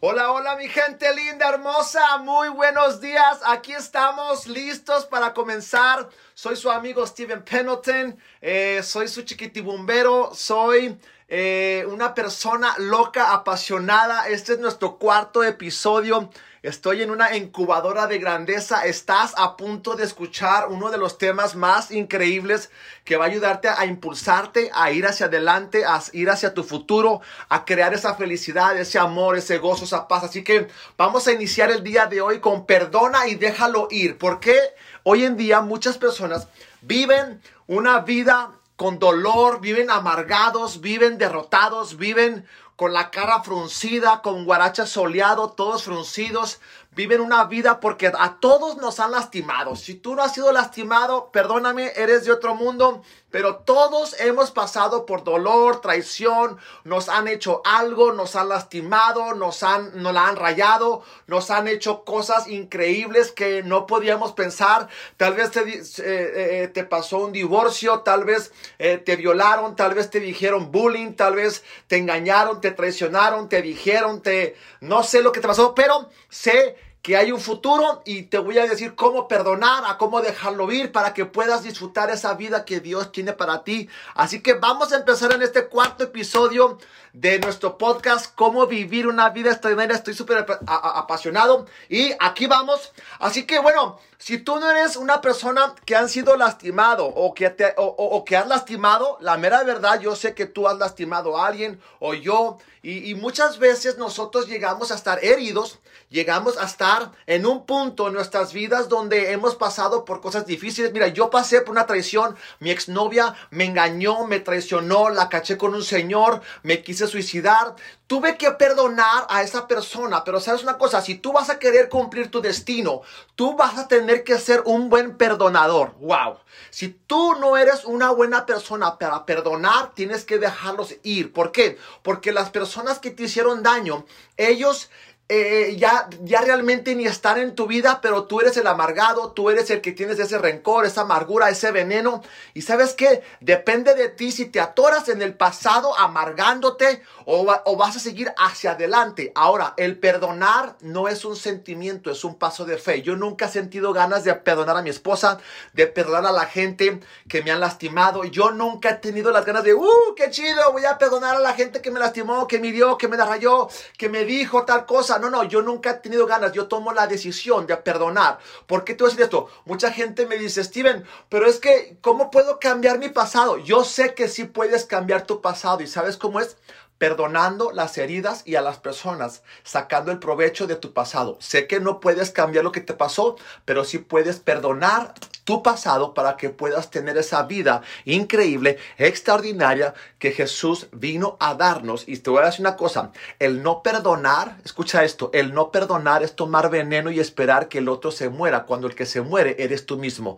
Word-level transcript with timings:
Hola, 0.00 0.30
hola 0.30 0.54
mi 0.54 0.68
gente 0.68 1.12
linda, 1.12 1.48
hermosa, 1.48 2.18
muy 2.18 2.50
buenos 2.50 3.00
días. 3.00 3.40
Aquí 3.44 3.72
estamos 3.72 4.46
listos 4.46 5.06
para 5.06 5.34
comenzar. 5.34 6.08
Soy 6.34 6.54
su 6.54 6.70
amigo 6.70 7.04
Steven 7.04 7.42
Pendleton, 7.42 8.16
eh, 8.40 8.80
soy 8.84 9.08
su 9.08 9.22
chiquitibumbero, 9.22 10.30
soy 10.32 10.96
eh, 11.26 11.84
una 11.88 12.14
persona 12.14 12.76
loca, 12.78 13.32
apasionada. 13.34 14.28
Este 14.28 14.52
es 14.52 14.60
nuestro 14.60 14.98
cuarto 14.98 15.42
episodio 15.42 16.30
Estoy 16.62 17.02
en 17.02 17.10
una 17.10 17.36
incubadora 17.36 18.08
de 18.08 18.18
grandeza. 18.18 18.84
Estás 18.84 19.32
a 19.36 19.56
punto 19.56 19.94
de 19.94 20.02
escuchar 20.02 20.66
uno 20.68 20.90
de 20.90 20.98
los 20.98 21.16
temas 21.16 21.54
más 21.54 21.92
increíbles 21.92 22.70
que 23.04 23.16
va 23.16 23.26
a 23.26 23.28
ayudarte 23.28 23.68
a 23.68 23.86
impulsarte, 23.86 24.68
a 24.74 24.90
ir 24.90 25.06
hacia 25.06 25.26
adelante, 25.26 25.84
a 25.84 26.02
ir 26.12 26.28
hacia 26.30 26.54
tu 26.54 26.64
futuro, 26.64 27.20
a 27.48 27.64
crear 27.64 27.94
esa 27.94 28.16
felicidad, 28.16 28.76
ese 28.76 28.98
amor, 28.98 29.36
ese 29.36 29.58
gozo, 29.58 29.84
esa 29.84 30.08
paz. 30.08 30.24
Así 30.24 30.42
que 30.42 30.66
vamos 30.96 31.28
a 31.28 31.32
iniciar 31.32 31.70
el 31.70 31.84
día 31.84 32.06
de 32.06 32.20
hoy 32.20 32.40
con 32.40 32.66
perdona 32.66 33.28
y 33.28 33.36
déjalo 33.36 33.86
ir. 33.92 34.18
Porque 34.18 34.58
hoy 35.04 35.24
en 35.24 35.36
día 35.36 35.60
muchas 35.60 35.96
personas 35.96 36.48
viven 36.80 37.40
una 37.68 38.00
vida 38.00 38.50
con 38.74 38.98
dolor, 38.98 39.60
viven 39.60 39.90
amargados, 39.90 40.80
viven 40.80 41.18
derrotados, 41.18 41.96
viven 41.96 42.46
con 42.78 42.92
la 42.92 43.10
cara 43.10 43.42
fruncida, 43.42 44.22
con 44.22 44.44
guaracha 44.44 44.86
soleado, 44.86 45.50
todos 45.50 45.82
fruncidos, 45.82 46.60
viven 46.98 47.20
una 47.20 47.44
vida 47.44 47.78
porque 47.78 48.08
a 48.08 48.38
todos 48.40 48.76
nos 48.78 48.98
han 48.98 49.12
lastimado. 49.12 49.76
Si 49.76 49.94
tú 49.94 50.16
no 50.16 50.22
has 50.24 50.34
sido 50.34 50.50
lastimado, 50.50 51.30
perdóname, 51.30 51.92
eres 51.94 52.24
de 52.24 52.32
otro 52.32 52.56
mundo, 52.56 53.02
pero 53.30 53.58
todos 53.58 54.18
hemos 54.18 54.50
pasado 54.50 55.06
por 55.06 55.22
dolor, 55.22 55.80
traición, 55.80 56.58
nos 56.82 57.08
han 57.08 57.28
hecho 57.28 57.62
algo, 57.64 58.12
nos 58.14 58.34
han 58.34 58.48
lastimado, 58.48 59.34
nos 59.34 59.62
han, 59.62 60.02
nos 60.02 60.12
la 60.12 60.26
han 60.26 60.34
rayado, 60.34 61.04
nos 61.28 61.52
han 61.52 61.68
hecho 61.68 62.02
cosas 62.02 62.48
increíbles 62.48 63.30
que 63.30 63.62
no 63.62 63.86
podíamos 63.86 64.32
pensar. 64.32 64.88
Tal 65.16 65.34
vez 65.34 65.52
te, 65.52 65.60
eh, 65.60 66.72
eh, 66.74 66.84
pasó 66.84 67.18
un 67.18 67.30
divorcio, 67.30 68.00
tal 68.00 68.24
vez 68.24 68.50
eh, 68.80 68.98
te 68.98 69.14
violaron, 69.14 69.76
tal 69.76 69.94
vez 69.94 70.10
te 70.10 70.18
dijeron 70.18 70.72
bullying, 70.72 71.12
tal 71.12 71.36
vez 71.36 71.62
te 71.86 71.96
engañaron, 71.96 72.60
te 72.60 72.72
traicionaron, 72.72 73.48
te 73.48 73.62
dijeron, 73.62 74.20
te, 74.20 74.56
no 74.80 75.04
sé 75.04 75.22
lo 75.22 75.30
que 75.30 75.40
te 75.40 75.46
pasó, 75.46 75.76
pero 75.76 76.10
sé 76.28 76.87
que 77.08 77.16
hay 77.16 77.32
un 77.32 77.40
futuro 77.40 78.02
y 78.04 78.24
te 78.24 78.36
voy 78.36 78.58
a 78.58 78.66
decir 78.66 78.94
cómo 78.94 79.28
perdonar, 79.28 79.82
a 79.86 79.96
cómo 79.96 80.20
dejarlo 80.20 80.70
ir 80.70 80.92
para 80.92 81.14
que 81.14 81.24
puedas 81.24 81.62
disfrutar 81.62 82.10
esa 82.10 82.34
vida 82.34 82.66
que 82.66 82.80
Dios 82.80 83.12
tiene 83.12 83.32
para 83.32 83.64
ti. 83.64 83.88
Así 84.14 84.42
que 84.42 84.52
vamos 84.52 84.92
a 84.92 84.96
empezar 84.96 85.32
en 85.32 85.40
este 85.40 85.68
cuarto 85.68 86.04
episodio 86.04 86.76
de 87.14 87.38
nuestro 87.38 87.78
podcast, 87.78 88.34
cómo 88.34 88.66
vivir 88.66 89.06
una 89.06 89.30
vida 89.30 89.52
extraordinaria. 89.52 89.96
Estoy 89.96 90.12
súper 90.12 90.44
apasionado 90.66 91.64
y 91.88 92.12
aquí 92.20 92.46
vamos. 92.46 92.92
Así 93.20 93.46
que 93.46 93.58
bueno, 93.58 93.98
si 94.18 94.38
tú 94.38 94.58
no 94.58 94.68
eres 94.68 94.96
una 94.96 95.20
persona 95.20 95.74
que 95.84 95.94
han 95.94 96.08
sido 96.08 96.36
lastimado 96.36 97.06
o 97.06 97.34
que, 97.34 97.50
te, 97.50 97.72
o, 97.76 98.24
que 98.24 98.36
has 98.36 98.48
lastimado, 98.48 99.16
la 99.20 99.36
mera 99.36 99.62
verdad, 99.62 100.00
yo 100.00 100.16
sé 100.16 100.34
que 100.34 100.46
tú 100.46 100.66
has 100.66 100.76
lastimado 100.76 101.38
a 101.38 101.46
alguien 101.46 101.80
o 102.00 102.14
yo. 102.14 102.58
Y, 102.82 103.10
y 103.10 103.14
muchas 103.14 103.58
veces 103.58 103.96
nosotros 103.96 104.48
llegamos 104.48 104.90
a 104.90 104.96
estar 104.96 105.24
heridos, 105.24 105.78
llegamos 106.10 106.58
a 106.58 106.64
estar 106.64 107.12
en 107.26 107.46
un 107.46 107.64
punto 107.64 108.08
en 108.08 108.14
nuestras 108.14 108.52
vidas 108.52 108.88
donde 108.88 109.32
hemos 109.32 109.54
pasado 109.54 110.04
por 110.04 110.20
cosas 110.20 110.46
difíciles. 110.46 110.92
Mira, 110.92 111.08
yo 111.08 111.30
pasé 111.30 111.60
por 111.60 111.70
una 111.70 111.86
traición, 111.86 112.36
mi 112.58 112.70
exnovia 112.70 113.34
me 113.50 113.64
engañó, 113.66 114.26
me 114.26 114.40
traicionó, 114.40 115.10
la 115.10 115.28
caché 115.28 115.56
con 115.56 115.74
un 115.74 115.84
señor, 115.84 116.40
me 116.62 116.82
quise 116.82 117.06
suicidar. 117.06 117.76
Tuve 118.06 118.38
que 118.38 118.50
perdonar 118.52 119.26
a 119.28 119.42
esa 119.42 119.68
persona, 119.68 120.24
pero 120.24 120.40
sabes 120.40 120.62
una 120.62 120.78
cosa, 120.78 121.02
si 121.02 121.16
tú 121.16 121.32
vas 121.32 121.50
a 121.50 121.58
querer 121.58 121.90
cumplir 121.90 122.30
tu 122.30 122.40
destino, 122.40 123.02
tú 123.34 123.54
vas 123.54 123.76
a 123.76 123.86
tener 123.86 124.07
que 124.24 124.38
ser 124.38 124.62
un 124.64 124.88
buen 124.88 125.16
perdonador. 125.16 125.94
Wow. 126.00 126.38
Si 126.70 126.88
tú 126.88 127.34
no 127.34 127.56
eres 127.56 127.84
una 127.84 128.10
buena 128.10 128.46
persona 128.46 128.98
para 128.98 129.26
perdonar, 129.26 129.94
tienes 129.94 130.24
que 130.24 130.38
dejarlos 130.38 130.96
ir. 131.02 131.32
¿Por 131.32 131.52
qué? 131.52 131.78
Porque 132.02 132.32
las 132.32 132.50
personas 132.50 132.98
que 132.98 133.10
te 133.10 133.24
hicieron 133.24 133.62
daño, 133.62 134.04
ellos 134.36 134.90
eh, 135.30 135.76
ya, 135.76 136.08
ya 136.22 136.40
realmente 136.40 136.94
ni 136.94 137.06
están 137.06 137.38
en 137.38 137.54
tu 137.54 137.66
vida, 137.66 138.00
pero 138.00 138.24
tú 138.24 138.40
eres 138.40 138.56
el 138.56 138.66
amargado, 138.66 139.32
tú 139.32 139.50
eres 139.50 139.68
el 139.70 139.82
que 139.82 139.92
tienes 139.92 140.18
ese 140.18 140.38
rencor, 140.38 140.86
esa 140.86 141.02
amargura, 141.02 141.50
ese 141.50 141.70
veneno. 141.70 142.22
Y 142.54 142.62
sabes 142.62 142.94
que 142.94 143.22
depende 143.40 143.94
de 143.94 144.08
ti 144.08 144.32
si 144.32 144.46
te 144.46 144.58
atoras 144.58 145.08
en 145.10 145.20
el 145.20 145.34
pasado 145.34 145.94
amargándote 145.98 147.02
o, 147.26 147.46
o 147.66 147.76
vas 147.76 147.96
a 147.96 148.00
seguir 148.00 148.32
hacia 148.38 148.72
adelante. 148.72 149.30
Ahora, 149.34 149.74
el 149.76 149.98
perdonar 149.98 150.76
no 150.80 151.08
es 151.08 151.26
un 151.26 151.36
sentimiento, 151.36 152.10
es 152.10 152.24
un 152.24 152.36
paso 152.36 152.64
de 152.64 152.78
fe. 152.78 153.02
Yo 153.02 153.14
nunca 153.14 153.46
he 153.46 153.50
sentido 153.50 153.92
ganas 153.92 154.24
de 154.24 154.32
perdonar 154.34 154.78
a 154.78 154.82
mi 154.82 154.88
esposa, 154.88 155.38
de 155.74 155.86
perdonar 155.86 156.24
a 156.24 156.32
la 156.32 156.46
gente 156.46 157.00
que 157.28 157.42
me 157.42 157.50
han 157.50 157.60
lastimado. 157.60 158.24
Yo 158.24 158.50
nunca 158.50 158.88
he 158.90 158.94
tenido 158.94 159.30
las 159.30 159.44
ganas 159.44 159.62
de, 159.62 159.74
¡uh, 159.74 160.14
qué 160.16 160.30
chido! 160.30 160.72
Voy 160.72 160.86
a 160.86 160.96
perdonar 160.96 161.36
a 161.36 161.40
la 161.40 161.52
gente 161.52 161.82
que 161.82 161.90
me 161.90 162.00
lastimó, 162.00 162.46
que 162.46 162.58
me 162.58 162.68
hirió, 162.68 162.96
que 162.96 163.08
me 163.08 163.18
rayó, 163.18 163.68
que 163.98 164.08
me 164.08 164.24
dijo 164.24 164.64
tal 164.64 164.86
cosa 164.86 165.17
no, 165.18 165.30
no, 165.30 165.44
yo 165.44 165.62
nunca 165.62 165.90
he 165.90 165.94
tenido 165.94 166.26
ganas, 166.26 166.52
yo 166.52 166.68
tomo 166.68 166.92
la 166.92 167.06
decisión 167.06 167.66
de 167.66 167.76
perdonar. 167.76 168.38
¿Por 168.66 168.84
qué 168.84 168.94
te 168.94 169.04
voy 169.04 169.10
a 169.10 169.12
decir 169.12 169.24
esto? 169.24 169.48
Mucha 169.64 169.90
gente 169.92 170.26
me 170.26 170.36
dice, 170.36 170.62
Steven, 170.64 171.04
pero 171.28 171.46
es 171.46 171.58
que, 171.58 171.98
¿cómo 172.00 172.30
puedo 172.30 172.58
cambiar 172.58 172.98
mi 172.98 173.08
pasado? 173.08 173.58
Yo 173.58 173.84
sé 173.84 174.14
que 174.14 174.28
sí 174.28 174.44
puedes 174.44 174.84
cambiar 174.84 175.26
tu 175.26 175.40
pasado 175.40 175.82
y 175.82 175.86
¿sabes 175.86 176.16
cómo 176.16 176.40
es? 176.40 176.56
Perdonando 176.98 177.70
las 177.72 177.96
heridas 177.96 178.42
y 178.44 178.56
a 178.56 178.60
las 178.60 178.78
personas, 178.78 179.42
sacando 179.62 180.12
el 180.12 180.18
provecho 180.18 180.66
de 180.66 180.76
tu 180.76 180.92
pasado. 180.92 181.38
Sé 181.40 181.66
que 181.66 181.80
no 181.80 182.00
puedes 182.00 182.30
cambiar 182.30 182.64
lo 182.64 182.72
que 182.72 182.80
te 182.80 182.94
pasó, 182.94 183.36
pero 183.64 183.84
sí 183.84 183.98
puedes 183.98 184.40
perdonar 184.40 185.14
tu 185.48 185.62
pasado 185.62 186.12
para 186.12 186.36
que 186.36 186.50
puedas 186.50 186.90
tener 186.90 187.16
esa 187.16 187.44
vida 187.44 187.80
increíble, 188.04 188.76
extraordinaria 188.98 189.94
que 190.18 190.32
Jesús 190.32 190.88
vino 190.92 191.38
a 191.40 191.54
darnos. 191.54 192.06
Y 192.06 192.18
te 192.18 192.28
voy 192.28 192.42
a 192.42 192.46
decir 192.46 192.60
una 192.60 192.76
cosa, 192.76 193.12
el 193.38 193.62
no 193.62 193.82
perdonar, 193.82 194.58
escucha 194.62 195.04
esto, 195.04 195.30
el 195.32 195.54
no 195.54 195.70
perdonar 195.70 196.22
es 196.22 196.36
tomar 196.36 196.68
veneno 196.68 197.10
y 197.10 197.18
esperar 197.18 197.68
que 197.68 197.78
el 197.78 197.88
otro 197.88 198.10
se 198.10 198.28
muera, 198.28 198.64
cuando 198.64 198.88
el 198.88 198.94
que 198.94 199.06
se 199.06 199.22
muere 199.22 199.56
eres 199.58 199.86
tú 199.86 199.96
mismo. 199.96 200.36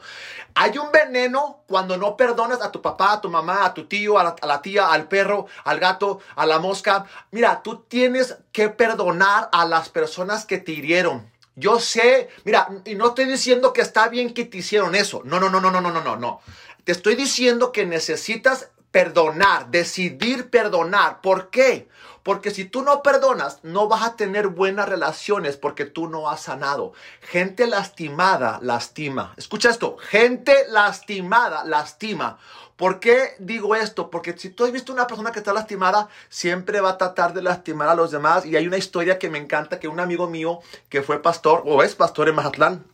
Hay 0.55 0.79
un 0.79 0.93
veneno 0.93 1.65
cuando 1.67 1.97
no 1.97 2.17
perdonas 2.17 2.63
a 2.63 2.71
tu 2.71 2.81
papá, 2.81 3.15
a 3.15 3.21
tu 3.21 3.29
mamá, 3.29 3.65
a 3.65 3.75
tu 3.75 3.87
tío, 3.87 4.17
a 4.17 4.37
la, 4.43 4.63
tía, 4.63 4.93
al 4.93 5.09
perro, 5.09 5.47
al 5.65 5.81
gato, 5.81 6.21
a 6.37 6.47
mosca. 6.59 7.07
Mira, 7.31 7.63
tú 7.63 7.85
tienes 7.89 8.37
que 8.53 8.69
perdonar 8.69 9.49
a 9.53 9.65
las 9.65 9.89
personas 9.89 10.45
que 10.45 10.59
te 10.59 10.73
hirieron. 10.73 11.31
Yo 11.57 11.79
sé, 11.79 12.29
mira, 12.45 12.69
y 12.85 12.95
no 12.95 13.09
estoy 13.09 13.27
diciendo 13.27 13.73
que 13.73 13.83
está 13.83 14.09
bien 14.09 14.33
que 14.33 14.45
te 14.45 14.59
hicieron 14.59 14.95
eso. 14.95 15.23
No, 15.25 15.39
no, 15.39 15.51
no, 15.51 15.61
no, 15.61 15.71
no, 15.71 15.81
no, 15.81 15.91
no, 15.91 16.17
no. 16.17 16.41
Te 16.85 16.93
estoy 16.93 17.15
diciendo 17.15 17.73
que 17.73 17.85
necesitas 17.87 18.71
perdonar, 18.91 19.71
decidir 19.71 20.51
perdonar. 20.51 21.21
¿Por 21.21 21.51
qué? 21.51 21.89
Porque 22.23 22.51
si 22.51 22.65
tú 22.65 22.83
no 22.83 23.03
perdonas, 23.03 23.61
no 23.63 23.89
vas 23.89 24.03
a 24.03 24.17
tener 24.17 24.49
buenas 24.49 24.89
relaciones 24.89 25.57
porque 25.57 25.87
tú 25.87 26.09
no 26.09 26.29
has 26.29 26.43
sanado. 26.43 26.93
Gente 27.21 27.67
lastimada 27.67 28.59
lastima. 28.63 29.35
Escucha 29.37 29.71
esto, 29.71 29.97
gente 29.99 30.55
lastimada 30.69 31.65
lastima. 31.65 32.39
¿Por 32.81 32.99
qué 32.99 33.35
digo 33.39 33.77
esto? 33.77 34.09
Porque 34.09 34.35
si 34.39 34.49
tú 34.49 34.65
has 34.65 34.73
visto 34.73 34.91
una 34.91 35.07
persona 35.07 35.33
que 35.33 35.41
está 35.41 35.53
lastimada, 35.53 36.09
siempre 36.31 36.81
va 36.81 36.93
a 36.93 36.97
tratar 36.97 37.35
de 37.35 37.43
lastimar 37.43 37.91
a 37.91 37.95
los 37.95 38.11
demás. 38.11 38.47
Y 38.47 38.57
hay 38.57 38.67
una 38.67 38.79
historia 38.79 39.19
que 39.19 39.29
me 39.29 39.37
encanta, 39.37 39.79
que 39.79 39.87
un 39.87 40.01
amigo 40.01 40.31
mío 40.31 40.61
que 40.89 41.03
fue 41.03 41.21
pastor, 41.21 41.63
o 41.67 41.83
es 41.83 41.95
pastor 41.95 42.31
en 42.31 42.37
Mazatlán, 42.37 42.87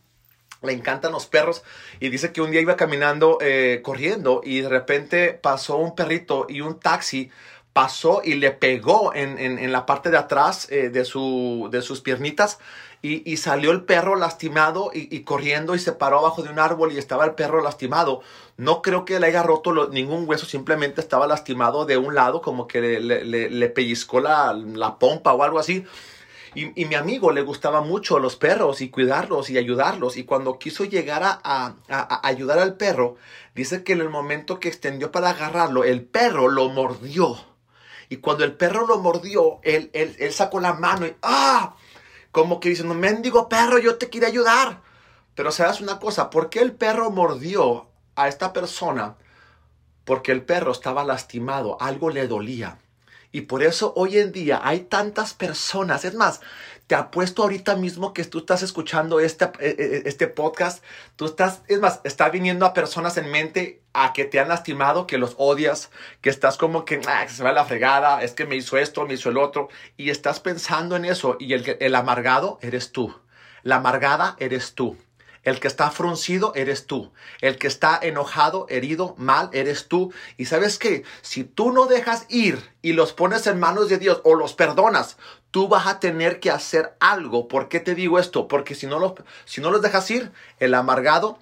le 0.61 0.73
encantan 0.73 1.13
los 1.13 1.25
perros 1.25 1.63
y 2.01 2.09
dice 2.09 2.33
que 2.33 2.41
un 2.41 2.51
día 2.51 2.59
iba 2.59 2.75
caminando, 2.75 3.37
eh, 3.39 3.79
corriendo 3.81 4.41
y 4.43 4.59
de 4.59 4.67
repente 4.67 5.31
pasó 5.31 5.77
un 5.77 5.95
perrito 5.95 6.47
y 6.49 6.59
un 6.59 6.81
taxi 6.81 7.31
pasó 7.77 8.21
y 8.23 8.33
le 8.33 8.49
pegó 8.49 9.13
en, 9.13 9.71
la 9.71 9.85
parte 9.85 10.09
de 10.09 10.17
atrás 10.17 10.67
eh, 10.71 10.89
de, 10.89 11.05
su, 11.05 11.69
de 11.71 11.83
sus 11.83 12.01
piernitas 12.01 12.57
y, 13.03 13.37
salió 13.37 13.69
el 13.69 13.83
perro 13.83 14.15
lastimado 14.15 14.89
y, 14.91 15.19
corriendo 15.19 15.75
y 15.75 15.79
se 15.79 15.91
paró 15.91 16.17
abajo 16.17 16.41
de 16.41 16.49
un 16.49 16.57
árbol 16.57 16.91
y 16.91 16.97
estaba 16.97 17.23
el 17.25 17.35
perro 17.35 17.61
lastimado. 17.61 18.21
No 18.57 18.81
creo 18.81 19.05
que 19.05 19.19
le 19.19 19.27
haya 19.27 19.43
roto 19.43 19.89
ningún 19.89 20.27
hueso, 20.27 20.47
simplemente 20.47 21.01
estaba 21.01 21.27
lastimado 21.27 21.85
de 21.85 21.97
un 21.97 22.15
lado, 22.15 22.41
como 22.41 22.65
que 22.65 22.81
le, 22.81 23.23
le, 23.47 23.69
pellizcó 23.69 24.21
la, 24.21 24.53
la 24.53 24.97
pompa 24.97 25.33
o 25.33 25.43
algo 25.43 25.59
así. 25.59 25.85
Y, 26.55 26.85
mi 26.85 26.95
amigo 26.95 27.31
le 27.31 27.43
gustaba 27.43 27.81
mucho 27.81 28.17
los 28.17 28.37
perros 28.37 28.81
y 28.81 28.89
cuidarlos 28.89 29.51
y 29.51 29.59
ayudarlos. 29.59 30.17
Y 30.17 30.23
cuando 30.23 30.57
quiso 30.57 30.83
llegar 30.83 31.21
a, 31.23 31.75
ayudar 32.23 32.57
al 32.57 32.75
perro, 32.75 33.17
dice 33.53 33.83
que 33.83 33.93
en 33.93 34.01
el 34.01 34.09
momento 34.09 34.59
que 34.59 34.67
extendió 34.67 35.11
para 35.11 35.29
agarrarlo, 35.29 35.83
el 35.83 36.01
perro 36.01 36.47
lo 36.47 36.69
mordió. 36.69 37.37
Y 38.09 38.17
cuando 38.17 38.43
el 38.43 38.53
perro 38.53 38.87
lo 38.87 38.99
mordió, 38.99 39.59
él, 39.63 39.89
él, 39.93 40.15
él 40.19 40.33
sacó 40.33 40.59
la 40.59 40.73
mano 40.73 41.05
y 41.05 41.15
¡ah! 41.21 41.75
Como 42.31 42.59
que 42.59 42.69
diciendo, 42.69 42.93
mendigo 42.93 43.49
perro, 43.49 43.79
yo 43.79 43.97
te 43.97 44.09
quiero 44.09 44.27
ayudar. 44.27 44.81
Pero 45.35 45.51
sabes 45.51 45.81
una 45.81 45.99
cosa, 45.99 46.29
¿por 46.29 46.49
qué 46.49 46.59
el 46.59 46.73
perro 46.73 47.11
mordió 47.11 47.87
a 48.15 48.27
esta 48.27 48.53
persona? 48.53 49.15
Porque 50.05 50.31
el 50.31 50.43
perro 50.43 50.71
estaba 50.71 51.03
lastimado, 51.03 51.77
algo 51.81 52.09
le 52.09 52.27
dolía. 52.27 52.79
Y 53.31 53.41
por 53.41 53.63
eso 53.63 53.93
hoy 53.95 54.17
en 54.17 54.31
día 54.31 54.61
hay 54.63 54.81
tantas 54.81 55.33
personas, 55.33 56.05
es 56.05 56.13
más, 56.13 56.41
te 56.87 56.95
apuesto 56.95 57.43
ahorita 57.43 57.75
mismo 57.75 58.13
que 58.13 58.23
tú 58.23 58.39
estás 58.39 58.63
escuchando 58.63 59.19
este, 59.19 59.45
eh, 59.45 59.75
eh, 59.77 60.03
este 60.05 60.27
podcast, 60.27 60.83
tú 61.17 61.25
estás, 61.25 61.61
es 61.67 61.81
más, 61.81 61.99
está 62.05 62.29
viniendo 62.29 62.65
a 62.65 62.73
personas 62.73 63.17
en 63.17 63.29
mente 63.29 63.81
a 63.93 64.13
que 64.13 64.23
te 64.23 64.39
han 64.39 64.47
lastimado, 64.47 65.05
que 65.05 65.17
los 65.17 65.35
odias, 65.37 65.91
que 66.21 66.29
estás 66.29 66.57
como 66.57 66.85
que, 66.85 67.01
ah, 67.07 67.27
se 67.27 67.43
va 67.43 67.51
la 67.51 67.65
fregada, 67.65 68.23
es 68.23 68.31
que 68.31 68.45
me 68.45 68.55
hizo 68.55 68.77
esto, 68.77 69.05
me 69.05 69.15
hizo 69.15 69.29
el 69.29 69.37
otro, 69.37 69.67
y 69.97 70.09
estás 70.09 70.39
pensando 70.39 70.95
en 70.95 71.03
eso, 71.03 71.35
y 71.39 71.53
el, 71.53 71.77
el 71.79 71.95
amargado 71.95 72.57
eres 72.61 72.93
tú, 72.93 73.13
la 73.63 73.77
amargada 73.77 74.37
eres 74.39 74.73
tú. 74.73 74.97
El 75.47 75.61
que 75.61 75.69
está 75.69 75.91
fruncido 75.91 76.51
eres 76.55 76.87
tú. 76.87 77.13
El 77.39 77.57
que 77.57 77.67
está 77.67 77.97
enojado, 78.01 78.65
herido, 78.67 79.15
mal, 79.17 79.49
eres 79.53 79.87
tú. 79.87 80.11
Y 80.35 80.43
sabes 80.43 80.77
que 80.77 81.05
si 81.21 81.45
tú 81.45 81.71
no 81.71 81.85
dejas 81.85 82.25
ir 82.27 82.61
y 82.81 82.91
los 82.91 83.13
pones 83.13 83.47
en 83.47 83.57
manos 83.57 83.87
de 83.87 83.97
Dios 83.97 84.19
o 84.25 84.35
los 84.35 84.55
perdonas, 84.55 85.15
tú 85.51 85.69
vas 85.69 85.87
a 85.87 86.01
tener 86.01 86.41
que 86.41 86.51
hacer 86.51 86.97
algo. 86.99 87.47
¿Por 87.47 87.69
qué 87.69 87.79
te 87.79 87.95
digo 87.95 88.19
esto? 88.19 88.49
Porque 88.49 88.75
si 88.75 88.87
no 88.87 88.99
los, 88.99 89.13
si 89.45 89.61
no 89.61 89.71
los 89.71 89.81
dejas 89.81 90.11
ir, 90.11 90.33
el 90.59 90.73
amargado 90.73 91.39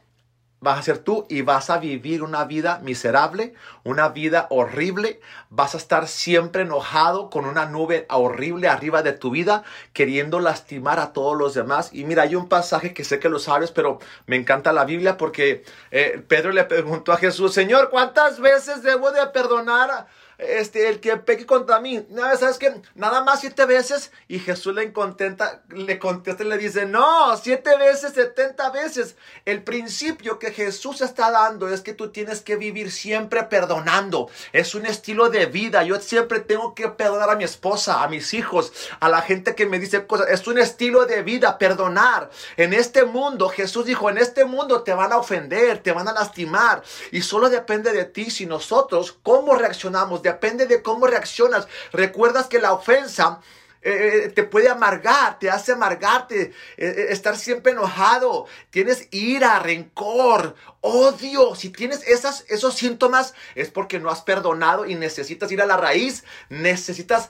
vas 0.65 0.79
a 0.79 0.81
ser 0.81 0.97
tú 0.97 1.27
y 1.29 1.43
vas 1.43 1.69
a 1.69 1.77
vivir 1.77 2.23
una 2.23 2.43
vida 2.43 2.79
miserable, 2.83 3.53
una 3.83 4.09
vida 4.09 4.47
horrible. 4.49 5.21
Vas 5.51 5.75
a 5.75 5.77
estar 5.77 6.07
siempre 6.07 6.63
enojado 6.63 7.29
con 7.29 7.45
una 7.45 7.67
nube 7.67 8.07
horrible 8.09 8.67
arriba 8.67 9.03
de 9.03 9.13
tu 9.13 9.29
vida, 9.29 9.63
queriendo 9.93 10.39
lastimar 10.39 10.99
a 10.99 11.13
todos 11.13 11.37
los 11.37 11.53
demás. 11.53 11.91
Y 11.93 12.03
mira, 12.03 12.23
hay 12.23 12.35
un 12.35 12.49
pasaje 12.49 12.95
que 12.95 13.03
sé 13.03 13.19
que 13.19 13.29
lo 13.29 13.37
sabes, 13.37 13.71
pero 13.71 13.99
me 14.25 14.37
encanta 14.37 14.73
la 14.73 14.85
Biblia 14.85 15.17
porque 15.17 15.63
eh, 15.91 16.23
Pedro 16.27 16.51
le 16.51 16.63
preguntó 16.63 17.13
a 17.13 17.17
Jesús, 17.17 17.53
Señor, 17.53 17.91
¿cuántas 17.91 18.39
veces 18.39 18.81
debo 18.81 19.11
de 19.11 19.27
perdonar? 19.27 20.07
Este, 20.37 20.89
el 20.89 20.99
que 20.99 21.17
peque 21.17 21.45
contra 21.45 21.79
mí. 21.79 22.05
¿Sabes 22.39 22.57
qué? 22.57 22.81
Nada 22.95 23.23
más 23.23 23.41
siete 23.41 23.65
veces. 23.65 24.11
Y 24.27 24.39
Jesús 24.39 24.75
le, 24.75 24.91
contenta, 24.91 25.63
le 25.69 25.99
contesta 25.99 26.43
y 26.43 26.47
le 26.47 26.57
dice, 26.57 26.85
no, 26.85 27.35
siete 27.37 27.77
veces, 27.77 28.13
setenta 28.13 28.69
veces. 28.69 29.15
El 29.45 29.63
principio 29.63 30.39
que 30.39 30.51
Jesús 30.51 31.01
está 31.01 31.31
dando 31.31 31.69
es 31.69 31.81
que 31.81 31.93
tú 31.93 32.11
tienes 32.11 32.41
que 32.41 32.55
vivir 32.55 32.91
siempre 32.91 33.43
perdonando. 33.43 34.29
Es 34.51 34.75
un 34.75 34.85
estilo 34.85 35.29
de 35.29 35.45
vida. 35.45 35.83
Yo 35.83 35.99
siempre 35.99 36.39
tengo 36.39 36.75
que 36.75 36.89
perdonar 36.89 37.29
a 37.29 37.35
mi 37.35 37.43
esposa, 37.43 38.03
a 38.03 38.07
mis 38.07 38.33
hijos, 38.33 38.73
a 38.99 39.09
la 39.09 39.21
gente 39.21 39.55
que 39.55 39.65
me 39.65 39.79
dice 39.79 40.05
cosas. 40.05 40.29
Es 40.29 40.47
un 40.47 40.59
estilo 40.59 41.05
de 41.05 41.23
vida, 41.23 41.57
perdonar. 41.57 42.29
En 42.57 42.73
este 42.73 43.05
mundo, 43.05 43.49
Jesús 43.49 43.85
dijo, 43.85 44.09
en 44.09 44.17
este 44.17 44.45
mundo 44.45 44.83
te 44.83 44.93
van 44.93 45.11
a 45.11 45.17
ofender, 45.17 45.79
te 45.79 45.91
van 45.91 46.07
a 46.07 46.13
lastimar. 46.13 46.83
Y 47.11 47.21
solo 47.21 47.49
depende 47.49 47.91
de 47.91 48.05
ti 48.05 48.29
si 48.29 48.45
nosotros, 48.45 49.17
cómo 49.23 49.55
reaccionamos 49.55 50.21
depende 50.25 50.65
de 50.65 50.81
cómo 50.81 51.07
reaccionas. 51.07 51.67
Recuerdas 51.91 52.47
que 52.47 52.59
la 52.59 52.73
ofensa 52.73 53.39
eh, 53.83 54.23
eh, 54.25 54.29
te 54.29 54.43
puede 54.43 54.67
amargar, 54.67 55.37
te 55.37 55.51
hace 55.51 55.73
amargarte, 55.73 56.51
eh, 56.75 57.05
estar 57.09 57.37
siempre 57.37 57.71
enojado, 57.71 58.47
tienes 58.71 59.07
ira, 59.11 59.59
rencor, 59.59 60.55
odio. 60.81 61.53
Si 61.53 61.69
tienes 61.69 62.01
esas, 62.07 62.45
esos 62.47 62.73
síntomas 62.73 63.35
es 63.53 63.69
porque 63.69 63.99
no 63.99 64.09
has 64.09 64.23
perdonado 64.23 64.87
y 64.87 64.95
necesitas 64.95 65.51
ir 65.51 65.61
a 65.61 65.67
la 65.67 65.77
raíz. 65.77 66.23
Necesitas, 66.49 67.29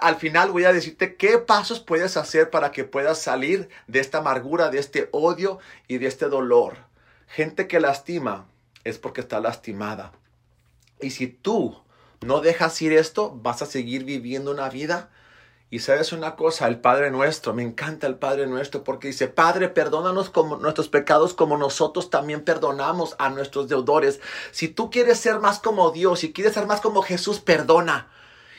al 0.00 0.14
final 0.16 0.52
voy 0.52 0.64
a 0.64 0.72
decirte 0.72 1.16
qué 1.16 1.38
pasos 1.38 1.80
puedes 1.80 2.16
hacer 2.16 2.50
para 2.50 2.70
que 2.70 2.84
puedas 2.84 3.18
salir 3.20 3.68
de 3.88 3.98
esta 3.98 4.18
amargura, 4.18 4.70
de 4.70 4.78
este 4.78 5.08
odio 5.10 5.58
y 5.88 5.98
de 5.98 6.06
este 6.06 6.26
dolor. 6.26 6.76
Gente 7.26 7.66
que 7.66 7.80
lastima 7.80 8.46
es 8.84 8.98
porque 8.98 9.22
está 9.22 9.40
lastimada. 9.40 10.12
Y 11.00 11.10
si 11.10 11.26
tú 11.26 11.82
no 12.24 12.40
dejas 12.40 12.80
ir 12.82 12.92
esto, 12.92 13.38
vas 13.42 13.62
a 13.62 13.66
seguir 13.66 14.04
viviendo 14.04 14.50
una 14.50 14.68
vida. 14.68 15.10
Y 15.70 15.80
sabes 15.80 16.12
una 16.12 16.36
cosa, 16.36 16.68
el 16.68 16.80
Padre 16.80 17.10
nuestro, 17.10 17.52
me 17.52 17.62
encanta 17.62 18.06
el 18.06 18.14
Padre 18.16 18.46
nuestro 18.46 18.84
porque 18.84 19.08
dice, 19.08 19.26
Padre, 19.26 19.68
perdónanos 19.68 20.30
como 20.30 20.56
nuestros 20.56 20.88
pecados 20.88 21.34
como 21.34 21.56
nosotros 21.56 22.10
también 22.10 22.44
perdonamos 22.44 23.16
a 23.18 23.28
nuestros 23.28 23.68
deudores. 23.68 24.20
Si 24.52 24.68
tú 24.68 24.88
quieres 24.90 25.18
ser 25.18 25.40
más 25.40 25.58
como 25.58 25.90
Dios, 25.90 26.20
si 26.20 26.32
quieres 26.32 26.54
ser 26.54 26.66
más 26.66 26.80
como 26.80 27.02
Jesús, 27.02 27.40
perdona. 27.40 28.08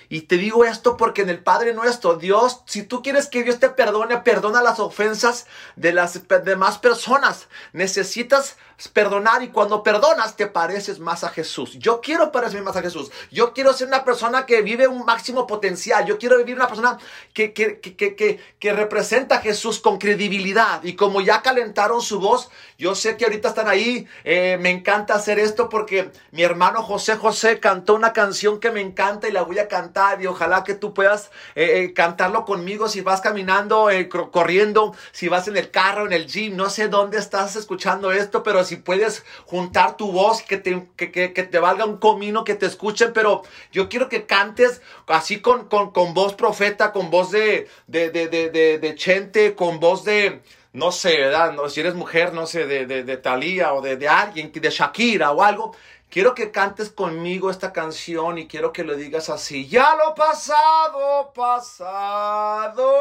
Y 0.10 0.22
te 0.22 0.38
digo 0.38 0.66
esto 0.66 0.98
porque 0.98 1.22
en 1.22 1.30
el 1.30 1.42
Padre 1.42 1.74
nuestro, 1.74 2.16
Dios, 2.16 2.62
si 2.66 2.84
tú 2.84 3.02
quieres 3.02 3.28
que 3.28 3.44
Dios 3.44 3.60
te 3.60 3.70
perdone, 3.70 4.18
perdona 4.18 4.62
las 4.62 4.80
ofensas 4.80 5.48
de 5.76 5.94
las 5.94 6.22
demás 6.44 6.78
personas. 6.78 7.48
Necesitas 7.74 8.58
perdonar 8.94 9.42
y 9.42 9.50
cuando 9.50 9.84
perdonas 9.84 10.36
te 10.36 10.48
pareces 10.48 11.00
más 11.00 11.24
a 11.24 11.30
Jesús. 11.30 11.78
Yo 11.80 12.02
quiero 12.02 12.32
parecerme 12.32 12.66
más 12.66 12.76
a 12.76 12.82
Jesús. 12.82 13.12
Yo 13.32 13.54
quiero 13.54 13.74
ser 13.74 13.88
una 13.88 14.04
persona 14.04 14.46
que 14.46 14.62
vive 14.62 14.88
un 14.88 15.06
máximo 15.06 15.48
potencial. 15.48 16.06
Yo 16.06 16.18
quiero 16.18 16.38
vivir 16.38 16.56
una 16.56 16.68
persona 16.68 16.98
que, 17.34 17.54
que, 17.54 17.80
que, 17.80 17.96
que, 17.96 18.40
que 18.60 18.74
representa 18.74 19.38
a 19.38 19.42
Jesús 19.42 19.80
con 19.80 19.98
credibilidad. 19.98 20.84
Y 20.84 20.96
como 20.96 21.22
ya 21.22 21.42
calentaron 21.42 22.02
su 22.02 22.20
voz, 22.20 22.50
yo 22.78 22.96
sé 22.96 23.16
que 23.16 23.26
ahorita 23.26 23.50
están 23.50 23.70
ahí. 23.70 24.08
Eh, 24.24 24.58
me 24.60 24.72
encanta 24.72 25.16
hacer 25.16 25.40
esto 25.40 25.70
porque 25.70 26.12
mi 26.32 26.44
hermano 26.44 26.84
José 26.84 27.16
José 27.16 27.60
cantó 27.60 27.96
una 27.96 28.12
canción 28.12 28.60
que 28.60 28.72
me 28.72 28.82
encanta 28.82 29.30
y 29.30 29.32
la 29.32 29.44
voy 29.44 29.60
a 29.60 29.70
cantar. 29.70 30.22
Y 30.22 30.28
ojalá 30.28 30.64
que 30.66 30.74
tú 30.74 30.94
puedas 30.94 31.32
eh, 31.56 31.84
eh, 31.84 31.94
cantarlo 31.94 32.44
conmigo 32.44 32.90
si 32.90 33.02
vas 33.02 33.22
caminando, 33.22 33.88
corriendo, 34.32 34.94
si 35.14 35.30
vas 35.30 35.48
en 35.48 35.56
el 35.56 35.72
carro, 35.72 36.06
en 36.06 36.14
el 36.14 36.28
gym. 36.28 36.58
No 36.58 36.70
sé 36.70 36.90
dónde 36.90 37.18
estás 37.18 37.56
escuchando 37.56 38.12
esto, 38.12 38.44
pero 38.44 38.65
si 38.66 38.78
puedes 38.78 39.24
juntar 39.46 39.98
tu 39.98 40.12
voz, 40.12 40.42
que 40.42 40.58
te, 40.58 40.88
que, 40.98 41.08
te 41.08 41.60
valga 41.60 41.86
un 41.86 41.98
comino, 41.98 42.44
que 42.44 42.56
te 42.56 42.66
escuchen, 42.66 43.14
pero 43.14 43.44
yo 43.72 43.88
quiero 43.90 44.10
que 44.10 44.26
cantes 44.26 44.82
así 45.08 45.40
con, 45.40 45.68
con, 45.68 46.14
voz 46.14 46.34
profeta, 46.34 46.92
con 46.92 47.10
voz 47.10 47.32
de, 47.32 47.68
de, 47.88 48.10
de, 48.10 48.28
de, 48.28 48.50
de 48.80 48.96
chente, 48.96 49.56
con 49.56 49.80
voz 49.80 50.04
de, 50.04 50.42
no 50.74 50.92
sé, 50.92 51.18
¿verdad? 51.18 51.54
No, 51.54 51.70
si 51.70 51.80
eres 51.80 51.96
mujer, 51.96 52.34
no 52.34 52.46
sé, 52.48 52.66
de, 52.66 52.86
de, 52.86 53.04
de 53.04 53.18
Thalía 53.18 53.74
o 53.74 53.82
de, 53.82 53.96
de 53.96 54.10
alguien, 54.10 54.52
de 54.52 54.70
Shakira 54.70 55.32
o 55.32 55.42
algo. 55.42 55.76
Quiero 56.10 56.34
que 56.34 56.52
cantes 56.52 56.90
conmigo 56.92 57.50
esta 57.50 57.74
canción 57.74 58.38
y 58.38 58.48
quiero 58.48 58.72
que 58.72 58.84
lo 58.84 58.96
digas 58.96 59.30
así. 59.30 59.68
Ya 59.68 59.96
lo 59.96 60.16
pasado, 60.16 61.34
pasado 61.34 62.92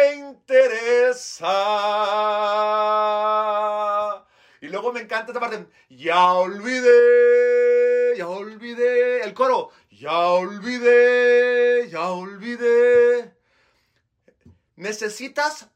me 0.00 0.14
interesa. 0.14 1.46
Y 4.60 4.68
luego 4.68 4.92
me 4.92 5.00
encanta 5.00 5.32
esta 5.32 5.40
parte. 5.40 5.66
Ya 5.88 6.32
olvidé, 6.32 8.16
ya 8.16 8.28
olvidé. 8.28 9.22
El 9.22 9.34
coro. 9.34 9.70
Ya 9.90 10.18
olvidé, 10.18 11.88
ya 11.90 12.10
olvidé. 12.10 13.34
Necesitas 14.76 15.68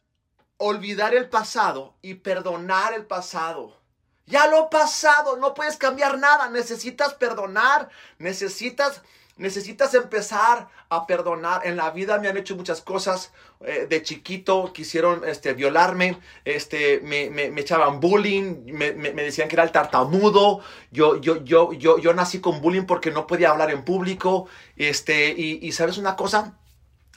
olvidar 0.56 1.14
el 1.14 1.28
pasado 1.28 1.96
y 2.00 2.14
perdonar 2.14 2.94
el 2.94 3.04
pasado. 3.04 3.78
Ya 4.26 4.46
lo 4.46 4.70
pasado, 4.70 5.36
no 5.36 5.52
puedes 5.52 5.76
cambiar 5.76 6.16
nada. 6.18 6.48
Necesitas 6.48 7.12
perdonar, 7.12 7.90
necesitas 8.16 9.02
Necesitas 9.36 9.94
empezar 9.94 10.68
a 10.88 11.06
perdonar. 11.06 11.66
En 11.66 11.76
la 11.76 11.90
vida 11.90 12.18
me 12.18 12.28
han 12.28 12.36
hecho 12.36 12.54
muchas 12.54 12.80
cosas. 12.80 13.32
Eh, 13.60 13.86
de 13.88 14.02
chiquito 14.02 14.72
quisieron 14.72 15.22
este, 15.26 15.54
violarme, 15.54 16.18
este, 16.44 17.00
me, 17.00 17.30
me, 17.30 17.60
echaban 17.60 17.98
bullying, 17.98 18.64
me, 18.66 18.92
me, 18.92 19.10
decían 19.12 19.48
que 19.48 19.56
era 19.56 19.64
el 19.64 19.72
tartamudo. 19.72 20.60
Yo, 20.92 21.20
yo, 21.20 21.42
yo, 21.44 21.72
yo, 21.72 21.98
yo 21.98 22.14
nací 22.14 22.40
con 22.40 22.60
bullying 22.60 22.84
porque 22.84 23.10
no 23.10 23.26
podía 23.26 23.50
hablar 23.50 23.70
en 23.70 23.84
público. 23.84 24.46
Este, 24.76 25.30
y, 25.30 25.58
y 25.66 25.72
sabes 25.72 25.98
una 25.98 26.14
cosa, 26.14 26.56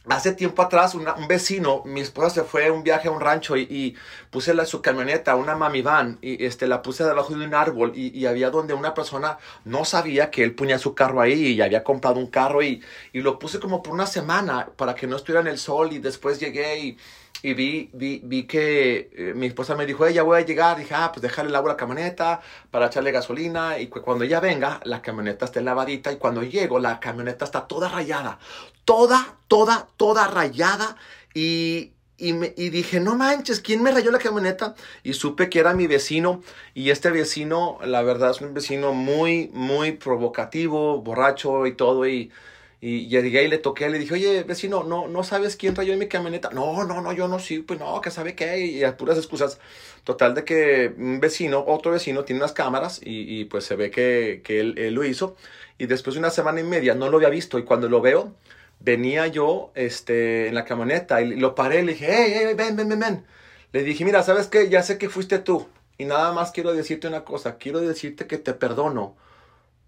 Hace 0.09 0.31
tiempo 0.31 0.61
atrás, 0.61 0.95
un 0.95 1.27
vecino, 1.27 1.81
mi 1.83 1.99
esposa 1.99 2.29
se 2.29 2.43
fue 2.43 2.67
a 2.67 2.71
un 2.71 2.81
viaje 2.81 3.09
a 3.09 3.11
un 3.11 3.19
rancho 3.19 3.57
y, 3.57 3.97
puse 4.29 4.65
su 4.65 4.81
camioneta, 4.81 5.35
una 5.35 5.55
mami 5.55 5.81
van, 5.81 6.17
y 6.21 6.45
este, 6.45 6.65
la 6.65 6.81
puse 6.81 7.03
debajo 7.03 7.35
de 7.35 7.45
un 7.45 7.53
árbol 7.53 7.91
y, 7.93 8.25
había 8.25 8.49
donde 8.49 8.73
una 8.73 8.93
persona 8.93 9.37
no 9.65 9.83
sabía 9.83 10.31
que 10.31 10.43
él 10.43 10.55
ponía 10.55 10.79
su 10.79 10.95
carro 10.95 11.19
ahí 11.19 11.47
y 11.47 11.61
había 11.61 11.83
comprado 11.83 12.19
un 12.19 12.27
carro 12.27 12.63
y, 12.63 12.81
y 13.11 13.19
lo 13.19 13.37
puse 13.37 13.59
como 13.59 13.83
por 13.83 13.93
una 13.93 14.07
semana 14.07 14.69
para 14.77 14.95
que 14.95 15.07
no 15.07 15.17
estuviera 15.17 15.41
en 15.41 15.47
el 15.47 15.57
sol 15.57 15.91
y 15.91 15.99
después 15.99 16.39
llegué 16.39 16.79
y 16.79 16.97
y 17.43 17.53
vi, 17.53 17.89
vi, 17.93 18.21
vi 18.23 18.43
que 18.47 19.09
eh, 19.13 19.33
mi 19.35 19.45
esposa 19.45 19.75
me 19.75 19.85
dijo, 19.85 20.07
ya 20.09 20.23
voy 20.23 20.39
a 20.39 20.45
llegar. 20.45 20.77
Dije, 20.77 20.95
ah, 20.95 21.11
pues 21.13 21.37
agua 21.37 21.71
a 21.71 21.73
la 21.73 21.77
camioneta 21.77 22.41
para 22.71 22.87
echarle 22.87 23.11
gasolina. 23.11 23.79
Y 23.79 23.87
cuando 23.87 24.23
ella 24.23 24.39
venga, 24.39 24.79
la 24.83 25.01
camioneta 25.01 25.45
esté 25.45 25.61
lavadita. 25.61 26.11
Y 26.11 26.17
cuando 26.17 26.41
llego, 26.41 26.79
la 26.79 26.99
camioneta 26.99 27.45
está 27.45 27.67
toda 27.67 27.89
rayada. 27.89 28.39
Toda, 28.85 29.37
toda, 29.47 29.87
toda 29.97 30.27
rayada. 30.27 30.97
Y, 31.35 31.93
y, 32.17 32.33
me, 32.33 32.53
y 32.57 32.69
dije, 32.69 32.99
no 32.99 33.15
manches, 33.15 33.59
¿quién 33.59 33.83
me 33.83 33.91
rayó 33.91 34.09
la 34.09 34.19
camioneta? 34.19 34.73
Y 35.03 35.13
supe 35.13 35.49
que 35.49 35.59
era 35.59 35.75
mi 35.75 35.85
vecino. 35.85 36.41
Y 36.73 36.89
este 36.89 37.11
vecino, 37.11 37.77
la 37.83 38.01
verdad, 38.01 38.31
es 38.31 38.41
un 38.41 38.55
vecino 38.55 38.93
muy, 38.93 39.51
muy 39.53 39.91
provocativo, 39.91 41.01
borracho 41.03 41.67
y 41.67 41.75
todo. 41.75 42.07
Y 42.07 42.31
y 42.79 43.15
y 43.15 43.47
le 43.47 43.57
toqué, 43.57 43.89
le 43.89 43.97
dije, 43.97 44.13
oye, 44.13 44.43
vecino, 44.43 44.83
¿no, 44.83 45.07
¿no 45.07 45.23
sabes 45.23 45.55
quién 45.55 45.75
rayó 45.75 45.97
mi 45.97 46.07
camioneta? 46.07 46.51
No, 46.51 46.83
no, 46.85 47.01
no, 47.01 47.11
yo 47.11 47.27
no, 47.27 47.39
sí, 47.39 47.59
pues 47.59 47.79
no, 47.79 47.99
que 48.01 48.11
sabe 48.11 48.35
qué, 48.35 48.59
y 48.65 48.83
a 48.83 48.95
puras 48.97 49.17
excusas. 49.17 49.59
Total 50.03 50.35
de 50.35 50.43
que 50.45 50.93
un 50.97 51.19
vecino, 51.19 51.63
otro 51.67 51.91
vecino, 51.91 52.23
tiene 52.23 52.39
unas 52.41 52.53
cámaras 52.53 53.01
y, 53.03 53.39
y 53.41 53.45
pues 53.45 53.65
se 53.65 53.75
ve 53.75 53.89
que, 53.89 54.41
que 54.43 54.59
él, 54.59 54.75
él, 54.77 54.93
lo 54.93 55.03
hizo. 55.03 55.35
Y 55.79 55.87
después 55.87 56.13
de 56.15 56.19
una 56.19 56.29
semana 56.29 56.59
y 56.61 56.63
media 56.63 56.93
no 56.95 57.09
lo 57.09 57.17
había 57.17 57.29
visto 57.29 57.57
y 57.59 57.63
cuando 57.63 57.89
lo 57.89 57.99
veo, 58.01 58.35
venía 58.79 59.27
yo 59.27 59.71
este, 59.75 60.47
en 60.47 60.55
la 60.55 60.65
camioneta 60.65 61.21
y 61.21 61.35
lo 61.35 61.55
paré, 61.55 61.83
le 61.83 61.93
dije, 61.93 62.07
hey, 62.09 62.33
hey, 62.35 62.53
ven, 62.55 62.75
ven, 62.75 62.89
ven, 62.89 62.99
ven. 62.99 63.25
Le 63.73 63.83
dije, 63.83 64.05
mira, 64.05 64.23
¿sabes 64.23 64.47
qué? 64.47 64.69
Ya 64.69 64.83
sé 64.83 64.97
que 64.97 65.09
fuiste 65.09 65.39
tú. 65.39 65.67
Y 65.97 66.05
nada 66.05 66.31
más 66.31 66.51
quiero 66.51 66.73
decirte 66.73 67.07
una 67.07 67.23
cosa, 67.25 67.57
quiero 67.57 67.81
decirte 67.81 68.27
que 68.27 68.37
te 68.37 68.53
perdono 68.53 69.15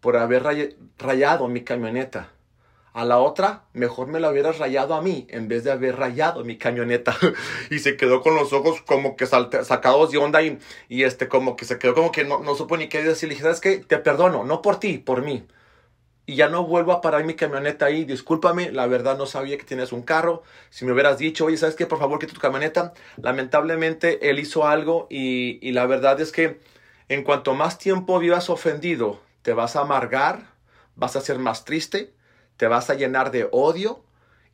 por 0.02 0.18
haber 0.18 0.76
rayado 0.98 1.48
mi 1.50 1.64
camioneta 1.64 2.32
a 2.94 3.06
la 3.06 3.20
otra, 3.20 3.64
mejor 3.74 4.08
me 4.08 4.20
la 4.20 4.32
hubieras 4.32 4.58
rayado 4.58 4.96
a 4.96 5.02
mí 5.02 5.28
en 5.30 5.48
vez 5.48 5.64
de 5.64 5.72
haber 5.72 5.96
rayado 5.98 6.44
mi 6.44 6.58
camioneta. 6.58 7.16
y 7.70 7.80
se 7.80 7.96
quedó 7.98 8.22
con 8.22 8.36
los 8.36 8.52
ojos 8.52 8.82
como 8.82 9.16
que 9.16 9.28
sacados 9.28 10.12
de 10.12 10.18
onda 10.18 10.42
y, 10.42 10.58
y, 10.88 11.04
este, 11.04 11.28
como 11.28 11.56
que 11.56 11.66
se 11.66 11.78
quedó 11.78 11.94
como 11.94 12.12
que 12.12 12.26
no, 12.26 12.40
no 12.40 12.56
supo 12.56 12.78
ni 12.78 12.90
qué 12.90 13.04
decir. 13.04 13.30
Le 13.30 13.36
dije, 13.36 13.44
¿sabes 13.44 13.62
qué? 13.62 13.78
Te 13.78 14.00
perdono, 14.00 14.44
no 14.44 14.62
por 14.62 14.80
ti, 14.80 14.98
por 14.98 15.22
mí. 15.22 15.46
Y 16.26 16.36
ya 16.36 16.48
no 16.50 16.66
vuelvo 16.66 16.92
a 16.92 17.02
parar 17.02 17.24
mi 17.26 17.36
camioneta 17.36 17.86
ahí. 17.86 18.06
Discúlpame, 18.06 18.72
la 18.72 18.88
verdad 18.88 19.18
no 19.18 19.26
sabía 19.26 19.58
que 19.58 19.64
tienes 19.64 19.92
un 19.92 20.02
carro. 20.02 20.44
Si 20.70 20.86
me 20.86 20.92
hubieras 20.92 21.18
dicho, 21.18 21.46
oye, 21.46 21.58
¿sabes 21.58 21.76
qué? 21.76 21.86
Por 21.86 22.00
favor, 22.00 22.20
quita 22.20 22.34
tu 22.34 22.40
camioneta. 22.40 22.94
Lamentablemente, 23.18 24.30
él 24.30 24.40
hizo 24.40 24.68
algo 24.68 25.08
y, 25.10 25.60
y 25.68 25.72
la 25.72 25.86
verdad 25.86 26.20
es 26.22 26.32
que 26.32 26.60
en 27.08 27.24
cuanto 27.24 27.56
más 27.56 27.78
tiempo 27.80 28.20
vivas 28.20 28.50
ofendido, 28.50 29.20
te 29.42 29.54
vas 29.54 29.76
a 29.76 29.82
amargar, 29.82 30.52
vas 30.96 31.16
a 31.16 31.22
ser 31.22 31.40
más 31.40 31.66
triste 31.66 32.14
te 32.60 32.68
vas 32.68 32.90
a 32.90 32.96
llenar 32.96 33.32
de 33.32 33.48
odio 33.54 34.04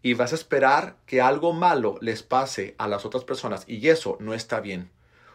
y 0.04 0.14
vas 0.14 0.32
a 0.32 0.36
esperar 0.36 0.98
que 1.08 1.24
algo 1.24 1.54
malo 1.54 1.98
les 2.02 2.22
pase 2.22 2.76
a 2.78 2.88
las 2.88 3.04
otras 3.04 3.24
personas 3.24 3.64
y 3.66 3.90
eso 3.90 4.16
no 4.20 4.36
está 4.36 4.60
bien. 4.60 4.92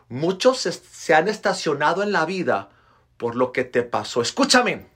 Muchos 0.08 0.60
se, 0.60 1.12
han 1.12 1.26
estacionado 1.26 2.04
en 2.04 2.12
la 2.12 2.26
vida 2.26 2.68
por 3.16 3.34
lo 3.34 3.50
que 3.50 3.64
te 3.64 3.82
pasó. 3.82 4.22
Escúchame, 4.22 4.86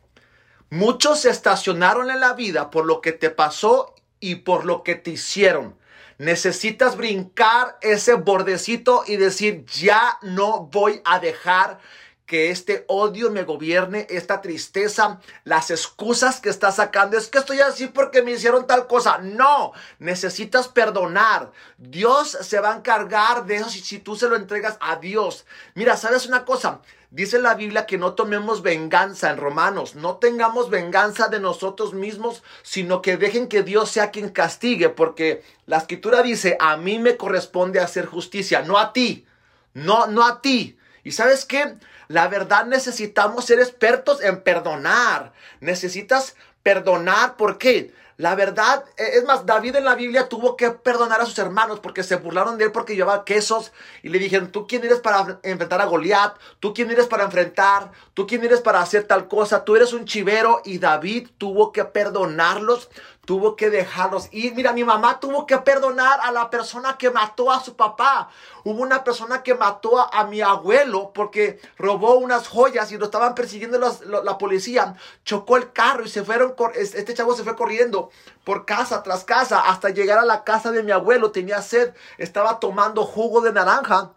muchos 0.71 1.23
se 1.23 1.31
estacionaron 1.31 2.13
en 2.13 2.21
la 2.21 2.35
vida 2.35 2.71
por 2.71 2.87
lo 2.87 3.01
que 3.01 3.11
te 3.11 3.31
pasó 3.31 3.97
y 4.21 4.37
por 4.37 4.67
lo 4.67 4.85
que 4.85 4.95
te 4.95 5.11
hicieron. 5.11 5.77
Necesitas 6.19 6.97
brincar 6.97 7.77
ese 7.81 8.15
bordecito 8.15 9.03
y 9.05 9.17
decir, 9.17 9.65
ya 9.67 10.21
no 10.23 10.67
voy 10.67 11.03
a 11.05 11.19
dejar 11.19 11.81
que 12.27 12.51
este 12.51 12.85
odio 12.89 13.31
me 13.31 13.43
gobierne, 13.43 14.07
esta 14.09 14.41
tristeza, 14.41 15.21
las 15.45 15.71
excusas 15.71 16.41
que 16.41 16.49
estás 16.49 16.77
sacando. 16.77 17.19
Es 17.19 17.29
que 17.29 17.39
estoy 17.39 17.61
así 17.61 17.87
porque 17.89 18.23
me 18.23 18.33
hicieron 18.33 18.67
tal 18.67 18.87
cosa. 18.87 19.19
No, 19.19 19.73
necesitas 19.99 20.69
perdonar. 20.69 21.53
Dios 21.77 22.39
se 22.41 22.61
va 22.61 22.73
a 22.73 22.77
encargar 22.77 23.45
de 23.45 23.57
eso 23.57 23.69
si, 23.69 23.99
tú 23.99 24.17
se 24.17 24.29
lo 24.29 24.37
entregas 24.37 24.79
a 24.81 24.97
Dios. 24.97 25.45
Mira, 25.75 25.97
¿sabes 25.97 26.27
una 26.27 26.45
cosa? 26.45 26.81
Dice 27.11 27.39
la 27.39 27.55
Biblia 27.55 27.87
que 27.87 27.99
no 27.99 28.15
tomemos 28.15 28.63
venganza 28.63 29.31
en 29.31 29.37
Romanos, 29.37 29.95
no 29.95 30.17
tengamos 30.17 30.69
venganza 30.69 31.29
de 31.29 31.39
nosotros 31.39 31.95
mismos, 31.95 32.43
sino 32.65 33.03
que 33.03 33.17
dejen 33.17 33.47
que 33.47 33.63
Dios 33.63 33.89
sea 33.89 34.11
quien 34.11 34.31
castigue, 34.31 34.89
porque 34.89 35.45
la 35.67 35.77
escritura 35.77 36.23
dice, 36.23 36.57
a 36.59 36.77
mí 36.77 36.99
me 36.99 37.17
corresponde 37.17 37.79
hacer 37.79 38.07
justicia, 38.07 38.63
no 38.63 38.79
a 38.79 38.93
ti, 38.93 39.27
no, 39.75 40.09
no 40.09 40.27
a 40.27 40.41
ti. 40.41 40.77
¿Y 41.05 41.13
sabes 41.13 41.45
qué? 41.45 41.77
La 42.09 42.29
verdad 42.29 42.67
necesitamos 42.67 43.45
ser 43.45 43.61
expertos 43.61 44.23
en 44.23 44.43
perdonar. 44.43 45.33
Necesitas 45.61 46.37
perdonar. 46.63 47.37
¿Por 47.37 47.59
qué? 47.59 47.93
La 48.17 48.37
verdad, 48.37 48.85
e, 48.97 49.19
es 49.19 49.25
más, 49.25 49.45
David 49.45 49.77
en 49.77 49.85
la 49.85 49.97
Biblia 49.97 50.29
tuvo 50.29 50.57
que 50.57 50.71
perdonar 50.71 51.21
a 51.21 51.27
sus 51.27 51.39
hermanos 51.39 51.81
porque 51.81 52.05
se 52.05 52.17
burlaron 52.17 52.59
de 52.59 52.67
él 52.67 52.73
porque 52.73 52.95
llevaba 52.95 53.25
quesos 53.25 53.73
y 54.03 54.09
le 54.09 54.21
dijeron, 54.21 54.53
¿tú 54.53 54.67
quién 54.69 54.85
eres 54.85 55.01
para 55.01 55.41
enfrentar 55.43 55.81
a 55.81 55.87
Goliat? 55.87 56.37
¿Tú 56.61 56.73
quién 56.75 56.91
eres 56.91 57.07
para 57.07 57.25
enfrentar? 57.25 57.91
¿Tú 58.15 58.27
quién 58.27 58.45
eres 58.45 58.61
para 58.61 58.81
hacer 58.81 59.05
tal 59.05 59.27
cosa? 59.27 59.65
Tú 59.65 59.75
eres 59.75 59.93
un 59.93 60.05
chivero 60.05 60.63
y 60.65 60.79
David 60.79 61.29
tuvo 61.39 61.73
que 61.73 61.85
perdonarlos 61.85 62.89
tuvo 63.25 63.57
que 63.57 63.71
dejarlos 63.71 64.29
ir. 64.33 64.55
Mira, 64.55 64.73
mi 64.73 64.85
mamá 64.85 65.21
tuvo 65.21 65.47
que 65.47 65.59
perdonar 65.59 66.21
a 66.23 66.31
la 66.31 66.51
persona 66.51 66.99
que 66.99 67.11
mató 67.11 67.51
a 67.51 67.61
su 67.61 67.77
papá. 67.77 68.29
Hubo 68.65 68.83
una 68.83 69.05
persona 69.05 69.43
que 69.43 69.55
mató 69.55 69.99
a, 69.99 70.25
mi 70.25 70.41
abuelo 70.41 71.13
porque 71.15 71.61
robó 71.77 72.15
unas 72.15 72.49
joyas 72.49 72.91
y 72.93 72.99
lo 72.99 73.07
estaban 73.07 73.35
persiguiendo 73.35 73.79
la 73.79 74.39
policía. 74.39 74.95
Chocó 75.25 75.57
el 75.57 75.73
carro 75.73 76.05
y 76.05 76.09
se 76.09 76.25
fueron, 76.25 76.55
este 76.75 77.15
chavo 77.15 77.35
se 77.35 77.45
fue 77.45 77.57
corriendo 77.57 78.11
por 78.45 78.65
casa 78.65 79.03
tras 79.03 79.25
casa 79.25 79.61
hasta 79.61 79.91
llegar 79.91 80.19
a 80.19 80.25
la 80.25 80.45
casa 80.45 80.71
de 80.71 80.83
mi 80.83 80.93
abuelo. 80.93 81.31
Tenía 81.31 81.63
sed, 81.63 81.95
estaba 82.19 82.61
tomando 82.61 83.05
jugo 83.05 83.41
de 83.41 83.53
naranja. 83.53 84.13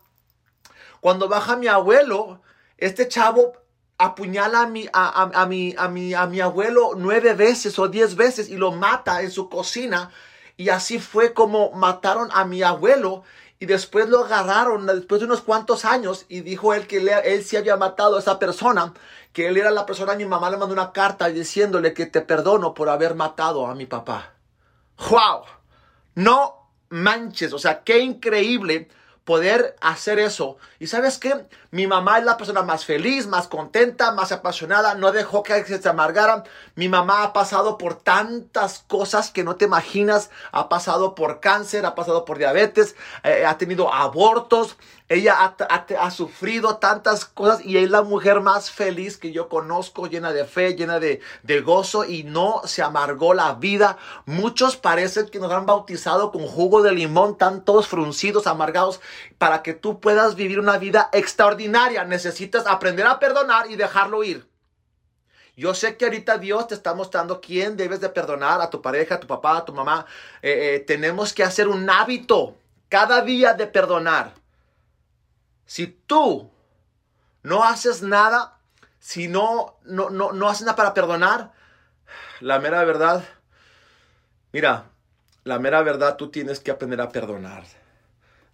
Cuando 1.01 1.29
baja 1.29 1.55
mi 1.55 1.67
abuelo, 1.67 2.41
este 2.77 3.07
chavo 3.07 3.53
apuñala 3.97 4.61
a 4.61 4.67
mi, 4.67 4.87
a, 4.93 5.31
a, 5.33 5.45
mi, 5.45 5.75
a, 5.77 5.87
mi, 5.87 6.13
a 6.13 6.25
mi 6.27 6.39
abuelo 6.39 6.91
nueve 6.95 7.33
veces 7.33 7.77
o 7.79 7.87
diez 7.87 8.15
veces 8.15 8.49
y 8.49 8.57
lo 8.57 8.71
mata 8.71 9.21
en 9.21 9.31
su 9.31 9.49
cocina. 9.49 10.11
Y 10.55 10.69
así 10.69 10.99
fue 10.99 11.33
como 11.33 11.71
mataron 11.71 12.29
a 12.31 12.45
mi 12.45 12.63
abuelo. 12.63 13.23
Y 13.59 13.65
después 13.65 14.07
lo 14.09 14.25
agarraron 14.25 14.85
después 14.85 15.19
de 15.19 15.25
unos 15.25 15.41
cuantos 15.41 15.83
años 15.83 16.25
y 16.29 16.41
dijo 16.41 16.75
él 16.75 16.85
que 16.85 16.97
él, 16.97 17.43
sí 17.43 17.57
había 17.57 17.75
matado 17.75 18.15
a 18.15 18.19
esa 18.19 18.37
persona, 18.37 18.93
que 19.33 19.47
él 19.47 19.57
era 19.57 19.71
la 19.71 19.85
persona. 19.87 20.15
Mi 20.15 20.25
mamá 20.25 20.51
le 20.51 20.57
mandó 20.57 20.73
una 20.73 20.91
carta 20.91 21.27
diciéndole 21.29 21.93
que 21.93 22.05
te 22.05 22.21
perdono 22.21 22.75
por 22.75 22.89
haber 22.89 23.15
matado 23.15 23.65
a 23.65 23.73
mi 23.73 23.87
papá. 23.87 24.33
¡Wow! 25.09 25.45
No 26.13 26.69
manches, 26.89 27.51
o 27.53 27.59
sea, 27.59 27.83
qué 27.83 27.99
increíble 27.99 28.89
poder 29.23 29.75
hacer 29.81 30.19
eso. 30.19 30.57
Y 30.79 30.87
sabes 30.87 31.17
qué? 31.17 31.45
Mi 31.71 31.87
mamá 31.87 32.19
es 32.19 32.25
la 32.25 32.37
persona 32.37 32.61
más 32.61 32.85
feliz, 32.85 33.27
más 33.27 33.47
contenta, 33.47 34.11
más 34.11 34.31
apasionada, 34.31 34.93
no 34.93 35.11
dejó 35.11 35.43
que 35.43 35.63
se 35.65 35.89
amargara. 35.89 36.43
Mi 36.75 36.87
mamá 36.87 37.23
ha 37.23 37.33
pasado 37.33 37.77
por 37.77 37.95
tantas 37.95 38.83
cosas 38.87 39.31
que 39.31 39.43
no 39.43 39.55
te 39.55 39.65
imaginas. 39.65 40.29
Ha 40.51 40.69
pasado 40.69 41.15
por 41.15 41.39
cáncer, 41.39 41.85
ha 41.85 41.95
pasado 41.95 42.25
por 42.25 42.37
diabetes, 42.37 42.95
eh, 43.23 43.45
ha 43.45 43.57
tenido 43.57 43.93
abortos, 43.93 44.77
ella 45.09 45.55
ha, 45.69 46.11
sufrido 46.11 46.77
tantas 46.77 47.23
cosas 47.23 47.63
y 47.63 47.77
es 47.77 47.89
la 47.89 48.01
mujer 48.01 48.41
más 48.41 48.69
feliz 48.69 49.17
que 49.17 49.31
yo 49.31 49.47
conozco, 49.47 50.07
llena 50.07 50.33
de 50.33 50.43
fe, 50.43 50.75
llena 50.75 50.99
de, 50.99 51.21
gozo 51.61 52.03
y 52.03 52.23
no 52.23 52.61
se 52.65 52.81
amargó 52.81 53.33
la 53.33 53.53
vida. 53.53 53.97
Muchos 54.25 54.75
parecen 54.75 55.29
que 55.29 55.39
nos 55.39 55.51
han 55.53 55.65
bautizado 55.65 56.33
con 56.33 56.45
jugo 56.45 56.81
de 56.81 56.91
limón, 56.91 57.37
tan 57.37 57.63
todos 57.63 57.87
fruncidos, 57.87 58.47
amargados, 58.47 58.99
para 59.37 59.63
que 59.63 59.73
tú 59.73 60.01
puedas 60.01 60.35
vivir 60.35 60.59
vida 60.75 61.09
extraordinaria. 61.13 62.03
Necesitas 62.03 62.67
aprender 62.67 63.07
a 63.07 63.19
perdonar 63.19 63.71
y 63.71 63.77
dejarlo 63.77 64.25
ir. 64.25 64.45
Yo 65.55 65.73
sé 65.73 65.97
que 65.97 66.05
ahorita 66.05 66.37
Dios 66.37 66.67
te 66.67 66.75
está 66.75 66.93
mostrando 66.93 67.39
quién 67.39 67.77
debes 67.77 68.01
de 68.01 68.09
perdonar 68.09 68.61
a 68.61 68.69
tu 68.69 68.81
pareja, 68.81 69.15
a 69.15 69.19
tu 69.19 69.25
papá, 69.25 69.57
a 69.57 69.65
tu 69.65 69.73
mamá. 69.73 70.05
Eh, 70.41 70.75
eh, 70.75 70.79
tenemos 70.81 71.33
que 71.33 71.43
hacer 71.43 71.69
un 71.69 71.89
hábito 71.89 72.57
cada 72.89 73.21
día 73.21 73.53
de 73.53 73.65
perdonar. 73.65 74.33
Si 75.65 75.87
tú 75.87 76.51
no 77.41 77.63
haces 77.63 78.03
nada, 78.03 78.59
si 78.99 79.27
no, 79.27 79.77
no, 79.83 80.09
no, 80.09 80.31
no 80.31 80.47
haces 80.49 80.65
nada 80.65 80.75
para 80.75 80.93
perdonar, 80.93 81.53
la 82.39 82.59
mera 82.59 82.83
verdad, 82.83 83.23
mira, 84.51 84.91
la 85.43 85.57
mera 85.57 85.81
verdad 85.81 86.17
tú 86.17 86.29
tienes 86.29 86.59
que 86.59 86.71
aprender 86.71 87.01
a 87.01 87.09
perdonar. 87.09 87.63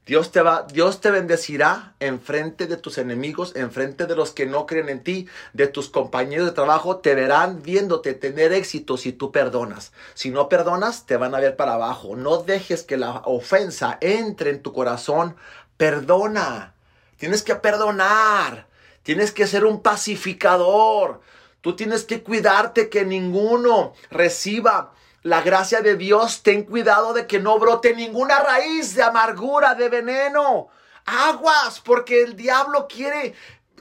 Dios 0.06 0.32
te 0.32 0.42
va, 0.42 0.64
Dios 0.64 1.00
te 1.00 1.12
bendecirá 1.12 1.96
en 2.02 2.20
frente 2.20 2.68
de 2.68 2.76
tus 2.76 2.98
enemigos, 2.98 3.56
en 3.56 3.72
frente 3.72 4.06
de 4.06 4.18
los 4.18 4.32
que 4.32 4.46
no 4.46 4.66
creen 4.66 4.90
en 4.90 5.02
ti, 5.02 5.30
de 5.54 5.68
tus 5.68 5.88
compañeros 5.90 6.46
de 6.48 6.52
trabajo, 6.52 6.98
te 6.98 7.16
verán 7.16 7.62
viéndote 7.64 8.14
tener 8.14 8.52
éxito 8.52 8.98
si 8.98 9.14
tú 9.14 9.32
perdonas. 9.32 9.94
Si 10.14 10.30
no 10.30 10.50
perdonas, 10.50 11.06
te 11.06 11.16
van 11.16 11.34
a 11.34 11.40
ver 11.40 11.56
para 11.56 11.76
abajo. 11.76 12.18
No 12.18 12.38
dejes 12.44 12.84
que 12.84 12.98
la 12.98 13.22
ofensa 13.24 13.98
entre 14.02 14.50
en 14.50 14.62
tu 14.62 14.74
corazón. 14.74 15.38
Perdona. 15.78 16.74
Tienes 17.16 17.42
que 17.42 17.56
perdonar. 17.56 18.68
Tienes 19.04 19.32
que 19.32 19.48
ser 19.48 19.64
un 19.64 19.82
pacificador. 19.82 21.22
Tú 21.62 21.78
tienes 21.78 22.04
que 22.04 22.22
cuidarte 22.22 22.90
que 22.90 23.06
ninguno 23.06 23.94
reciba 24.12 24.92
la 25.24 25.42
gracia 25.42 25.82
de 25.82 25.96
Dios, 25.96 26.44
ten 26.44 26.64
cuidado 26.64 27.14
de 27.14 27.26
que 27.28 27.40
no 27.40 27.58
brote 27.58 27.96
ninguna 27.96 28.40
raíz 28.40 28.94
de 28.94 29.04
amargura, 29.04 29.74
de 29.74 29.88
veneno. 29.88 30.68
Aguas, 31.06 31.80
porque 31.80 32.24
el 32.24 32.36
diablo 32.36 32.88
quiere 32.88 33.34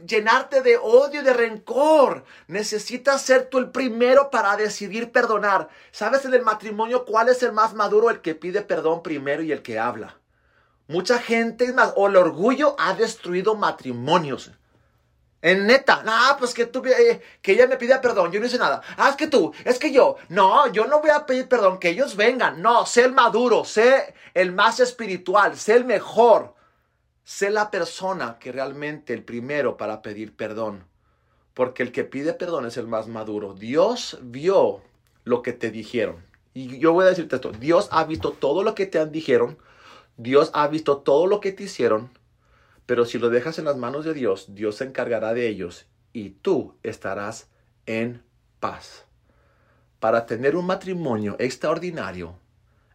llenarte 0.07 0.63
de 0.63 0.77
odio 0.77 1.21
y 1.21 1.25
de 1.25 1.33
rencor. 1.33 2.25
Necesitas 2.47 3.23
ser 3.23 3.49
tú 3.49 3.59
el 3.59 3.71
primero 3.71 4.31
para 4.31 4.57
decidir 4.57 5.11
perdonar. 5.11 5.69
¿Sabes 5.91 6.25
en 6.25 6.35
el 6.35 6.43
matrimonio 6.43 7.05
cuál 7.05 7.29
es 7.29 7.43
el 7.43 7.53
más 7.53 7.75
maduro? 7.75 8.11
El 8.11 8.21
que 8.21 8.37
pide 8.37 8.63
perdón 8.63 9.03
primero 9.03 9.43
y 9.43 9.51
el 9.51 9.63
que 9.63 9.81
habla. 9.81 10.19
Mucha 10.87 11.19
gente, 11.19 11.75
o 11.97 12.07
el 12.07 12.17
orgullo 12.17 12.77
ha 12.79 12.95
destruido 12.95 13.57
matrimonios. 13.57 14.53
En 15.43 15.67
neta, 15.67 16.05
ah, 16.07 16.37
pues 16.39 16.55
que 16.55 16.67
tú, 16.67 16.85
eh, 16.87 17.21
que 17.43 17.53
ella 17.53 17.67
me 17.67 17.77
pida 17.77 18.01
perdón, 18.01 18.31
yo 18.31 18.39
no 18.39 18.47
hice 18.47 18.59
nada. 18.59 18.81
Ah, 18.97 19.11
es 19.11 19.17
que 19.17 19.27
tú, 19.27 19.53
es 19.65 19.81
que 19.81 19.93
yo, 19.93 20.17
no, 20.29 20.73
yo 20.73 20.87
no 20.87 21.01
voy 21.01 21.11
a 21.11 21.27
pedir 21.27 21.49
perdón, 21.49 21.81
que 21.81 21.89
ellos 21.91 22.15
vengan. 22.15 22.63
No, 22.63 22.87
sé 22.87 23.05
el 23.05 23.13
maduro, 23.13 23.65
sé 23.65 24.15
el 24.35 24.53
más 24.53 24.79
espiritual, 24.79 25.57
sé 25.57 25.75
el 25.75 25.85
mejor. 25.85 26.55
Sé 27.25 27.51
la 27.51 27.71
persona 27.71 28.39
que 28.39 28.53
realmente 28.53 29.15
el 29.15 29.25
primero 29.25 29.77
para 29.77 30.01
pedir 30.01 30.35
perdón. 30.35 30.85
Porque 31.55 31.83
el 31.83 31.91
que 31.91 32.05
pide 32.05 32.35
perdón 32.35 32.67
es 32.67 32.77
el 32.77 32.87
más 32.87 33.09
maduro. 33.09 33.53
Dios 33.53 34.19
vio 34.23 34.81
lo 35.25 35.43
que 35.43 35.53
te 35.53 35.71
dijeron. 35.73 36.25
Y 36.55 36.79
yo 36.79 36.93
voy 36.93 37.05
a 37.05 37.09
decirte 37.09 37.37
esto, 37.37 37.51
Dios 37.53 37.89
ha 37.91 38.05
visto 38.05 38.31
todo 38.31 38.63
lo 38.63 38.75
que 38.75 38.87
te 38.87 39.01
han 39.01 39.11
dijeron. 39.11 39.59
Dios 40.17 40.51
ha 40.55 40.69
visto 40.69 40.99
todo 40.99 41.27
lo 41.27 41.41
que 41.41 41.53
te 41.53 41.65
hicieron 41.65 42.11
pero 42.87 43.05
si 43.05 43.19
lo 43.19 43.31
dejas 43.31 43.59
en 43.59 43.65
las 43.65 43.77
manos 43.77 44.05
de 44.05 44.15
Dios, 44.15 44.55
Dios 44.55 44.77
se 44.77 44.85
encargará 44.85 45.35
de 45.35 45.49
ellos 45.49 45.87
y 46.13 46.31
tú 46.31 46.77
estarás 46.83 47.49
en 47.87 48.23
paz. 48.61 49.05
Para 50.01 50.27
tener 50.27 50.57
un 50.57 50.67
matrimonio 50.67 51.37
extraordinario, 51.39 52.37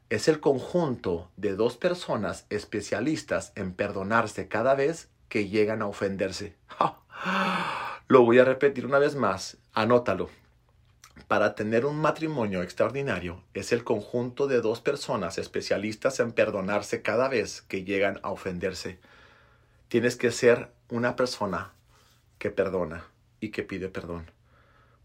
es 0.10 0.27
el 0.27 0.39
conjunto 0.39 1.32
de 1.36 1.56
dos 1.56 1.77
personas 1.77 2.46
especialistas 2.50 3.51
en 3.56 3.74
perdonarse 3.74 4.48
cada 4.48 4.75
vez 4.75 5.10
que 5.29 5.50
llegan 5.50 5.82
a 5.82 5.88
ofenderse. 5.88 6.56
Lo 8.08 8.24
voy 8.24 8.39
a 8.39 8.46
repetir 8.46 8.86
una 8.86 9.00
vez 9.00 9.15
más, 9.15 9.58
anótalo. 9.74 10.29
Para 11.27 11.56
tener 11.56 11.86
un 11.86 12.00
matrimonio 12.00 12.63
extraordinario 12.63 13.44
es 13.53 13.74
el 13.74 13.84
conjunto 13.84 14.48
de 14.48 14.62
dos 14.62 14.79
personas 14.79 15.38
especialistas 15.38 16.22
en 16.22 16.32
perdonarse 16.32 17.01
cada 17.01 17.27
vez 17.27 17.62
que 17.63 17.84
llegan 17.84 18.20
a 18.24 18.29
ofenderse. 18.29 19.00
Tienes 19.88 20.15
que 20.15 20.32
ser 20.32 20.72
una 20.89 21.15
persona 21.15 21.74
que 22.39 22.50
perdona 22.50 23.06
y 23.39 23.50
que 23.50 23.63
pide 23.63 23.89
perdón. 23.89 24.32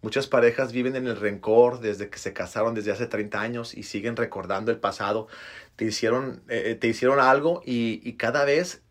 Muchas 0.02 0.26
parejas 0.26 0.72
viven 0.72 0.96
en 0.96 1.06
el 1.06 1.16
rencor 1.16 1.78
desde 1.78 2.10
que 2.10 2.18
se 2.18 2.32
casaron 2.32 2.74
desde 2.74 2.90
hace 2.90 3.06
30 3.06 3.40
años 3.40 3.72
y 3.72 3.84
siguen 3.84 4.16
recordando 4.16 4.72
el 4.72 4.80
pasado. 4.80 5.28
Te 5.76 5.84
hicieron, 5.84 6.42
eh, 6.48 6.70
eh, 6.70 6.74
te 6.74 6.88
hicieron 6.88 7.20
algo 7.20 7.62
y, 7.64 8.12
cada 8.14 8.44
vez 8.44 8.82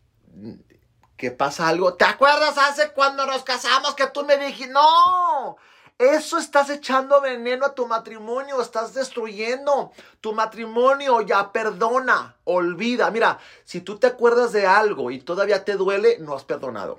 que 1.18 1.30
pasa 1.30 1.68
algo, 1.68 1.94
¿te 1.94 2.06
acuerdas 2.06 2.56
hace 2.56 2.92
cuando 2.92 3.26
nos 3.26 3.44
casamos 3.44 3.94
que 3.94 4.06
tú 4.06 4.24
me 4.24 4.38
dijiste, 4.38 4.72
no, 4.72 5.58
eso 5.98 6.38
estás 6.38 6.70
echando 6.70 7.20
veneno 7.20 7.66
a 7.66 7.74
tu 7.74 7.86
matrimonio, 7.86 8.60
estás 8.60 8.94
destruyendo 8.94 9.92
tu 10.20 10.32
matrimonio, 10.32 11.20
ya 11.20 11.52
perdona, 11.52 12.36
olvida. 12.44 13.10
Mira, 13.10 13.38
si 13.64 13.80
tú 13.80 13.98
te 13.98 14.08
acuerdas 14.08 14.52
de 14.52 14.66
algo 14.66 15.10
y 15.10 15.20
todavía 15.20 15.64
te 15.64 15.74
duele, 15.74 16.18
no 16.18 16.34
has 16.34 16.44
perdonado. 16.44 16.98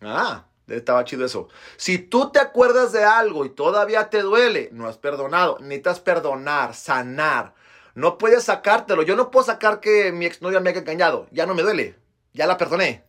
Ah, 0.00 0.44
estaba 0.68 1.04
chido 1.04 1.24
eso. 1.24 1.48
Si 1.76 1.98
tú 1.98 2.30
te 2.30 2.40
acuerdas 2.40 2.92
de 2.92 3.04
algo 3.04 3.44
y 3.44 3.50
todavía 3.50 4.10
te 4.10 4.22
duele, 4.22 4.68
no 4.72 4.88
has 4.88 4.98
perdonado. 4.98 5.58
Necesitas 5.60 6.00
perdonar, 6.00 6.74
sanar. 6.74 7.54
No 7.94 8.18
puedes 8.18 8.44
sacártelo. 8.44 9.02
Yo 9.02 9.16
no 9.16 9.30
puedo 9.30 9.46
sacar 9.46 9.80
que 9.80 10.12
mi 10.12 10.26
exnovia 10.26 10.60
me 10.60 10.70
haya 10.70 10.80
engañado. 10.80 11.26
Ya 11.30 11.46
no 11.46 11.54
me 11.54 11.62
duele. 11.62 11.96
Ya 12.32 12.46
la 12.46 12.56
perdoné. 12.56 13.04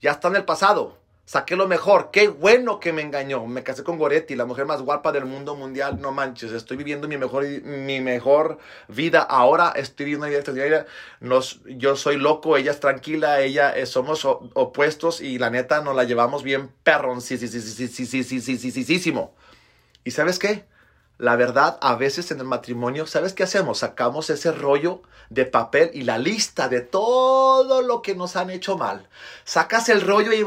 Ya 0.00 0.12
está 0.12 0.28
en 0.28 0.36
el 0.36 0.44
pasado. 0.44 0.98
Saqué 1.26 1.56
lo 1.56 1.66
mejor. 1.66 2.10
Qué 2.12 2.28
bueno 2.28 2.78
que 2.78 2.92
me 2.92 3.02
engañó. 3.02 3.44
Me 3.46 3.64
casé 3.64 3.82
con 3.82 3.98
Goretti, 3.98 4.36
la 4.36 4.44
mujer 4.44 4.64
más 4.64 4.80
guapa 4.80 5.10
del 5.10 5.24
mundo 5.24 5.56
mundial. 5.56 6.00
No 6.00 6.12
manches, 6.12 6.52
estoy 6.52 6.76
viviendo 6.76 7.08
mi 7.08 7.16
mejor, 7.16 7.44
mi 7.44 8.00
mejor 8.00 8.58
vida. 8.86 9.22
Ahora 9.22 9.72
estoy 9.74 10.06
viviendo 10.06 10.28
una 10.28 10.64
vida 10.64 10.86
Nos, 11.18 11.62
yo 11.64 11.96
soy 11.96 12.16
loco, 12.16 12.56
ella 12.56 12.70
es 12.70 12.78
tranquila, 12.78 13.40
ella 13.40 13.76
eh, 13.76 13.86
somos 13.86 14.24
opuestos 14.24 15.20
y 15.20 15.38
la 15.38 15.50
neta 15.50 15.82
nos 15.82 15.96
la 15.96 16.04
llevamos 16.04 16.44
bien 16.44 16.70
perrón. 16.84 17.20
Sí, 17.20 17.36
sí, 17.38 17.48
sí, 17.48 17.60
sí, 17.60 17.88
sí, 17.88 18.06
sí, 18.06 18.22
sí, 18.22 18.40
sí, 18.40 18.56
sí, 18.56 18.84
sí, 18.84 18.98
sí. 19.00 19.14
¿Y 20.04 20.12
sabes 20.12 20.38
qué? 20.38 20.64
La 21.18 21.34
verdad, 21.34 21.76
a 21.80 21.96
veces 21.96 22.30
en 22.30 22.38
el 22.38 22.46
matrimonio, 22.46 23.04
¿sabes 23.08 23.32
qué 23.32 23.42
hacemos? 23.42 23.78
Sacamos 23.78 24.30
ese 24.30 24.52
rollo 24.52 25.02
de 25.30 25.44
papel 25.44 25.90
y 25.92 26.02
la 26.02 26.18
lista 26.18 26.68
de 26.68 26.82
todo 26.82 27.82
lo 27.82 28.00
que 28.00 28.14
nos 28.14 28.36
han 28.36 28.50
hecho 28.50 28.78
mal. 28.78 29.08
Sacas 29.42 29.88
el 29.88 30.02
rollo 30.02 30.32
y... 30.32 30.44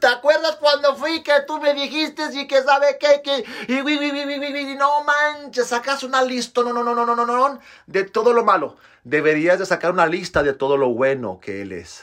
¿Te 0.00 0.06
acuerdas 0.06 0.56
cuando 0.56 0.96
fui 0.96 1.22
que 1.22 1.32
tú 1.46 1.60
me 1.60 1.74
dijiste 1.74 2.22
y 2.32 2.46
que 2.46 2.62
sabe 2.62 2.98
qué? 2.98 3.22
Que, 3.22 3.44
y, 3.72 4.74
no 4.76 5.04
manches, 5.04 5.66
sacas 5.66 6.02
una 6.02 6.22
lista, 6.22 6.62
no, 6.62 6.72
no, 6.72 6.82
no, 6.82 6.94
no, 6.94 7.04
no, 7.04 7.14
no, 7.14 7.26
no, 7.26 7.60
de 7.86 8.04
todo 8.04 8.32
lo 8.32 8.44
malo. 8.44 8.76
Deberías 9.04 9.58
de 9.58 9.66
sacar 9.66 9.92
una 9.92 10.06
lista 10.06 10.42
de 10.42 10.52
todo 10.52 10.76
lo 10.76 10.90
bueno 10.90 11.40
que 11.40 11.62
él 11.62 11.72
es. 11.72 12.02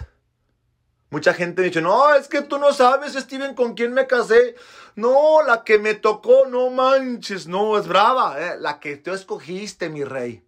Mucha 1.09 1.33
gente 1.33 1.61
me 1.61 1.67
dice, 1.67 1.81
no, 1.81 2.13
es 2.13 2.27
que 2.27 2.41
tú 2.41 2.57
no 2.57 2.73
sabes, 2.73 3.13
Steven, 3.13 3.53
con 3.53 3.73
quién 3.73 3.93
me 3.93 4.07
casé. 4.07 4.55
No, 4.95 5.41
la 5.45 5.63
que 5.63 5.77
me 5.77 5.93
tocó, 5.93 6.45
no 6.47 6.69
manches, 6.69 7.47
no, 7.47 7.77
es 7.77 7.87
brava, 7.87 8.35
eh, 8.39 8.57
la 8.59 8.79
que 8.79 8.97
tú 8.97 9.13
escogiste, 9.13 9.89
mi 9.89 10.03
rey. 10.03 10.45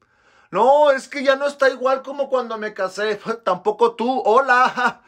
No, 0.49 0.91
es 0.91 1.07
que 1.07 1.23
ya 1.23 1.35
no 1.35 1.45
está 1.45 1.69
igual 1.69 2.01
como 2.01 2.29
cuando 2.29 2.57
me 2.57 2.73
casé. 2.73 3.19
Tampoco 3.43 3.95
tú, 3.95 4.21
hola. 4.25 5.01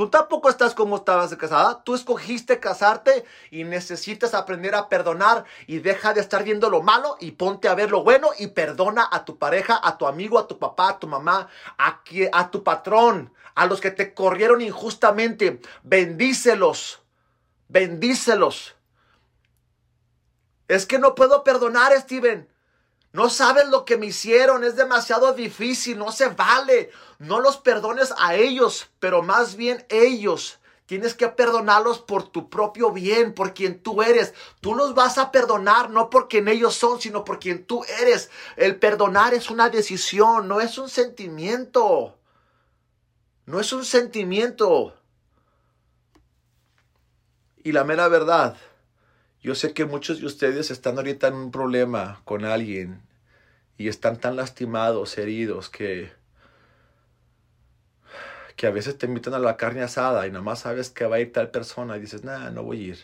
Tú 0.00 0.08
tampoco 0.08 0.48
estás 0.48 0.74
como 0.74 0.96
estabas 0.96 1.36
casada. 1.36 1.84
Tú 1.84 1.94
escogiste 1.94 2.58
casarte 2.58 3.26
y 3.50 3.64
necesitas 3.64 4.32
aprender 4.32 4.74
a 4.74 4.88
perdonar 4.88 5.44
y 5.66 5.80
deja 5.80 6.14
de 6.14 6.22
estar 6.22 6.42
viendo 6.42 6.70
lo 6.70 6.80
malo 6.80 7.18
y 7.20 7.32
ponte 7.32 7.68
a 7.68 7.74
ver 7.74 7.90
lo 7.90 8.02
bueno 8.02 8.30
y 8.38 8.46
perdona 8.46 9.06
a 9.12 9.26
tu 9.26 9.36
pareja, 9.36 9.78
a 9.82 9.98
tu 9.98 10.06
amigo, 10.06 10.38
a 10.38 10.48
tu 10.48 10.58
papá, 10.58 10.88
a 10.88 10.98
tu 10.98 11.06
mamá, 11.06 11.50
a, 11.76 12.00
a 12.32 12.50
tu 12.50 12.64
patrón, 12.64 13.34
a 13.54 13.66
los 13.66 13.82
que 13.82 13.90
te 13.90 14.14
corrieron 14.14 14.62
injustamente. 14.62 15.60
Bendícelos. 15.82 17.02
Bendícelos. 17.68 18.76
Es 20.66 20.86
que 20.86 20.98
no 20.98 21.14
puedo 21.14 21.44
perdonar, 21.44 21.92
Steven. 22.00 22.49
No 23.12 23.28
sabes 23.28 23.68
lo 23.68 23.84
que 23.84 23.96
me 23.96 24.06
hicieron, 24.06 24.62
es 24.62 24.76
demasiado 24.76 25.32
difícil, 25.32 25.98
no 25.98 26.12
se 26.12 26.28
vale. 26.28 26.90
No 27.18 27.40
los 27.40 27.56
perdones 27.56 28.14
a 28.18 28.36
ellos, 28.36 28.88
pero 29.00 29.22
más 29.22 29.56
bien 29.56 29.84
ellos. 29.88 30.58
Tienes 30.86 31.14
que 31.14 31.28
perdonarlos 31.28 32.00
por 32.00 32.28
tu 32.28 32.48
propio 32.48 32.92
bien, 32.92 33.34
por 33.34 33.52
quien 33.54 33.82
tú 33.82 34.02
eres. 34.02 34.34
Tú 34.60 34.74
los 34.74 34.94
vas 34.94 35.18
a 35.18 35.30
perdonar 35.32 35.90
no 35.90 36.10
por 36.10 36.28
quien 36.28 36.48
ellos 36.48 36.74
son, 36.74 37.00
sino 37.00 37.24
por 37.24 37.38
quien 37.38 37.64
tú 37.64 37.84
eres. 38.00 38.30
El 38.56 38.76
perdonar 38.76 39.34
es 39.34 39.50
una 39.50 39.70
decisión, 39.70 40.46
no 40.48 40.60
es 40.60 40.78
un 40.78 40.88
sentimiento. 40.88 42.16
No 43.46 43.60
es 43.60 43.72
un 43.72 43.84
sentimiento. 43.84 44.96
Y 47.62 47.72
la 47.72 47.84
mera 47.84 48.08
verdad 48.08 48.56
yo 49.42 49.54
sé 49.54 49.72
que 49.72 49.84
muchos 49.86 50.20
de 50.20 50.26
ustedes 50.26 50.70
están 50.70 50.96
ahorita 50.98 51.28
en 51.28 51.34
un 51.34 51.50
problema 51.50 52.20
con 52.24 52.44
alguien 52.44 53.00
y 53.78 53.88
están 53.88 54.18
tan 54.20 54.36
lastimados, 54.36 55.16
heridos, 55.16 55.70
que, 55.70 56.12
que 58.56 58.66
a 58.66 58.70
veces 58.70 58.98
te 58.98 59.06
invitan 59.06 59.34
a 59.34 59.38
la 59.38 59.56
carne 59.56 59.82
asada 59.82 60.26
y 60.26 60.30
nomás 60.30 60.60
sabes 60.60 60.90
que 60.90 61.06
va 61.06 61.16
a 61.16 61.20
ir 61.20 61.32
tal 61.32 61.50
persona 61.50 61.96
y 61.96 62.00
dices, 62.00 62.24
nah, 62.24 62.50
no 62.50 62.62
voy 62.62 62.84
a 62.84 62.86
ir, 62.88 62.98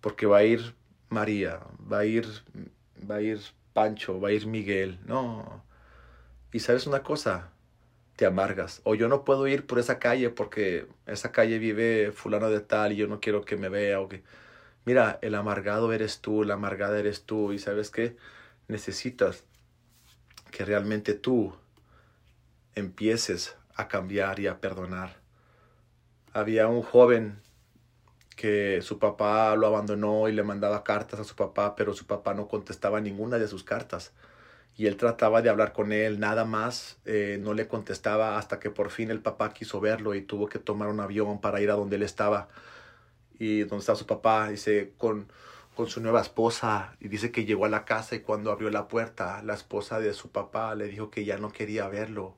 porque 0.00 0.26
va 0.26 0.38
a 0.38 0.44
ir 0.44 0.74
María, 1.10 1.60
va 1.92 1.98
a 2.00 2.04
ir, 2.06 2.26
va 3.10 3.16
a 3.16 3.20
ir 3.22 3.40
Pancho, 3.74 4.20
va 4.20 4.28
a 4.28 4.32
ir 4.32 4.46
Miguel, 4.46 4.98
no. 5.06 5.62
Y 6.52 6.60
sabes 6.60 6.86
una 6.86 7.02
cosa, 7.02 7.50
te 8.16 8.26
amargas. 8.26 8.80
O 8.84 8.94
yo 8.94 9.08
no 9.08 9.24
puedo 9.24 9.46
ir 9.48 9.66
por 9.66 9.78
esa 9.78 9.98
calle 9.98 10.30
porque 10.30 10.86
esa 11.06 11.32
calle 11.32 11.58
vive 11.58 12.12
fulano 12.12 12.50
de 12.50 12.60
tal 12.60 12.92
y 12.92 12.96
yo 12.96 13.06
no 13.06 13.20
quiero 13.20 13.44
que 13.44 13.56
me 13.56 13.68
vea 13.68 14.00
o 14.00 14.08
que 14.08 14.22
mira, 14.84 15.18
el 15.22 15.34
amargado 15.34 15.92
eres 15.92 16.20
tú, 16.20 16.44
la 16.44 16.54
amargada 16.54 16.98
eres 16.98 17.24
tú, 17.24 17.52
y 17.52 17.58
sabes 17.58 17.90
qué, 17.90 18.16
necesitas 18.68 19.44
que 20.50 20.64
realmente 20.64 21.14
tú 21.14 21.54
empieces 22.74 23.56
a 23.74 23.88
cambiar 23.88 24.40
y 24.40 24.46
a 24.46 24.60
perdonar. 24.60 25.16
Había 26.32 26.68
un 26.68 26.82
joven 26.82 27.40
que 28.36 28.80
su 28.82 28.98
papá 28.98 29.54
lo 29.56 29.66
abandonó 29.66 30.28
y 30.28 30.32
le 30.32 30.42
mandaba 30.42 30.82
cartas 30.82 31.20
a 31.20 31.24
su 31.24 31.34
papá, 31.34 31.74
pero 31.76 31.92
su 31.92 32.06
papá 32.06 32.32
no 32.34 32.48
contestaba 32.48 33.00
ninguna 33.00 33.38
de 33.38 33.48
sus 33.48 33.64
cartas. 33.64 34.12
Y 34.76 34.86
él 34.86 34.96
trataba 34.96 35.42
de 35.42 35.50
hablar 35.50 35.72
con 35.72 35.92
él, 35.92 36.20
nada 36.20 36.44
más, 36.44 36.98
eh, 37.04 37.38
no 37.38 37.52
le 37.52 37.68
contestaba 37.68 38.38
hasta 38.38 38.58
que 38.58 38.70
por 38.70 38.90
fin 38.90 39.10
el 39.10 39.20
papá 39.20 39.52
quiso 39.52 39.80
verlo 39.80 40.14
y 40.14 40.22
tuvo 40.22 40.48
que 40.48 40.58
tomar 40.58 40.88
un 40.88 41.00
avión 41.00 41.40
para 41.40 41.60
ir 41.60 41.70
a 41.70 41.74
donde 41.74 41.96
él 41.96 42.02
estaba 42.02 42.48
y 43.40 43.60
donde 43.64 43.78
está 43.80 43.96
su 43.96 44.06
papá, 44.06 44.50
dice, 44.50 44.92
con 44.96 45.26
con 45.80 45.88
su 45.88 46.02
nueva 46.02 46.20
esposa 46.20 46.94
y 47.00 47.08
dice 47.08 47.30
que 47.30 47.46
llegó 47.46 47.64
a 47.64 47.70
la 47.70 47.86
casa 47.86 48.14
y 48.14 48.20
cuando 48.20 48.52
abrió 48.52 48.68
la 48.70 48.86
puerta, 48.86 49.42
la 49.42 49.54
esposa 49.54 49.98
de 49.98 50.12
su 50.12 50.30
papá 50.30 50.74
le 50.74 50.88
dijo 50.88 51.10
que 51.10 51.24
ya 51.24 51.38
no 51.38 51.52
quería 51.52 51.88
verlo 51.88 52.36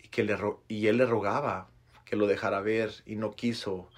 y 0.00 0.06
que 0.06 0.22
le 0.22 0.38
y 0.68 0.86
él 0.86 0.98
le 0.98 1.06
rogaba 1.06 1.68
que 2.04 2.14
lo 2.14 2.28
dejara 2.28 2.60
ver 2.60 2.92
y 3.04 3.16
no 3.16 3.32
quiso. 3.32 3.88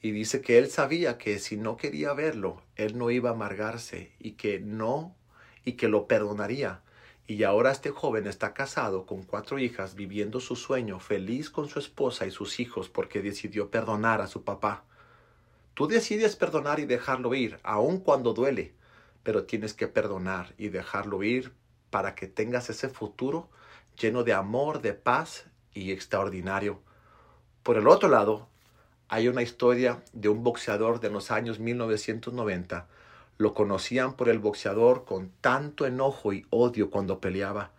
Y 0.00 0.10
dice 0.10 0.40
que 0.40 0.58
él 0.58 0.68
sabía 0.70 1.18
que 1.18 1.38
si 1.38 1.56
no 1.56 1.76
quería 1.76 2.12
verlo, 2.14 2.60
él 2.74 2.98
no 2.98 3.10
iba 3.12 3.30
a 3.30 3.34
amargarse 3.34 4.10
y 4.18 4.32
que 4.32 4.58
no 4.58 5.14
y 5.64 5.74
que 5.74 5.86
lo 5.86 6.08
perdonaría. 6.08 6.82
Y 7.28 7.44
ahora 7.44 7.70
este 7.70 7.90
joven 7.90 8.26
está 8.26 8.52
casado 8.54 9.06
con 9.06 9.22
cuatro 9.22 9.60
hijas, 9.60 9.94
viviendo 9.94 10.40
su 10.40 10.56
sueño, 10.56 10.98
feliz 10.98 11.48
con 11.50 11.68
su 11.68 11.78
esposa 11.78 12.26
y 12.26 12.32
sus 12.32 12.58
hijos 12.58 12.88
porque 12.88 13.22
decidió 13.22 13.70
perdonar 13.70 14.20
a 14.20 14.26
su 14.26 14.42
papá. 14.42 14.84
Tú 15.74 15.86
decides 15.86 16.36
perdonar 16.36 16.80
y 16.80 16.86
dejarlo 16.86 17.34
ir, 17.34 17.58
aun 17.62 18.00
cuando 18.00 18.34
duele, 18.34 18.74
pero 19.22 19.44
tienes 19.44 19.74
que 19.74 19.88
perdonar 19.88 20.54
y 20.58 20.68
dejarlo 20.68 21.22
ir 21.22 21.52
para 21.90 22.14
que 22.14 22.26
tengas 22.26 22.70
ese 22.70 22.88
futuro 22.88 23.48
lleno 23.98 24.24
de 24.24 24.32
amor, 24.32 24.82
de 24.82 24.94
paz 24.94 25.46
y 25.74 25.92
extraordinario. 25.92 26.80
Por 27.62 27.76
el 27.76 27.86
otro 27.86 28.08
lado, 28.08 28.48
hay 29.08 29.28
una 29.28 29.42
historia 29.42 30.02
de 30.12 30.28
un 30.28 30.42
boxeador 30.42 31.00
de 31.00 31.10
los 31.10 31.30
años 31.30 31.58
1990. 31.58 32.88
Lo 33.38 33.54
conocían 33.54 34.14
por 34.14 34.28
el 34.28 34.38
boxeador 34.38 35.04
con 35.04 35.30
tanto 35.40 35.86
enojo 35.86 36.32
y 36.32 36.46
odio 36.50 36.90
cuando 36.90 37.20
peleaba. 37.20 37.72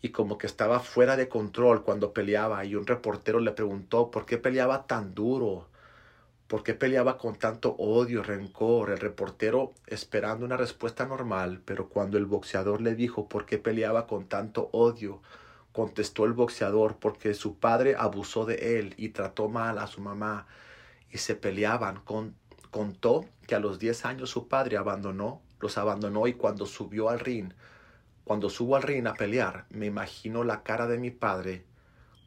Y 0.00 0.10
como 0.10 0.38
que 0.38 0.46
estaba 0.46 0.80
fuera 0.80 1.16
de 1.16 1.28
control 1.28 1.82
cuando 1.82 2.12
peleaba. 2.12 2.64
Y 2.64 2.76
un 2.76 2.86
reportero 2.86 3.40
le 3.40 3.52
preguntó 3.52 4.10
por 4.10 4.26
qué 4.26 4.38
peleaba 4.38 4.86
tan 4.86 5.14
duro. 5.14 5.66
¿Por 6.46 6.62
qué 6.62 6.74
peleaba 6.74 7.16
con 7.16 7.36
tanto 7.36 7.74
odio, 7.78 8.22
rencor? 8.22 8.90
El 8.90 8.98
reportero 8.98 9.72
esperando 9.86 10.44
una 10.44 10.58
respuesta 10.58 11.06
normal, 11.06 11.62
pero 11.64 11.88
cuando 11.88 12.18
el 12.18 12.26
boxeador 12.26 12.82
le 12.82 12.94
dijo 12.94 13.30
por 13.30 13.46
qué 13.46 13.56
peleaba 13.56 14.06
con 14.06 14.26
tanto 14.28 14.68
odio, 14.72 15.22
contestó 15.72 16.26
el 16.26 16.34
boxeador 16.34 16.98
porque 16.98 17.32
su 17.32 17.58
padre 17.58 17.96
abusó 17.98 18.44
de 18.44 18.78
él 18.78 18.94
y 18.98 19.08
trató 19.08 19.48
mal 19.48 19.78
a 19.78 19.86
su 19.86 20.02
mamá 20.02 20.46
y 21.10 21.16
se 21.16 21.34
peleaban. 21.34 22.00
Con, 22.04 22.36
contó 22.70 23.24
que 23.46 23.54
a 23.54 23.60
los 23.60 23.78
10 23.78 24.04
años 24.04 24.28
su 24.28 24.46
padre 24.46 24.76
abandonó, 24.76 25.40
los 25.60 25.78
abandonó 25.78 26.26
y 26.26 26.34
cuando 26.34 26.66
subió 26.66 27.08
al 27.08 27.20
ring, 27.20 27.54
cuando 28.22 28.50
subo 28.50 28.76
al 28.76 28.82
ring 28.82 29.06
a 29.06 29.14
pelear, 29.14 29.64
me 29.70 29.86
imagino 29.86 30.44
la 30.44 30.62
cara 30.62 30.86
de 30.86 30.98
mi 30.98 31.10
padre 31.10 31.64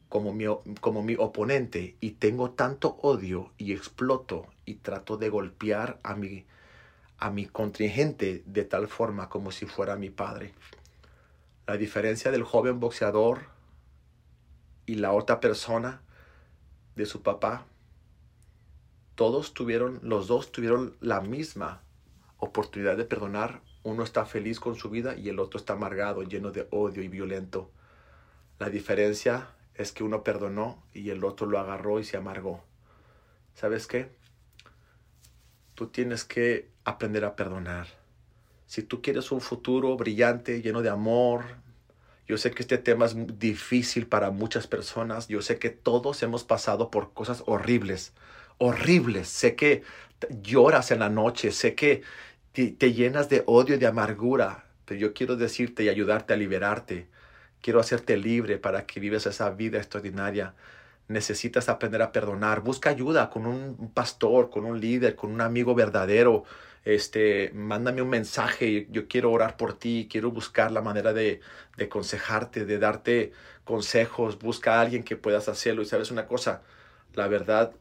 como 0.09 0.33
mi, 0.33 0.45
como 0.79 1.03
mi 1.03 1.15
oponente 1.17 1.95
y 1.99 2.11
tengo 2.11 2.51
tanto 2.51 2.97
odio 3.01 3.51
y 3.57 3.73
exploto 3.73 4.47
y 4.65 4.75
trato 4.75 5.17
de 5.17 5.29
golpear 5.29 5.99
a 6.03 6.15
mi, 6.15 6.45
a 7.17 7.29
mi 7.29 7.45
contingente 7.45 8.43
de 8.45 8.63
tal 8.63 8.87
forma 8.87 9.29
como 9.29 9.51
si 9.51 9.65
fuera 9.65 9.95
mi 9.95 10.09
padre. 10.09 10.53
La 11.65 11.77
diferencia 11.77 12.31
del 12.31 12.43
joven 12.43 12.79
boxeador 12.79 13.41
y 14.85 14.95
la 14.95 15.11
otra 15.11 15.39
persona 15.39 16.01
de 16.95 17.05
su 17.05 17.21
papá, 17.21 17.65
todos 19.15 19.53
tuvieron, 19.53 19.99
los 20.01 20.27
dos 20.27 20.51
tuvieron 20.51 20.95
la 21.01 21.21
misma 21.21 21.81
oportunidad 22.37 22.97
de 22.97 23.03
perdonar. 23.03 23.61
Uno 23.83 24.03
está 24.03 24.25
feliz 24.25 24.59
con 24.59 24.75
su 24.75 24.89
vida 24.89 25.15
y 25.15 25.29
el 25.29 25.39
otro 25.39 25.59
está 25.59 25.73
amargado, 25.73 26.23
lleno 26.23 26.51
de 26.51 26.67
odio 26.71 27.03
y 27.03 27.07
violento. 27.07 27.71
La 28.59 28.69
diferencia 28.69 29.49
es 29.77 29.91
que 29.91 30.03
uno 30.03 30.23
perdonó 30.23 30.83
y 30.93 31.11
el 31.11 31.23
otro 31.23 31.47
lo 31.47 31.59
agarró 31.59 31.99
y 31.99 32.03
se 32.03 32.17
amargó. 32.17 32.63
¿Sabes 33.53 33.87
qué? 33.87 34.09
Tú 35.75 35.87
tienes 35.87 36.23
que 36.23 36.69
aprender 36.83 37.25
a 37.25 37.35
perdonar. 37.35 37.87
Si 38.65 38.83
tú 38.83 39.01
quieres 39.01 39.31
un 39.31 39.39
futuro 39.39 39.95
brillante, 39.95 40.61
lleno 40.61 40.81
de 40.81 40.89
amor, 40.89 41.45
yo 42.27 42.37
sé 42.37 42.51
que 42.51 42.63
este 42.63 42.77
tema 42.77 43.05
es 43.05 43.39
difícil 43.39 44.07
para 44.07 44.31
muchas 44.31 44.67
personas. 44.67 45.27
Yo 45.27 45.41
sé 45.41 45.59
que 45.59 45.69
todos 45.69 46.21
hemos 46.23 46.43
pasado 46.43 46.91
por 46.91 47.13
cosas 47.13 47.43
horribles, 47.45 48.13
horribles. 48.57 49.29
Sé 49.29 49.55
que 49.55 49.83
lloras 50.41 50.91
en 50.91 50.99
la 50.99 51.09
noche, 51.09 51.51
sé 51.51 51.75
que 51.75 52.01
te, 52.51 52.71
te 52.71 52.93
llenas 52.93 53.29
de 53.29 53.43
odio 53.45 53.75
y 53.75 53.77
de 53.77 53.87
amargura, 53.87 54.65
pero 54.85 54.99
yo 54.99 55.13
quiero 55.13 55.35
decirte 55.35 55.83
y 55.83 55.89
ayudarte 55.89 56.33
a 56.33 56.37
liberarte 56.37 57.07
Quiero 57.61 57.79
hacerte 57.79 58.17
libre 58.17 58.57
para 58.57 58.85
que 58.85 58.99
vivas 58.99 59.25
esa 59.25 59.49
vida 59.51 59.77
extraordinaria. 59.77 60.53
Necesitas 61.07 61.69
aprender 61.69 62.01
a 62.01 62.11
perdonar. 62.11 62.61
Busca 62.61 62.89
ayuda 62.89 63.29
con 63.29 63.45
un 63.45 63.91
pastor, 63.93 64.49
con 64.49 64.65
un 64.65 64.79
líder, 64.79 65.15
con 65.15 65.31
un 65.31 65.41
amigo 65.41 65.75
verdadero. 65.75 66.43
Este, 66.85 67.51
mándame 67.53 68.01
un 68.01 68.09
mensaje. 68.09 68.87
Yo 68.91 69.07
quiero 69.07 69.31
orar 69.31 69.57
por 69.57 69.73
ti. 69.77 70.07
Quiero 70.09 70.31
buscar 70.31 70.71
la 70.71 70.81
manera 70.81 71.13
de, 71.13 71.41
de 71.77 71.85
aconsejarte, 71.85 72.65
de 72.65 72.79
darte 72.79 73.31
consejos. 73.63 74.39
Busca 74.39 74.75
a 74.75 74.81
alguien 74.81 75.03
que 75.03 75.17
puedas 75.17 75.49
hacerlo. 75.49 75.81
Y 75.81 75.85
sabes 75.85 76.11
una 76.11 76.27
cosa, 76.27 76.61
la 77.13 77.27
verdad, 77.27 77.73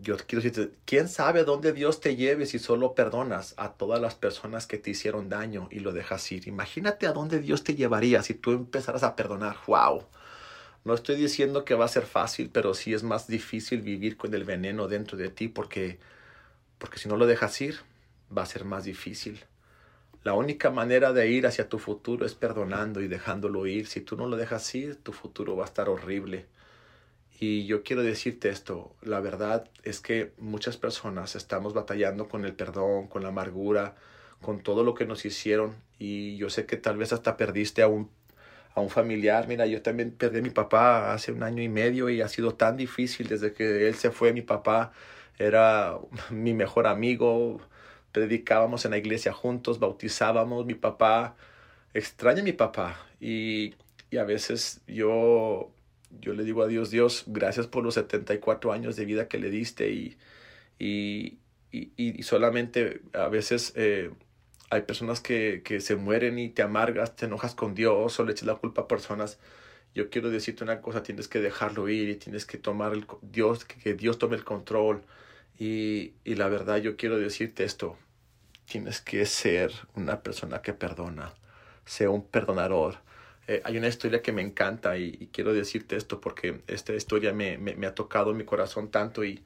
yo 0.00 0.16
quiero 0.16 0.42
decirte, 0.42 0.74
¿quién 0.84 1.08
sabe 1.08 1.44
dónde 1.44 1.72
Dios 1.72 2.00
te 2.00 2.16
lleve 2.16 2.46
si 2.46 2.58
solo 2.58 2.94
perdonas 2.94 3.54
a 3.56 3.72
todas 3.72 4.00
las 4.00 4.14
personas 4.14 4.66
que 4.66 4.78
te 4.78 4.90
hicieron 4.90 5.28
daño 5.28 5.68
y 5.70 5.80
lo 5.80 5.92
dejas 5.92 6.30
ir? 6.32 6.48
Imagínate 6.48 7.06
a 7.06 7.12
dónde 7.12 7.40
Dios 7.40 7.64
te 7.64 7.74
llevaría 7.74 8.22
si 8.22 8.34
tú 8.34 8.52
empezaras 8.52 9.02
a 9.02 9.16
perdonar. 9.16 9.56
¡Wow! 9.66 10.06
No 10.84 10.94
estoy 10.94 11.16
diciendo 11.16 11.64
que 11.64 11.74
va 11.74 11.84
a 11.84 11.88
ser 11.88 12.06
fácil, 12.06 12.50
pero 12.52 12.74
sí 12.74 12.94
es 12.94 13.02
más 13.02 13.26
difícil 13.28 13.82
vivir 13.82 14.16
con 14.16 14.34
el 14.34 14.44
veneno 14.44 14.88
dentro 14.88 15.16
de 15.16 15.28
ti 15.28 15.48
porque, 15.48 15.98
porque 16.78 16.98
si 16.98 17.08
no 17.08 17.16
lo 17.16 17.26
dejas 17.26 17.60
ir, 17.60 17.80
va 18.36 18.42
a 18.42 18.46
ser 18.46 18.64
más 18.64 18.84
difícil. 18.84 19.44
La 20.24 20.34
única 20.34 20.70
manera 20.70 21.12
de 21.12 21.28
ir 21.30 21.46
hacia 21.46 21.68
tu 21.68 21.78
futuro 21.78 22.24
es 22.24 22.34
perdonando 22.34 23.00
y 23.00 23.08
dejándolo 23.08 23.66
ir. 23.66 23.86
Si 23.88 24.00
tú 24.00 24.16
no 24.16 24.26
lo 24.26 24.36
dejas 24.36 24.72
ir, 24.74 24.96
tu 24.96 25.12
futuro 25.12 25.56
va 25.56 25.64
a 25.64 25.66
estar 25.66 25.88
horrible. 25.88 26.46
Y 27.44 27.66
yo 27.66 27.82
quiero 27.82 28.04
decirte 28.04 28.50
esto, 28.50 28.94
la 29.02 29.18
verdad 29.18 29.68
es 29.82 29.98
que 29.98 30.30
muchas 30.38 30.76
personas 30.76 31.34
estamos 31.34 31.74
batallando 31.74 32.28
con 32.28 32.44
el 32.44 32.54
perdón, 32.54 33.08
con 33.08 33.24
la 33.24 33.30
amargura, 33.30 33.96
con 34.40 34.62
todo 34.62 34.84
lo 34.84 34.94
que 34.94 35.06
nos 35.06 35.24
hicieron 35.24 35.74
y 35.98 36.36
yo 36.36 36.50
sé 36.50 36.66
que 36.66 36.76
tal 36.76 36.98
vez 36.98 37.12
hasta 37.12 37.36
perdiste 37.36 37.82
a 37.82 37.88
un, 37.88 38.08
a 38.76 38.80
un 38.80 38.90
familiar. 38.90 39.48
Mira, 39.48 39.66
yo 39.66 39.82
también 39.82 40.12
perdí 40.12 40.38
a 40.38 40.42
mi 40.42 40.50
papá 40.50 41.12
hace 41.12 41.32
un 41.32 41.42
año 41.42 41.64
y 41.64 41.68
medio 41.68 42.08
y 42.10 42.20
ha 42.20 42.28
sido 42.28 42.54
tan 42.54 42.76
difícil 42.76 43.26
desde 43.26 43.52
que 43.52 43.88
él 43.88 43.96
se 43.96 44.12
fue. 44.12 44.32
Mi 44.32 44.42
papá 44.42 44.92
era 45.36 45.98
mi 46.30 46.54
mejor 46.54 46.86
amigo, 46.86 47.60
predicábamos 48.12 48.84
en 48.84 48.92
la 48.92 48.98
iglesia 48.98 49.32
juntos, 49.32 49.80
bautizábamos. 49.80 50.64
Mi 50.64 50.74
papá 50.74 51.34
extraña 51.92 52.42
a 52.42 52.44
mi 52.44 52.52
papá 52.52 53.04
y, 53.20 53.74
y 54.12 54.18
a 54.18 54.24
veces 54.24 54.80
yo 54.86 55.71
yo 56.20 56.34
le 56.34 56.44
digo 56.44 56.62
a 56.62 56.66
Dios, 56.66 56.90
Dios, 56.90 57.24
gracias 57.26 57.66
por 57.66 57.84
los 57.84 57.94
74 57.94 58.72
años 58.72 58.96
de 58.96 59.04
vida 59.04 59.28
que 59.28 59.38
le 59.38 59.50
diste 59.50 59.90
y, 59.90 60.18
y, 60.78 61.38
y, 61.70 62.22
solamente 62.22 63.00
a 63.14 63.28
veces 63.28 63.72
eh, 63.76 64.10
hay 64.70 64.82
personas 64.82 65.20
que, 65.20 65.62
que, 65.64 65.80
se 65.80 65.96
mueren 65.96 66.38
y 66.38 66.50
te 66.50 66.62
amargas, 66.62 67.16
te 67.16 67.26
enojas 67.26 67.54
con 67.54 67.74
Dios 67.74 68.18
o 68.18 68.24
le 68.24 68.32
echas 68.32 68.46
la 68.46 68.56
culpa 68.56 68.82
a 68.82 68.88
personas. 68.88 69.38
Yo 69.94 70.10
quiero 70.10 70.30
decirte 70.30 70.64
una 70.64 70.80
cosa, 70.80 71.02
tienes 71.02 71.28
que 71.28 71.40
dejarlo 71.40 71.88
ir 71.88 72.08
y 72.08 72.16
tienes 72.16 72.46
que 72.46 72.58
tomar 72.58 72.92
el 72.92 73.06
Dios, 73.22 73.64
que 73.64 73.94
Dios 73.94 74.18
tome 74.18 74.36
el 74.36 74.44
control. 74.44 75.02
Y, 75.58 76.14
y 76.24 76.34
la 76.34 76.48
verdad 76.48 76.78
yo 76.78 76.96
quiero 76.96 77.18
decirte 77.18 77.64
esto, 77.64 77.96
tienes 78.66 79.00
que 79.00 79.26
ser 79.26 79.72
una 79.94 80.22
persona 80.22 80.62
que 80.62 80.72
perdona, 80.72 81.34
sea 81.84 82.10
un 82.10 82.26
perdonador 82.26 82.98
eh, 83.52 83.60
hay 83.64 83.76
una 83.76 83.88
historia 83.88 84.22
que 84.22 84.32
me 84.32 84.40
encanta 84.40 84.96
y, 84.96 85.28
quiero 85.30 85.52
decirte 85.52 85.96
esto 85.96 86.22
porque 86.22 86.62
esta 86.68 86.94
historia 86.94 87.34
me, 87.34 87.58
me, 87.58 87.86
ha 87.86 87.94
tocado 87.94 88.32
mi 88.32 88.44
corazón 88.44 88.90
tanto 88.90 89.24
y 89.24 89.42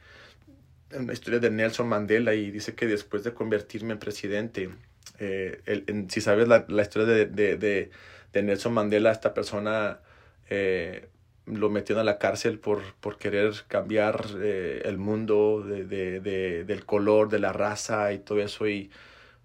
una 0.93 1.13
historia 1.13 1.41
de 1.41 1.51
Nelson 1.51 1.89
Mandela 1.89 2.33
y 2.35 2.53
dice 2.53 2.77
que 2.77 2.87
después 2.87 3.25
de 3.25 3.35
convertirme 3.35 3.95
en 3.95 3.99
presidente, 3.99 4.71
eh, 5.19 5.61
si 6.09 6.21
sabes 6.21 6.47
la, 6.47 6.65
historia 6.81 7.09
de, 7.09 7.27
de, 7.27 7.91
de, 8.33 8.43
Nelson 8.43 8.73
Mandela, 8.75 9.11
esta 9.11 9.35
persona 9.35 9.99
eh, 10.51 11.09
lo 11.47 11.69
metió 11.69 11.99
a 11.99 12.05
la 12.05 12.19
cárcel 12.19 12.61
por, 12.61 12.83
por 13.01 13.19
querer 13.19 13.55
cambiar 13.67 14.25
el 14.41 14.99
mundo 14.99 15.65
del 15.67 16.85
color, 16.87 17.29
de 17.29 17.41
la 17.41 17.53
raza 17.53 18.13
y 18.13 18.21
todo 18.21 18.41
eso 18.41 18.69
y 18.69 18.89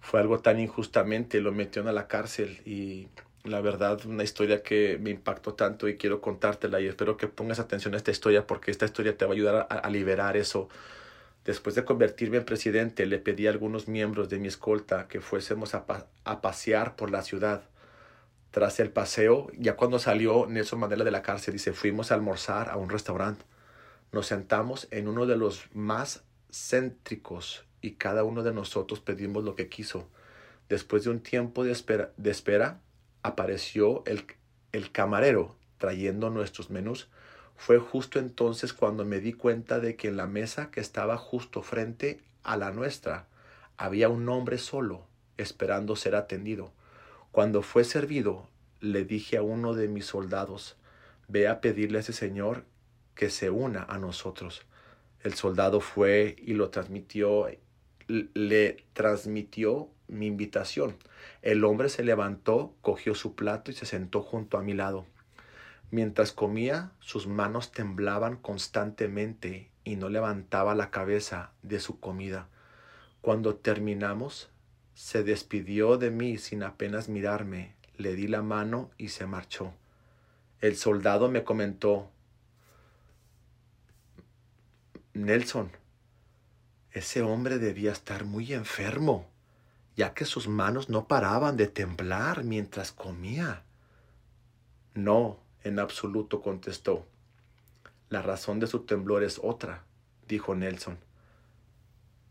fue 0.02 0.20
algo 0.20 0.40
tan 0.40 0.60
injustamente, 0.60 1.42
lo 1.42 1.52
metió 1.52 1.88
a 1.88 1.92
la 1.92 2.08
cárcel 2.08 2.62
y 2.66 3.08
la 3.44 3.62
verdad, 3.62 4.06
una 4.06 4.24
historia 4.24 4.62
que 4.62 4.98
me 5.00 5.10
impactó 5.10 5.54
tanto 5.54 5.88
y 5.88 5.98
quiero 5.98 6.22
contártela 6.22 6.80
y 6.80 6.88
espero 6.88 7.18
que 7.18 7.28
pongas 7.28 7.60
atención 7.60 7.94
a 7.94 7.98
esta 7.98 8.12
historia 8.12 8.46
porque 8.46 8.72
esta 8.72 8.86
historia 8.86 9.18
te 9.18 9.26
va 9.26 9.32
a 9.32 9.34
ayudar 9.34 9.68
a, 9.70 9.90
liberar 9.90 10.38
eso. 10.38 10.70
Después 11.46 11.76
de 11.76 11.84
convertirme 11.84 12.38
en 12.38 12.46
presidente, 12.46 13.06
le 13.08 13.18
pedí 13.18 13.48
a 13.48 13.50
algunos 13.50 13.88
miembros 13.88 14.30
de 14.30 14.38
mi 14.38 14.48
escolta 14.48 15.08
que 15.08 15.22
fuésemos 15.22 15.74
a, 15.74 15.86
pasear 16.42 16.96
por 16.96 17.10
la 17.10 17.24
ciudad. 17.24 17.64
Tras 18.52 18.80
el 18.80 18.92
paseo, 18.92 19.50
ya 19.58 19.76
cuando 19.76 19.98
salió 19.98 20.46
Nelson 20.46 20.80
Mandela 20.80 21.04
de 21.04 21.12
la 21.12 21.22
cárcel, 21.24 21.54
dice, 21.54 21.74
fuimos 21.74 22.12
a 22.12 22.16
almorzar 22.16 22.70
a 22.70 22.78
un 22.78 22.90
restaurante. 22.90 23.44
Nos 24.12 24.28
sentamos 24.28 24.88
en 24.92 25.08
uno 25.08 25.26
de 25.26 25.38
los 25.38 25.64
más 25.74 26.24
céntricos 26.52 27.66
y 27.82 27.94
cada 27.94 28.24
uno 28.24 28.44
de 28.44 28.54
nosotros 28.54 29.00
pedimos 29.00 29.44
lo 29.44 29.56
que 29.56 29.70
quiso. 29.70 30.08
Después 30.70 31.06
de 31.06 31.10
un 31.10 31.22
tiempo 31.22 31.64
de 31.64 31.72
espera 31.72 32.82
apareció 33.24 34.04
el, 34.06 34.26
el 34.72 34.92
camarero 34.92 35.56
trayendo 35.78 36.30
nuestros 36.30 36.70
menús. 36.70 37.10
Fue 37.56 37.80
justo 37.80 38.20
entonces 38.20 38.74
cuando 38.74 39.06
me 39.06 39.20
di 39.20 39.34
cuenta 39.34 39.80
de 39.80 39.96
que 39.96 40.08
en 40.08 40.18
la 40.18 40.28
mesa 40.28 40.72
que 40.72 40.80
estaba 40.80 41.18
justo 41.18 41.62
frente 41.62 42.22
a 42.44 42.58
la 42.58 42.72
nuestra 42.72 43.28
había 43.78 44.10
un 44.10 44.28
hombre 44.30 44.58
solo, 44.58 45.06
esperando 45.38 45.96
ser 45.96 46.16
atendido. 46.16 46.72
Cuando 47.32 47.62
fue 47.62 47.84
servido, 47.84 48.48
le 48.80 49.06
dije 49.06 49.38
a 49.38 49.42
uno 49.42 49.74
de 49.74 49.88
mis 49.88 50.06
soldados, 50.06 50.76
ve 51.28 51.48
a 51.48 51.62
pedirle 51.62 51.98
a 51.98 52.02
ese 52.02 52.14
señor 52.14 52.66
que 53.16 53.30
se 53.30 53.50
una 53.50 53.84
a 53.84 53.98
nosotros. 53.98 54.64
El 55.24 55.34
soldado 55.36 55.80
fue 55.82 56.36
y 56.40 56.54
lo 56.54 56.70
transmitió, 56.70 57.48
le 58.08 58.86
transmitió 58.94 59.90
mi 60.12 60.28
invitación. 60.28 60.98
El 61.42 61.64
hombre 61.64 61.90
se 61.90 62.04
levantó, 62.04 62.76
cogió 62.82 63.16
su 63.16 63.34
plato 63.36 63.72
y 63.72 63.74
se 63.74 63.86
sentó 63.86 64.22
junto 64.22 64.58
a 64.58 64.62
mi 64.62 64.74
lado. 64.74 65.06
Mientras 65.90 66.32
comía, 66.32 66.92
sus 67.00 67.28
manos 67.28 67.72
temblaban 67.72 68.36
constantemente 68.36 69.70
y 69.84 69.96
no 69.96 70.10
levantaba 70.10 70.76
la 70.76 70.92
cabeza 70.92 71.52
de 71.64 71.80
su 71.80 72.00
comida. 72.00 72.48
Cuando 73.22 73.56
terminamos, 73.56 74.50
se 74.94 75.24
despidió 75.24 75.98
de 75.98 76.12
mí 76.12 76.38
sin 76.38 76.64
apenas 76.64 77.10
mirarme, 77.10 77.76
le 77.98 78.16
di 78.16 78.28
la 78.28 78.42
mano 78.42 78.92
y 78.98 79.10
se 79.10 79.26
marchó. 79.26 79.74
El 80.60 80.76
soldado 80.76 81.30
me 81.30 81.44
comentó, 81.44 82.10
Nelson, 85.14 85.72
ese 86.92 87.22
hombre 87.22 87.58
debía 87.58 87.92
estar 87.92 88.26
muy 88.26 88.54
enfermo, 88.54 89.31
ya 89.96 90.14
que 90.14 90.26
sus 90.26 90.48
manos 90.48 90.90
no 90.90 91.08
paraban 91.08 91.58
de 91.58 91.68
temblar 91.68 92.44
mientras 92.44 92.92
comía. 92.92 93.64
No, 94.94 95.40
en 95.64 95.80
absoluto 95.80 96.42
contestó. 96.42 97.06
La 98.10 98.22
razón 98.22 98.60
de 98.60 98.68
su 98.68 98.82
temblor 98.82 99.24
es 99.24 99.40
otra, 99.42 99.84
dijo 100.28 100.56
Nelson. 100.56 100.98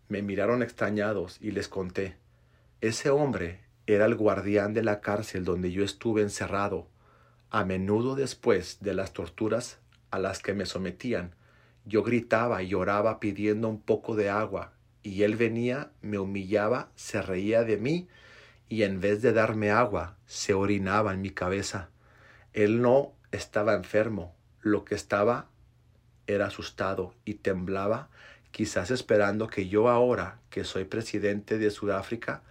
Me 0.08 0.22
miraron 0.22 0.62
extrañados 0.62 1.38
y 1.40 1.52
les 1.52 1.68
conté. 1.68 2.16
Ese 2.80 3.10
hombre 3.10 3.60
era 3.86 4.06
el 4.06 4.14
guardián 4.14 4.74
de 4.74 4.82
la 4.82 5.00
cárcel 5.00 5.44
donde 5.44 5.70
yo 5.72 5.84
estuve 5.84 6.22
encerrado. 6.22 6.86
A 7.50 7.64
menudo 7.64 8.14
después 8.14 8.78
de 8.80 8.94
las 8.94 9.12
torturas 9.12 9.78
a 10.10 10.18
las 10.18 10.40
que 10.40 10.54
me 10.54 10.66
sometían, 10.66 11.34
yo 11.84 12.02
gritaba 12.02 12.62
y 12.62 12.68
lloraba 12.68 13.20
pidiendo 13.20 13.68
un 13.68 13.80
poco 13.80 14.16
de 14.16 14.30
agua, 14.30 14.72
y 15.02 15.22
él 15.22 15.36
venía, 15.36 15.90
me 16.02 16.18
humillaba, 16.18 16.90
se 16.94 17.22
reía 17.22 17.64
de 17.64 17.76
mí, 17.76 18.08
y 18.68 18.82
en 18.84 19.00
vez 19.00 19.22
de 19.22 19.32
darme 19.32 19.70
agua, 19.70 20.16
se 20.26 20.54
orinaba 20.54 21.12
en 21.12 21.22
mi 21.22 21.30
cabeza. 21.30 21.90
Él 22.52 22.82
no 22.82 23.12
estaba 23.32 23.74
enfermo, 23.74 24.34
lo 24.60 24.84
que 24.84 24.94
estaba 24.94 25.48
era 26.26 26.46
asustado 26.46 27.14
y 27.24 27.34
temblaba, 27.34 28.08
quizás 28.50 28.90
esperando 28.90 29.48
que 29.48 29.68
yo 29.68 29.88
ahora, 29.88 30.40
que 30.50 30.64
soy 30.64 30.84
presidente 30.84 31.58
de 31.58 31.70
Sudáfrica, 31.70 32.42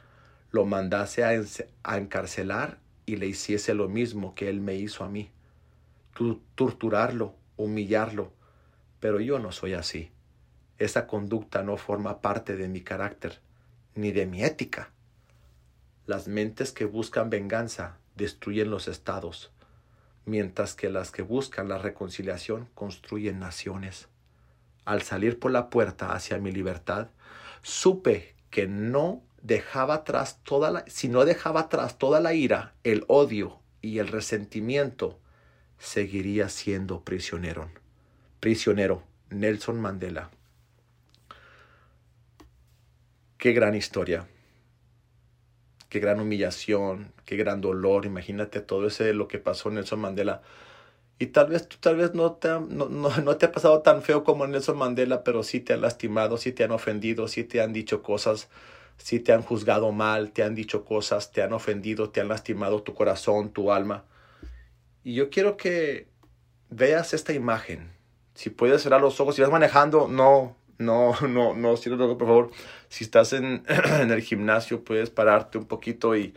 lo 0.51 0.65
mandase 0.65 1.23
a, 1.23 1.97
encarcelar 1.97 2.79
y 3.05 3.17
le 3.17 3.27
hiciese 3.27 3.73
lo 3.73 3.87
mismo 3.87 4.35
que 4.35 4.49
él 4.49 4.61
me 4.61 4.75
hizo 4.75 5.03
a 5.03 5.09
mí. 5.09 5.31
Torturarlo, 6.55 7.35
humillarlo, 7.55 8.33
pero 8.99 9.19
yo 9.19 9.39
no 9.39 9.51
soy 9.51 9.73
así. 9.73 10.11
Esa 10.79 11.07
conducta 11.07 11.61
no 11.61 11.77
forma 11.77 12.21
parte 12.21 12.55
de 12.55 12.67
mi 12.67 12.81
carácter, 12.81 13.39
ni 13.95 14.11
de 14.11 14.25
mi 14.25 14.43
ética. 14.43 14.91
Las 16.05 16.27
mentes 16.27 16.71
que 16.71 16.85
buscan 16.85 17.29
venganza 17.29 17.97
destruyen 18.15 18.71
los 18.71 18.87
estados, 18.87 19.51
mientras 20.25 20.73
que 20.73 20.89
las 20.89 21.11
que 21.11 21.21
buscan 21.21 21.69
la 21.69 21.77
reconciliación 21.77 22.67
construyen 22.73 23.39
naciones. 23.39 24.07
Al 24.85 25.03
salir 25.03 25.37
por 25.37 25.51
la 25.51 25.69
puerta 25.69 26.13
hacia 26.13 26.39
mi 26.39 26.51
libertad, 26.51 27.09
supe 27.61 28.33
que 28.49 28.67
no 28.67 29.21
dejaba 29.43 29.93
atrás 29.95 30.39
toda 30.43 30.71
la, 30.71 30.83
si 30.87 31.09
no 31.09 31.25
dejaba 31.25 31.61
atrás 31.61 31.97
toda 31.97 32.19
la 32.19 32.33
ira, 32.33 32.73
el 32.83 33.05
odio 33.07 33.59
y 33.81 33.99
el 33.99 34.07
resentimiento, 34.07 35.19
seguiría 35.77 36.49
siendo 36.49 37.03
prisionero 37.03 37.69
prisionero, 38.39 39.03
Nelson 39.29 39.79
Mandela. 39.79 40.29
Qué 43.39 43.53
gran 43.53 43.73
historia, 43.73 44.27
qué 45.87 46.01
gran 46.01 46.19
humillación, 46.19 47.13
qué 47.23 47.37
gran 47.37 47.61
dolor. 47.61 48.05
Imagínate 48.05 48.59
todo 48.59 48.87
ese 48.87 49.13
lo 49.13 49.29
que 49.29 49.39
pasó 49.39 49.69
Nelson 49.71 50.01
Mandela. 50.01 50.41
Y 51.19 51.27
tal 51.27 51.47
vez 51.47 51.69
tal 51.79 51.95
vez 51.95 52.13
no 52.13 52.33
te, 52.33 52.49
ha, 52.49 52.59
no, 52.59 52.89
no, 52.89 53.37
te 53.37 53.45
ha 53.45 53.51
pasado 53.53 53.81
tan 53.81 54.01
feo 54.01 54.25
como 54.25 54.45
Nelson 54.45 54.77
Mandela, 54.77 55.23
pero 55.23 55.43
sí 55.43 55.61
te 55.61 55.71
han 55.71 55.79
lastimado, 55.79 56.35
sí 56.35 56.51
te 56.51 56.65
han 56.65 56.71
ofendido, 56.71 57.29
sí 57.29 57.45
te 57.45 57.61
han 57.61 57.71
dicho 57.71 58.03
cosas, 58.03 58.49
sí 58.97 59.21
te 59.21 59.31
han 59.31 59.41
juzgado 59.41 59.93
mal, 59.93 60.33
te 60.33 60.43
han 60.43 60.53
dicho 60.53 60.83
cosas, 60.83 61.31
te 61.31 61.41
han 61.41 61.53
ofendido, 61.53 62.09
te 62.09 62.19
han 62.19 62.27
lastimado 62.27 62.83
tu 62.83 62.93
corazón, 62.93 63.53
tu 63.53 63.71
alma. 63.71 64.03
Y 65.01 65.13
yo 65.13 65.29
quiero 65.29 65.55
que 65.55 66.09
veas 66.69 67.13
esta 67.13 67.31
imagen 67.31 67.93
si 68.33 68.49
puedes 68.49 68.81
cerrar 68.81 68.99
los 68.99 69.19
ojos, 69.21 69.35
si 69.35 69.41
vas 69.41 69.51
manejando, 69.51 70.09
no, 70.09 70.58
no, 70.87 71.13
no, 71.27 71.53
no, 71.53 71.75
por 72.17 72.27
favor. 72.27 72.51
Si 72.87 73.03
estás 73.03 73.33
en, 73.33 73.63
en, 73.67 74.11
el 74.11 74.21
gimnasio, 74.21 74.83
puedes 74.83 75.09
pararte 75.09 75.57
un 75.57 75.65
poquito 75.65 76.15
y, 76.15 76.33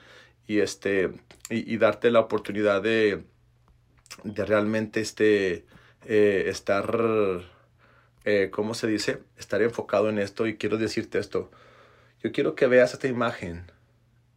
y 0.47 0.59
este, 0.59 1.13
y, 1.49 1.77
darte 1.79 2.11
la 2.11 2.21
oportunidad 2.21 2.83
de, 2.83 3.25
de 4.25 4.45
realmente 4.45 5.01
este, 5.01 5.65
eh, 6.07 6.45
estar, 6.49 6.93
eh, 8.25 8.51
¿cómo 8.51 8.75
se 8.75 8.89
dice? 8.89 9.23
Estar 9.37 9.63
enfocado 9.63 10.09
en 10.09 10.19
esto 10.19 10.49
y 10.49 10.57
quiero 10.57 10.77
decirte 10.77 11.21
esto. 11.21 11.51
Yo 12.21 12.33
quiero 12.33 12.57
que 12.57 12.67
veas 12.67 12.95
esta 12.95 13.07
imagen 13.07 13.71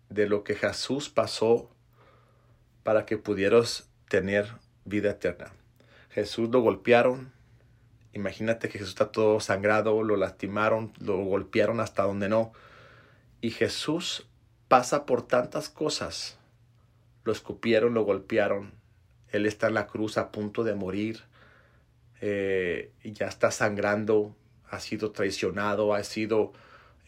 de 0.09 0.27
lo 0.27 0.43
que 0.43 0.53
Jesús 0.53 1.09
pasó 1.09 1.71
para 2.83 3.07
que 3.07 3.17
pudieras 3.17 3.89
tener 4.07 4.51
vida 4.85 5.09
eterna. 5.09 5.51
Jesús 6.11 6.49
lo 6.51 6.61
golpearon, 6.61 7.33
Imagínate 8.15 8.69
que 8.69 8.79
Jesús 8.79 8.93
está 8.93 9.11
todo 9.11 9.41
sangrado, 9.41 10.01
lo 10.01 10.15
lastimaron, 10.15 10.93
lo 10.99 11.17
golpearon 11.17 11.81
hasta 11.81 12.03
donde 12.03 12.29
no. 12.29 12.53
Y 13.41 13.51
Jesús 13.51 14.25
pasa 14.69 15.05
por 15.05 15.27
tantas 15.27 15.67
cosas. 15.67 16.39
Lo 17.25 17.33
escupieron, 17.33 17.93
lo 17.93 18.03
golpearon. 18.03 18.73
Él 19.27 19.45
está 19.45 19.67
en 19.67 19.73
la 19.73 19.87
cruz 19.87 20.17
a 20.17 20.31
punto 20.31 20.63
de 20.63 20.75
morir. 20.75 21.23
Eh, 22.21 22.93
ya 23.03 23.27
está 23.27 23.51
sangrando. 23.51 24.33
Ha 24.69 24.79
sido 24.79 25.11
traicionado, 25.11 25.93
ha 25.93 26.01
sido, 26.05 26.53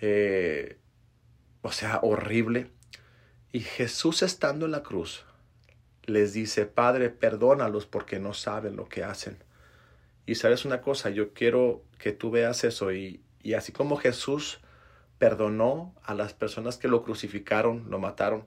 eh, 0.02 0.78
o 1.62 1.72
sea, 1.72 2.02
horrible. 2.04 2.70
Y 3.54 3.62
Jesús 3.62 4.24
estando 4.24 4.66
en 4.66 4.74
la 4.74 4.84
cruz 4.84 5.24
les 6.04 6.34
dice, 6.34 6.66
Padre, 6.66 7.10
perdónalos 7.10 7.86
porque 7.86 8.20
no 8.20 8.34
saben 8.34 8.76
lo 8.76 8.90
que 8.90 9.06
hacen. 9.06 9.38
Y 10.28 10.36
sabes 10.36 10.66
una 10.66 10.82
cosa, 10.82 11.10
yo 11.10 11.34
quiero 11.34 11.82
que 11.98 12.12
tú 12.12 12.30
veas 12.30 12.64
eso 12.64 12.92
y, 12.92 13.22
y 13.42 13.54
así 13.56 13.72
como 13.72 13.98
Jesús 13.98 14.60
perdonó 15.18 15.96
a 16.04 16.14
las 16.14 16.34
personas 16.34 16.78
que 16.78 16.88
lo 16.88 17.02
crucificaron, 17.02 17.90
lo 17.90 17.98
mataron, 17.98 18.46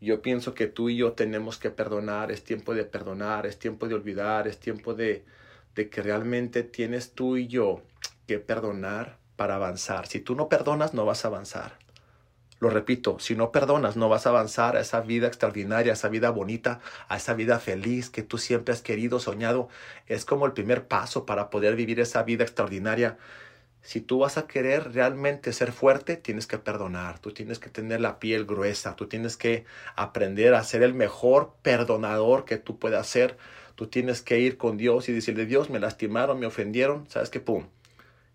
yo 0.00 0.22
pienso 0.22 0.54
que 0.54 0.68
tú 0.68 0.88
y 0.88 0.96
yo 0.96 1.12
tenemos 1.12 1.58
que 1.58 1.70
perdonar, 1.70 2.30
es 2.30 2.44
tiempo 2.44 2.72
de 2.72 2.84
perdonar, 2.84 3.46
es 3.46 3.58
tiempo 3.58 3.88
de 3.88 3.94
olvidar, 3.94 4.46
es 4.46 4.58
tiempo 4.58 4.94
de, 4.94 5.24
de 5.74 5.90
que 5.90 6.02
realmente 6.02 6.62
tienes 6.62 7.12
tú 7.12 7.36
y 7.36 7.48
yo 7.48 7.82
que 8.26 8.38
perdonar 8.38 9.18
para 9.36 9.56
avanzar. 9.56 10.06
Si 10.06 10.20
tú 10.20 10.34
no 10.34 10.48
perdonas, 10.48 10.94
no 10.94 11.04
vas 11.04 11.24
a 11.24 11.28
avanzar. 11.28 11.78
Lo 12.60 12.70
repito, 12.70 13.20
si 13.20 13.36
no 13.36 13.52
perdonas, 13.52 13.96
no 13.96 14.08
vas 14.08 14.26
a 14.26 14.30
avanzar 14.30 14.76
a 14.76 14.80
esa 14.80 15.00
vida 15.00 15.28
extraordinaria, 15.28 15.92
a 15.92 15.94
esa 15.94 16.08
vida 16.08 16.30
bonita, 16.30 16.80
a 17.08 17.16
esa 17.16 17.34
vida 17.34 17.60
feliz 17.60 18.10
que 18.10 18.22
tú 18.22 18.36
siempre 18.36 18.74
has 18.74 18.82
querido, 18.82 19.20
soñado. 19.20 19.68
Es 20.06 20.24
como 20.24 20.44
el 20.44 20.52
primer 20.52 20.88
paso 20.88 21.24
para 21.24 21.50
poder 21.50 21.76
vivir 21.76 22.00
esa 22.00 22.24
vida 22.24 22.42
extraordinaria. 22.42 23.16
Si 23.80 24.00
tú 24.00 24.18
vas 24.18 24.38
a 24.38 24.48
querer 24.48 24.92
realmente 24.92 25.52
ser 25.52 25.70
fuerte, 25.70 26.16
tienes 26.16 26.48
que 26.48 26.58
perdonar, 26.58 27.20
tú 27.20 27.32
tienes 27.32 27.60
que 27.60 27.70
tener 27.70 28.00
la 28.00 28.18
piel 28.18 28.44
gruesa, 28.44 28.96
tú 28.96 29.06
tienes 29.06 29.36
que 29.36 29.64
aprender 29.94 30.54
a 30.54 30.64
ser 30.64 30.82
el 30.82 30.94
mejor 30.94 31.54
perdonador 31.62 32.44
que 32.44 32.58
tú 32.58 32.78
puedas 32.78 33.06
ser. 33.06 33.38
Tú 33.76 33.86
tienes 33.86 34.20
que 34.20 34.40
ir 34.40 34.56
con 34.58 34.76
Dios 34.76 35.08
y 35.08 35.12
decirle, 35.12 35.46
Dios, 35.46 35.70
me 35.70 35.78
lastimaron, 35.78 36.40
me 36.40 36.46
ofendieron, 36.46 37.08
¿sabes 37.08 37.30
qué? 37.30 37.38
¡Pum! 37.38 37.68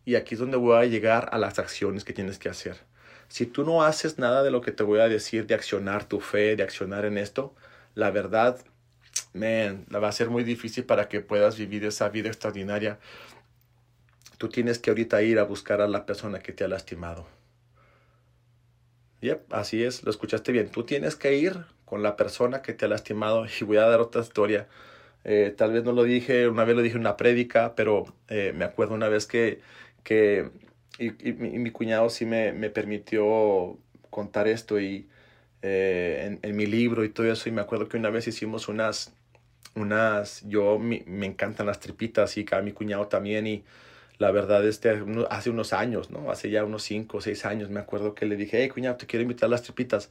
Y 0.06 0.16
aquí 0.16 0.36
es 0.36 0.40
donde 0.40 0.56
voy 0.56 0.78
a 0.78 0.86
llegar 0.86 1.30
a 1.34 1.38
las 1.38 1.60
acciones 1.60 2.06
que 2.06 2.14
tienes 2.14 2.40
que 2.40 2.48
hacer. 2.48 2.93
Si 3.34 3.48
tú 3.48 3.66
no 3.66 3.82
haces 3.82 4.20
nada 4.20 4.44
de 4.44 4.52
lo 4.52 4.62
que 4.62 4.72
te 4.72 4.84
voy 4.84 5.00
a 5.00 5.10
decir, 5.10 5.48
de 5.48 5.56
accionar 5.56 6.06
tu 6.06 6.20
fe, 6.20 6.56
de 6.56 6.62
accionar 6.62 7.04
en 7.04 7.18
esto, 7.18 7.56
la 7.96 8.12
verdad, 8.12 8.64
man, 9.34 9.88
va 9.92 10.08
a 10.08 10.12
ser 10.12 10.30
muy 10.30 10.44
difícil 10.44 10.86
para 10.86 11.10
que 11.10 11.20
puedas 11.20 11.58
vivir 11.58 11.84
esa 11.84 12.10
vida 12.10 12.28
extraordinaria. 12.28 13.00
Tú 14.38 14.50
tienes 14.50 14.78
que 14.78 14.92
ahorita 14.92 15.24
ir 15.24 15.40
a 15.40 15.46
buscar 15.46 15.82
a 15.82 15.88
la 15.88 16.06
persona 16.06 16.42
que 16.42 16.54
te 16.54 16.64
ha 16.64 16.68
lastimado. 16.68 17.26
Yep, 19.22 19.52
así 19.52 19.84
es, 19.84 20.04
lo 20.04 20.12
escuchaste 20.12 20.52
bien. 20.52 20.70
Tú 20.70 20.84
tienes 20.84 21.16
que 21.16 21.36
ir 21.36 21.66
con 21.86 22.04
la 22.04 22.16
persona 22.16 22.62
que 22.62 22.74
te 22.74 22.86
ha 22.86 22.88
lastimado 22.88 23.48
y 23.60 23.64
voy 23.64 23.78
a 23.78 23.88
dar 23.88 24.00
otra 24.00 24.22
historia. 24.22 24.68
Eh, 25.24 25.52
tal 25.58 25.72
vez 25.72 25.84
no 25.84 25.92
lo 25.92 26.04
dije, 26.04 26.48
una 26.48 26.66
vez 26.66 26.76
lo 26.76 26.84
dije 26.84 26.98
en 26.98 27.02
una 27.02 27.18
prédica, 27.18 27.74
pero 27.74 28.06
eh, 28.28 28.54
me 28.56 28.64
acuerdo 28.64 28.94
una 28.94 29.08
vez 29.10 29.26
que, 29.26 29.60
que 30.04 30.52
y, 31.00 31.12
mi, 31.34 31.72
cuñado 31.72 32.10
sí 32.10 32.26
me, 32.26 32.54
me, 32.54 32.70
permitió 32.70 33.78
contar 34.10 34.48
esto 34.48 34.80
y 34.80 35.08
eh, 35.62 36.38
en, 36.42 36.56
mi 36.56 36.66
libro 36.66 37.04
y 37.04 37.10
todo 37.10 37.32
eso. 37.32 37.50
Y 37.50 37.52
me 37.52 37.62
acuerdo 37.62 37.88
que 37.90 37.98
una 37.98 38.10
vez 38.10 38.28
hicimos 38.28 38.68
unas, 38.68 39.14
unas, 39.76 40.44
yo 40.48 40.80
me, 40.80 41.04
me 41.08 41.26
encantan 41.26 41.68
las 41.68 41.80
tripitas 41.80 42.38
y 42.38 42.46
a 42.52 42.62
mi 42.62 42.74
cuñado 42.74 43.08
también 43.08 43.48
y 43.48 43.64
la 44.20 44.32
verdad, 44.32 44.66
este, 44.66 45.04
hace 45.30 45.50
unos 45.50 45.74
años, 45.74 46.12
¿no? 46.12 46.32
Hace 46.32 46.50
ya 46.50 46.64
unos 46.64 46.84
5 46.84 47.18
o 47.18 47.22
6 47.22 47.46
años, 47.46 47.70
me 47.70 47.80
acuerdo 47.80 48.14
que 48.16 48.26
le 48.26 48.36
dije, 48.36 48.62
hey, 48.62 48.70
cuñado, 48.70 48.96
te 48.96 49.06
quiero 49.06 49.24
invitar 49.24 49.48
a 49.48 49.50
las 49.50 49.64
tripitas. 49.64 50.10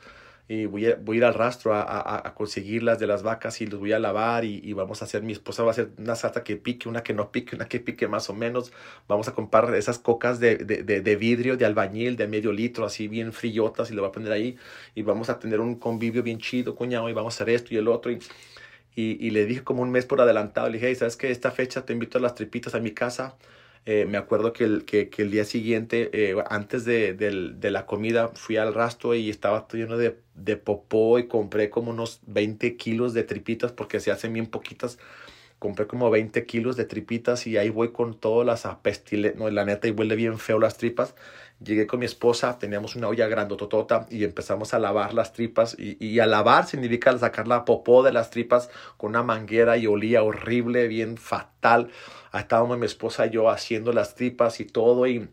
Y 0.49 0.67
voy 0.67 0.87
a, 0.87 0.97
voy 0.97 1.17
a 1.17 1.19
ir 1.19 1.25
al 1.25 1.35
rastro 1.35 1.73
a, 1.73 1.83
a, 1.83 2.29
a, 2.29 2.35
conseguirlas 2.35 2.99
de 2.99 3.07
las 3.07 3.23
vacas 3.23 3.61
y 3.61 3.67
los 3.67 3.79
voy 3.79 3.93
a 3.93 3.99
lavar 3.99 4.45
y, 4.45 4.61
y, 4.63 4.73
vamos 4.73 5.01
a 5.01 5.05
hacer, 5.05 5.23
mi 5.23 5.33
esposa 5.33 5.63
va 5.63 5.69
a 5.69 5.73
hacer 5.73 5.91
una 5.99 6.17
salsa 6.17 6.43
que 6.43 6.57
pique, 6.57 6.89
una 6.89 7.03
que 7.03 7.15
no 7.15 7.31
pique, 7.31 7.55
una 7.55 7.67
que 7.69 7.81
pique 7.81 8.09
más 8.09 8.29
o 8.29 8.35
menos. 8.35 8.73
Vamos 9.09 9.29
a 9.29 9.35
comprar 9.35 9.73
esas 9.75 9.99
cocas 9.99 10.41
de, 10.41 10.57
de, 10.57 10.83
de, 10.83 11.01
de 11.01 11.17
vidrio, 11.17 11.57
de 11.57 11.65
albañil, 11.65 12.17
de 12.17 12.27
medio 12.27 12.53
litro, 12.53 12.85
así 12.85 13.09
bien 13.09 13.33
frillotas 13.33 13.91
y 13.91 13.95
lo 13.95 14.03
voy 14.03 14.09
a 14.11 14.13
poner 14.13 14.33
ahí. 14.33 14.57
Y 14.95 15.03
vamos 15.03 15.31
a 15.31 15.39
tener 15.39 15.61
un 15.61 15.77
convivio 15.77 16.23
bien 16.23 16.39
chido, 16.39 16.75
cuñado, 16.75 17.09
y 17.09 17.13
vamos 17.13 17.35
a 17.35 17.37
hacer 17.37 17.55
esto 17.55 17.73
y 17.75 17.79
el 17.79 17.89
otro. 17.89 18.11
Y, 18.11 18.19
y, 18.95 19.27
y 19.27 19.31
le 19.31 19.47
dije 19.47 19.63
como 19.65 19.83
un 19.83 19.91
mes 19.91 20.07
por 20.07 20.21
adelantado, 20.21 20.69
le 20.69 20.75
dije, 20.75 20.89
hey, 20.89 20.95
¿sabes 20.97 21.17
qué? 21.17 21.31
Esta 21.31 21.51
fecha 21.51 21.87
te 21.87 21.93
invito 21.93 22.19
a 22.19 22.21
las 22.21 22.35
tripitas 22.35 22.75
a 22.75 22.81
mi 22.81 22.91
casa 22.91 23.37
eh, 23.85 24.07
me 24.07 24.17
acuerdo 24.17 24.53
que 24.53 24.65
el, 24.65 24.85
que, 24.85 25.09
que 25.09 25.23
el 25.23 25.31
día 25.33 25.45
siguiente, 25.45 26.11
eh, 26.13 26.37
antes 26.49 26.85
de, 26.85 27.15
de, 27.15 27.71
la 27.71 27.85
comida, 27.85 28.29
fui 28.29 28.57
al 28.57 28.75
rastro 28.75 29.15
y 29.15 29.29
estaba 29.29 29.67
todo 29.67 29.81
lleno 29.81 29.97
de, 29.97 30.21
de, 30.35 30.57
popó 30.57 31.19
y 31.19 31.27
compré 31.27 31.69
como 31.69 31.91
unos 31.91 32.21
20 32.27 32.77
kilos 32.77 33.13
de 33.13 33.25
tripitas 33.25 33.73
porque 33.73 33.99
se 33.99 34.13
hacen 34.13 34.33
bien 34.35 34.47
poquitas. 34.47 34.99
Compré 35.63 35.87
como 35.87 36.11
20 36.11 36.45
kilos 36.45 36.77
de 36.77 36.85
tripitas 36.85 37.47
y 37.47 37.57
ahí 37.57 37.71
voy 37.71 37.93
con 37.93 38.19
todas 38.19 38.45
las 38.45 38.67
apestiles, 38.67 39.37
no, 39.37 39.49
la 39.49 39.65
neta, 39.65 39.87
y 39.87 39.93
huele 39.93 40.17
bien 40.17 40.39
feo 40.39 40.59
las 40.59 40.77
tripas. 40.77 41.15
Llegué 41.65 41.87
con 41.87 42.01
mi 42.01 42.07
esposa, 42.07 42.59
teníamos 42.59 42.97
una 42.97 43.07
olla 43.07 43.29
grandototota 43.29 44.07
y 44.11 44.25
empezamos 44.25 44.75
a 44.75 44.81
lavar 44.81 45.15
las 45.15 45.33
tripas. 45.33 45.77
Y, 45.79 45.97
y 46.05 46.19
a 46.19 46.27
lavar 46.27 46.67
significa 46.67 47.17
sacar 47.17 47.47
la 47.47 47.65
popó 47.65 48.03
de 48.03 48.13
las 48.13 48.31
tripas 48.31 48.71
con 48.97 49.11
una 49.11 49.23
manguera 49.23 49.77
y 49.77 49.87
olía 49.87 50.25
horrible, 50.25 50.89
bien 50.89 51.17
fatal 51.17 51.91
estábamos 52.41 52.79
mi 52.79 52.87
esposa 52.87 53.27
y 53.27 53.31
yo 53.31 53.51
haciendo 53.51 53.93
las 53.93 54.15
tripas 54.15 54.61
y 54.61 54.65
todo 54.65 55.07
y 55.07 55.29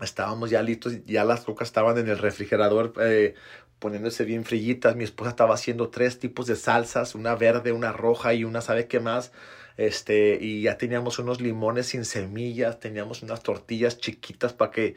estábamos 0.00 0.50
ya 0.50 0.62
listos, 0.62 1.04
ya 1.06 1.24
las 1.24 1.44
cocas 1.44 1.68
estaban 1.68 1.96
en 1.98 2.08
el 2.08 2.18
refrigerador 2.18 2.92
eh, 3.00 3.34
poniéndose 3.78 4.24
bien 4.24 4.44
frillitas, 4.44 4.96
mi 4.96 5.04
esposa 5.04 5.30
estaba 5.30 5.54
haciendo 5.54 5.90
tres 5.90 6.18
tipos 6.18 6.46
de 6.46 6.56
salsas, 6.56 7.14
una 7.14 7.34
verde, 7.34 7.72
una 7.72 7.92
roja 7.92 8.34
y 8.34 8.44
una 8.44 8.60
sabe 8.60 8.86
qué 8.86 9.00
más, 9.00 9.32
este, 9.76 10.38
y 10.40 10.62
ya 10.62 10.78
teníamos 10.78 11.18
unos 11.18 11.40
limones 11.40 11.88
sin 11.88 12.04
semillas, 12.04 12.80
teníamos 12.80 13.22
unas 13.22 13.42
tortillas 13.42 13.98
chiquitas 13.98 14.52
para 14.52 14.70
que, 14.70 14.94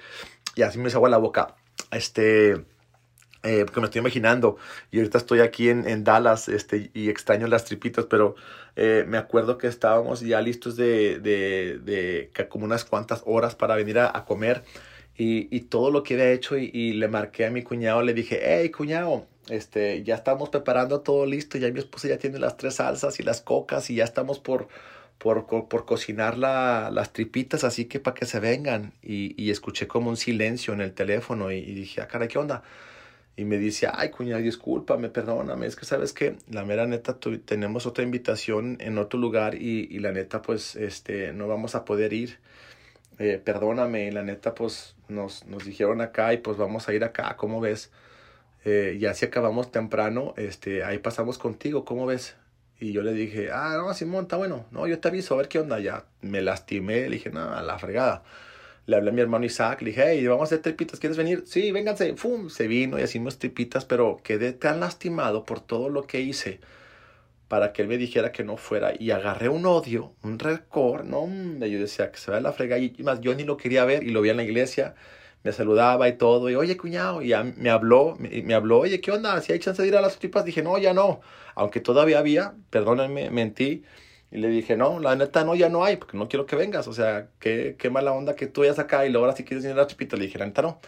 y 0.55 0.61
así 0.61 0.79
me 0.79 0.89
agua 0.89 1.09
la 1.09 1.17
boca, 1.17 1.55
este, 1.91 2.65
eh, 3.43 3.63
porque 3.65 3.79
me 3.81 3.85
estoy 3.85 3.99
imaginando 3.99 4.57
y 4.91 4.99
ahorita 4.99 5.17
estoy 5.17 5.41
aquí 5.41 5.69
en, 5.69 5.87
en 5.87 6.03
Dallas 6.03 6.47
este, 6.47 6.89
y 6.93 7.09
extraño 7.09 7.47
las 7.47 7.65
tripitas, 7.65 8.05
pero 8.05 8.35
eh, 8.77 9.03
me 9.07 9.17
acuerdo 9.17 9.57
que 9.57 9.67
estábamos 9.67 10.21
ya 10.21 10.41
listos 10.41 10.77
de, 10.77 11.19
de, 11.19 11.79
de, 11.83 12.31
como 12.47 12.65
unas 12.65 12.85
cuantas 12.85 13.23
horas 13.25 13.55
para 13.55 13.75
venir 13.75 13.99
a 13.99 14.25
comer 14.25 14.63
y, 15.19 15.53
y, 15.53 15.62
todo 15.63 15.91
lo 15.91 16.01
que 16.01 16.13
había 16.13 16.32
hecho 16.32 16.58
y, 16.58 16.93
le 16.93 17.10
marqué 17.10 17.45
a 17.45 17.51
mi 17.51 17.62
cuñado, 17.62 18.01
le 18.03 18.13
dije, 18.13 18.39
hey 18.41 18.71
cuñado, 18.71 19.27
este, 19.49 20.01
ya 20.03 20.15
estamos 20.15 20.47
preparando 20.47 21.01
todo 21.01 21.25
listo, 21.25 21.58
ya 21.58 21.69
mi 21.71 21.79
esposa 21.79 22.08
ya 22.08 22.17
tiene 22.17 22.39
las 22.39 22.55
tres 22.55 22.75
salsas 22.75 23.19
y 23.19 23.23
las 23.23 23.41
cocas 23.41 23.89
y 23.89 23.95
ya 23.95 24.05
estamos 24.05 24.39
por, 24.39 24.69
por, 25.17 25.45
por 25.45 25.86
cocinar 25.86 26.38
la, 26.38 26.89
las 26.93 27.12
tripitas, 27.12 27.65
así 27.65 27.84
que 27.84 27.99
para 27.99 28.15
que 28.15 28.25
se 28.25 28.39
vengan. 28.39 28.93
Y, 29.03 29.36
y, 29.36 29.51
escuché 29.51 29.88
como 29.89 30.10
un 30.10 30.15
silencio 30.15 30.73
en 30.73 30.79
el 30.79 30.93
teléfono 30.93 31.51
y, 31.51 31.62
dije, 31.63 31.99
ah, 32.01 32.08
cara, 32.08 32.29
¿qué 32.29 32.39
onda? 32.39 32.63
y 33.36 33.45
me 33.45 33.58
dice, 33.58 33.88
ay, 33.91 34.12
cuñada, 34.12 34.41
discúlpame, 34.41 35.10
perdóname, 35.10 35.65
es 35.65 35.77
que 35.77 35.86
sabes 35.86 36.12
que 36.12 36.36
la 36.49 36.65
mera 36.65 36.86
neta 36.88 37.17
tenemos 37.45 37.86
otra 37.86 38.03
invitación 38.03 38.77
en 38.82 38.97
otro 38.97 39.17
lugar 39.19 39.55
y, 39.55 39.88
y, 39.89 39.99
la 39.99 40.12
neta 40.12 40.41
pues 40.41 40.75
este 40.75 41.34
no 41.34 41.47
vamos 41.47 41.75
a 41.75 41.86
poder 41.86 42.13
ir. 42.13 42.39
Eh, 43.19 43.41
perdóname, 43.43 44.12
la 44.12 44.23
neta 44.23 44.55
pues 44.55 44.95
nos, 45.10 45.45
nos 45.45 45.65
dijeron 45.65 46.01
acá 46.01 46.34
y 46.34 46.38
pues 46.38 46.58
vamos 46.58 46.88
a 46.88 46.93
ir 46.93 47.03
acá, 47.03 47.36
¿cómo 47.38 47.60
ves? 47.60 47.91
Eh, 48.65 48.97
ya 48.99 49.13
si 49.13 49.25
acabamos 49.25 49.71
temprano, 49.71 50.34
este, 50.38 50.84
ahí 50.84 50.99
pasamos 50.99 51.38
contigo, 51.38 51.86
¿cómo 51.86 52.05
ves? 52.05 52.36
Y 52.79 52.93
yo 52.93 53.01
le 53.03 53.13
dije, 53.13 53.51
ah, 53.51 53.75
no, 53.77 53.93
Simón, 53.93 54.23
está 54.23 54.38
bueno, 54.38 54.65
no, 54.71 54.88
yo 54.88 54.99
te 54.99 55.10
aviso, 55.10 55.34
a 55.34 55.38
ver 55.38 55.49
qué 55.49 55.60
onda, 55.60 55.79
ya 55.79 56.05
me 56.21 56.41
lastimé, 56.41 57.10
le 57.10 57.17
dije, 57.17 57.29
no, 57.29 57.53
a 57.53 57.62
la 57.62 57.77
fregada 57.77 58.23
le 58.89 58.95
hablé 58.95 59.12
a 59.12 59.13
mi 59.13 59.21
hermano 59.21 59.45
Isaac, 59.45 59.82
le 59.82 59.91
dije, 59.91 60.03
hey, 60.08 60.25
vamos 60.27 60.43
a 60.43 60.45
hacer 60.45 60.62
tripitas, 60.63 60.99
¿quieres 60.99 61.17
venir? 61.17 61.43
Sí, 61.45 61.71
vénganse, 61.71 62.15
¡fum! 62.15 62.49
Se 62.49 62.67
vino 62.67 62.97
y 62.99 63.03
hicimos 63.03 63.38
tripitas, 63.38 63.86
pero 63.86 64.19
quedé 64.23 64.51
tan 64.51 64.79
lastimado 64.79 65.45
por 65.45 65.60
todo 65.60 65.89
lo 65.89 66.08
que 66.08 66.21
hice 66.21 66.60
para 67.49 67.73
que 67.73 67.81
él 67.81 67.89
me 67.89 67.97
dijera 67.97 68.31
que 68.31 68.45
no 68.45 68.57
fuera 68.57 68.93
y 68.97 69.12
agarré 69.12 69.49
un 69.49 69.65
odio, 69.65 70.15
un 70.23 70.39
rencor, 70.39 71.03
no, 71.05 71.27
yo 71.65 71.79
decía 71.79 72.12
que 72.12 72.17
se 72.19 72.31
vea 72.31 72.39
la 72.39 72.53
frega 72.53 72.77
y 72.77 72.95
más 73.03 73.19
yo 73.21 73.35
ni 73.35 73.43
lo 73.43 73.57
quería 73.57 73.83
ver 73.85 74.03
y 74.03 74.12
lo 74.12 74.21
vi 74.21 74.29
en 74.29 74.38
la 74.38 74.43
iglesia, 74.43 74.95
me 75.43 75.51
saludaba 75.51 76.07
y 76.07 76.17
todo, 76.17 76.49
y 76.49 76.55
oye 76.55 76.77
cuñado, 76.77 77.21
y 77.21 77.33
me 77.57 77.69
habló, 77.69 78.15
me, 78.19 78.41
me, 78.43 78.53
habló, 78.53 78.79
oye, 78.79 79.01
¿qué 79.01 79.12
onda? 79.12 79.41
Si 79.41 79.51
hay 79.51 79.59
chance 79.59 79.81
de 79.81 79.88
ir 79.88 79.97
a 79.97 80.01
las 80.01 80.19
tripas, 80.19 80.45
dije, 80.45 80.62
no, 80.63 80.77
ya 80.77 80.93
no, 80.93 81.21
aunque 81.55 81.79
todavía 81.81 82.19
había, 82.19 82.55
perdónenme, 82.69 83.29
mentí, 83.31 83.83
y 84.31 84.38
le 84.38 84.49
dije, 84.49 84.77
no, 84.77 84.99
la 84.99 85.15
neta 85.15 85.43
no, 85.43 85.55
ya 85.55 85.69
no 85.69 85.83
hay, 85.83 85.97
porque 85.97 86.17
no 86.17 86.27
quiero 86.27 86.45
que 86.45 86.55
vengas. 86.55 86.88
O 86.88 86.93
sea, 86.93 87.29
qué, 87.39 87.75
qué 87.79 87.89
mala 87.89 88.12
onda 88.13 88.35
que 88.35 88.47
tú 88.47 88.62
vayas 88.62 88.77
acá 88.79 89.05
y 89.05 89.09
luego 89.09 89.25
ahora 89.25 89.35
sí 89.35 89.43
quieres 89.43 89.65
ir 89.65 89.71
a 89.71 89.75
la 89.75 89.88
chipita. 89.88 90.17
Le 90.17 90.25
dije, 90.25 90.38
la 90.38 90.45
neta 90.45 90.62
no. 90.62 90.79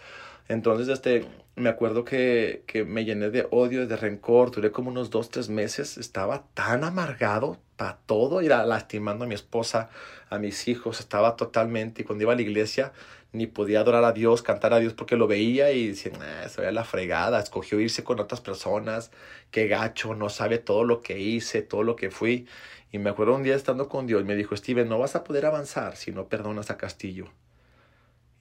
Entonces, 0.52 0.90
este, 0.90 1.26
me 1.56 1.70
acuerdo 1.70 2.04
que, 2.04 2.64
que 2.68 2.84
me 2.84 3.06
llené 3.06 3.30
de 3.30 3.48
odio, 3.52 3.88
de 3.88 3.96
rencor. 3.96 4.52
Duré 4.52 4.70
como 4.72 4.90
unos 4.90 5.10
dos, 5.10 5.30
tres 5.30 5.48
meses. 5.48 5.98
Estaba 5.98 6.44
tan 6.54 6.84
amargado 6.84 7.58
para 7.78 8.00
todo. 8.06 8.42
Era 8.42 8.66
lastimando 8.66 9.24
a 9.24 9.28
mi 9.30 9.34
esposa, 9.34 9.90
a 10.30 10.40
mis 10.40 10.68
hijos. 10.68 11.00
Estaba 11.00 11.38
totalmente. 11.38 12.02
Y 12.02 12.06
cuando 12.06 12.24
iba 12.24 12.34
a 12.34 12.36
la 12.36 12.42
iglesia, 12.42 12.92
ni 13.32 13.48
podía 13.48 13.80
adorar 13.80 14.04
a 14.04 14.12
Dios, 14.12 14.42
cantar 14.42 14.74
a 14.74 14.80
Dios 14.80 14.94
porque 14.94 15.16
lo 15.16 15.26
veía 15.26 15.72
y 15.72 15.88
decía, 15.88 16.12
nah, 16.20 16.50
se 16.50 16.60
veía 16.60 16.74
la 16.74 16.84
fregada. 16.84 17.40
Escogió 17.40 17.80
irse 17.80 18.04
con 18.04 18.20
otras 18.20 18.42
personas. 18.42 19.12
Qué 19.52 19.70
gacho, 19.70 20.16
no 20.16 20.28
sabe 20.28 20.58
todo 20.58 20.84
lo 20.84 21.02
que 21.02 21.18
hice, 21.18 21.62
todo 21.62 21.84
lo 21.84 21.96
que 21.96 22.12
fui. 22.12 22.46
Y 22.92 23.00
me 23.00 23.10
acuerdo 23.10 23.36
un 23.36 23.44
día 23.44 23.56
estando 23.56 23.88
con 23.88 24.06
Dios, 24.06 24.26
me 24.26 24.36
dijo, 24.36 24.58
Steven, 24.58 24.90
no 24.90 25.00
vas 25.00 25.16
a 25.16 25.24
poder 25.24 25.46
avanzar 25.46 25.96
si 25.96 26.12
no 26.12 26.28
perdonas 26.28 26.72
a 26.72 26.78
Castillo. 26.78 27.32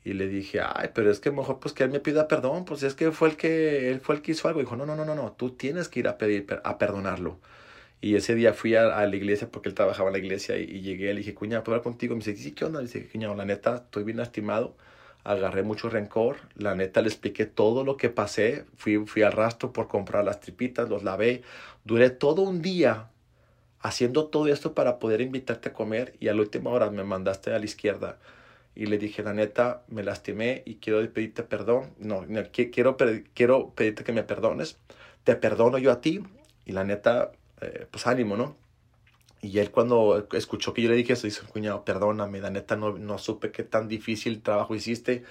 Y 0.05 0.15
le 0.15 0.29
dije, 0.29 0.61
ay, 0.63 0.91
pero 0.95 1.11
es 1.11 1.21
que 1.21 1.31
mejor 1.31 1.61
pues 1.61 1.75
que 1.75 1.85
él 1.85 1.91
me 1.91 2.01
pida 2.01 2.27
perdón, 2.27 2.65
pues 2.65 2.83
es 2.83 2.95
que 2.95 3.13
fue 3.13 3.29
el 3.29 3.37
que, 3.37 3.91
él 3.91 4.01
fue 4.01 4.15
el 4.17 4.23
que 4.23 4.33
hizo 4.33 4.49
algo. 4.49 4.61
Dijo, 4.61 4.77
no, 4.77 4.87
no, 4.87 4.97
no, 4.97 5.05
no, 5.05 5.15
no, 5.15 5.33
tú 5.33 5.51
tienes 5.51 5.89
que 5.89 6.01
ir 6.01 6.09
a 6.09 6.19
pedir, 6.19 6.47
a 6.65 6.79
perdonarlo. 6.79 7.39
Y 8.01 8.17
ese 8.17 8.35
día 8.35 8.55
fui 8.55 8.75
a, 8.77 9.07
la 9.07 9.17
iglesia 9.17 9.49
porque 9.51 9.69
él 9.69 9.75
trabajaba 9.75 10.09
en 10.09 10.15
la 10.15 10.19
iglesia 10.19 10.57
y, 10.59 10.63
y 10.65 10.81
llegué, 10.81 11.13
le 11.13 11.21
dije, 11.21 11.35
cuña, 11.35 11.63
¿puedo 11.63 11.77
hablar 11.77 11.85
contigo? 11.85 12.15
Me 12.15 12.25
dice, 12.25 12.37
sí, 12.37 12.53
¿qué 12.53 12.65
onda? 12.65 12.81
Le 12.81 12.87
dije, 12.87 13.09
cuña, 13.09 13.35
la 13.35 13.45
neta, 13.45 13.77
estoy 13.77 14.05
bien 14.05 14.17
lastimado, 14.17 14.75
agarré 15.25 15.63
mucho 15.63 15.91
rencor, 15.91 16.39
la 16.55 16.75
neta 16.75 17.03
le 17.03 17.09
expliqué 17.09 17.47
todo 17.47 17.85
lo 17.85 17.97
que 17.99 18.09
pasé, 18.09 18.65
fui, 18.77 19.05
fui 19.07 19.23
al 19.23 19.33
rastro 19.33 19.73
por 19.73 19.89
comprar 19.89 20.25
las 20.25 20.41
tripitas, 20.41 20.89
los 20.89 21.03
lavé, 21.03 21.43
duré 21.85 22.11
todo 22.11 22.43
un 22.43 22.63
día 22.63 23.11
haciendo 23.81 24.27
todo 24.27 24.49
esto 24.49 24.75
para 24.75 24.99
poder 24.99 25.21
invitarte 25.21 25.71
a 25.71 25.73
comer 25.73 26.15
y 26.21 26.29
a 26.29 26.35
la 26.35 26.41
última 26.41 26.71
hora 26.71 26.91
me 26.91 27.05
mandaste 27.05 27.53
a 27.53 27.59
la 27.59 27.65
izquierda 27.65 28.19
y 28.81 28.87
le 28.87 28.97
dije, 28.97 29.23
la 29.23 29.35
neta, 29.35 29.85
me 29.89 30.03
lastimé 30.03 30.63
y 30.65 30.77
quiero 30.77 31.07
pedirte 31.13 31.43
perdón. 31.43 31.91
No, 31.99 32.25
quiero, 32.51 32.97
quiero 33.35 33.75
pedirte 33.75 34.05
que 34.05 34.13
me 34.13 34.23
perdones. 34.23 34.79
Te 35.23 35.37
perdono 35.37 35.77
yo 35.77 35.93
a 35.93 36.01
ti 36.01 36.23
y 36.65 36.73
la 36.73 36.83
neta, 36.83 37.31
eh, 37.61 37.87
pues 37.91 38.07
ánimo, 38.07 38.39
¿no? 38.39 38.57
Y 39.43 39.59
él 39.59 39.71
cuando 39.71 40.27
escuchó 40.33 40.73
que 40.73 40.81
yo 40.81 40.89
le 40.89 40.97
dije 40.97 41.13
eso, 41.13 41.27
dice, 41.27 41.43
cuñado, 41.47 41.85
perdóname, 41.85 42.41
la 42.41 42.49
neta 42.49 42.75
no, 42.75 42.97
no 42.97 43.19
supe 43.19 43.53
qué 43.53 43.65
tan 43.65 43.87
difícil 43.87 44.41
trabajo 44.41 44.75
hiciste 44.75 45.25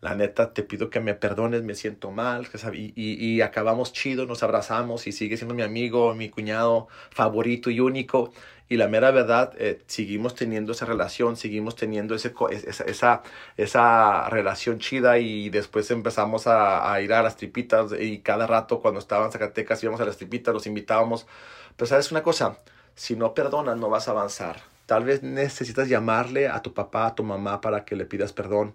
la 0.00 0.14
neta 0.14 0.52
te 0.52 0.62
pido 0.62 0.90
que 0.90 1.00
me 1.00 1.14
perdones, 1.14 1.62
me 1.62 1.74
siento 1.74 2.10
mal, 2.10 2.46
y, 2.74 2.92
y, 2.94 3.34
y, 3.34 3.40
acabamos 3.40 3.92
chido, 3.92 4.26
nos 4.26 4.42
abrazamos 4.42 5.06
y 5.06 5.12
sigue 5.12 5.36
siendo 5.36 5.54
mi 5.54 5.62
amigo, 5.62 6.14
mi 6.14 6.28
cuñado 6.28 6.88
favorito 7.10 7.70
y 7.70 7.80
único. 7.80 8.32
Y 8.68 8.76
la 8.76 8.88
mera 8.88 9.12
verdad, 9.12 9.52
eh, 9.58 9.82
seguimos 9.86 10.34
teniendo 10.34 10.72
esa 10.72 10.86
relación, 10.86 11.36
seguimos 11.36 11.76
teniendo 11.76 12.14
ese, 12.14 12.34
esa, 12.50 12.84
esa, 12.84 13.22
esa 13.56 14.28
relación 14.28 14.80
chida 14.80 15.18
y 15.18 15.50
después 15.50 15.90
empezamos 15.90 16.46
a, 16.48 16.92
a, 16.92 17.00
ir 17.00 17.12
a 17.12 17.22
las 17.22 17.36
tripitas 17.36 17.92
y 17.98 18.18
cada 18.20 18.46
rato 18.46 18.80
cuando 18.80 18.98
estaban 18.98 19.26
en 19.26 19.32
Zacatecas 19.32 19.82
íbamos 19.82 20.00
a 20.00 20.04
las 20.04 20.16
tripitas, 20.16 20.52
los 20.52 20.66
invitábamos. 20.66 21.26
Pero 21.76 21.86
sabes 21.86 22.10
una 22.10 22.22
cosa, 22.22 22.58
si 22.96 23.14
no 23.14 23.34
perdonas 23.34 23.76
no 23.76 23.88
vas 23.88 24.08
a 24.08 24.12
avanzar. 24.12 24.62
Tal 24.86 25.04
vez 25.04 25.22
necesitas 25.22 25.88
llamarle 25.88 26.48
a 26.48 26.62
tu 26.62 26.74
papá, 26.74 27.06
a 27.06 27.14
tu 27.14 27.22
mamá 27.24 27.60
para 27.60 27.84
que 27.84 27.96
le 27.96 28.04
pidas 28.04 28.32
perdón 28.32 28.74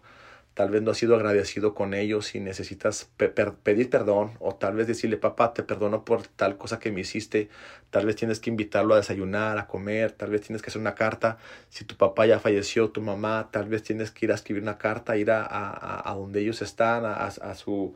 tal 0.54 0.70
vez 0.70 0.82
no 0.82 0.91
has 0.91 0.97
sido 0.97 1.16
agradecido 1.16 1.74
con 1.74 1.93
ellos 1.93 2.36
y 2.36 2.39
necesitas 2.41 3.10
pedir 3.16 3.89
perdón 3.89 4.34
o 4.39 4.54
tal 4.56 4.76
vez 4.76 4.86
decirle, 4.88 5.18
papá, 5.18 5.54
te 5.54 5.64
perdono 5.64 6.04
por 6.04 6.28
tal 6.28 6.58
cosa 6.58 6.80
que 6.80 6.91
me 6.91 7.02
hiciste, 7.02 7.49
tal 7.89 8.06
vez 8.06 8.18
tienes 8.18 8.39
que 8.39 8.49
invitarlo 8.49 8.93
a 8.93 8.97
desayunar, 8.97 9.58
a 9.58 9.68
comer, 9.68 10.12
tal 10.12 10.30
vez 10.30 10.41
tienes 10.41 10.62
que 10.62 10.70
hacer 10.70 10.82
una 10.82 10.95
carta, 10.95 11.38
si 11.70 11.86
tu 11.86 11.95
papá 11.95 12.26
ya 12.26 12.39
falleció, 12.39 12.89
tu 12.89 13.02
mamá, 13.02 13.49
tal 13.52 13.70
vez 13.70 13.84
tienes 13.84 14.12
que 14.12 14.26
ir 14.26 14.32
a 14.32 14.36
escribir 14.36 14.64
una 14.64 14.78
carta, 14.78 15.16
ir 15.18 15.32
a, 15.32 15.45
a, 15.45 16.12
a 16.12 16.16
donde 16.16 16.41
ellos 16.41 16.62
están, 16.62 17.06
a, 17.06 17.14
a, 17.14 17.56
su, 17.56 17.95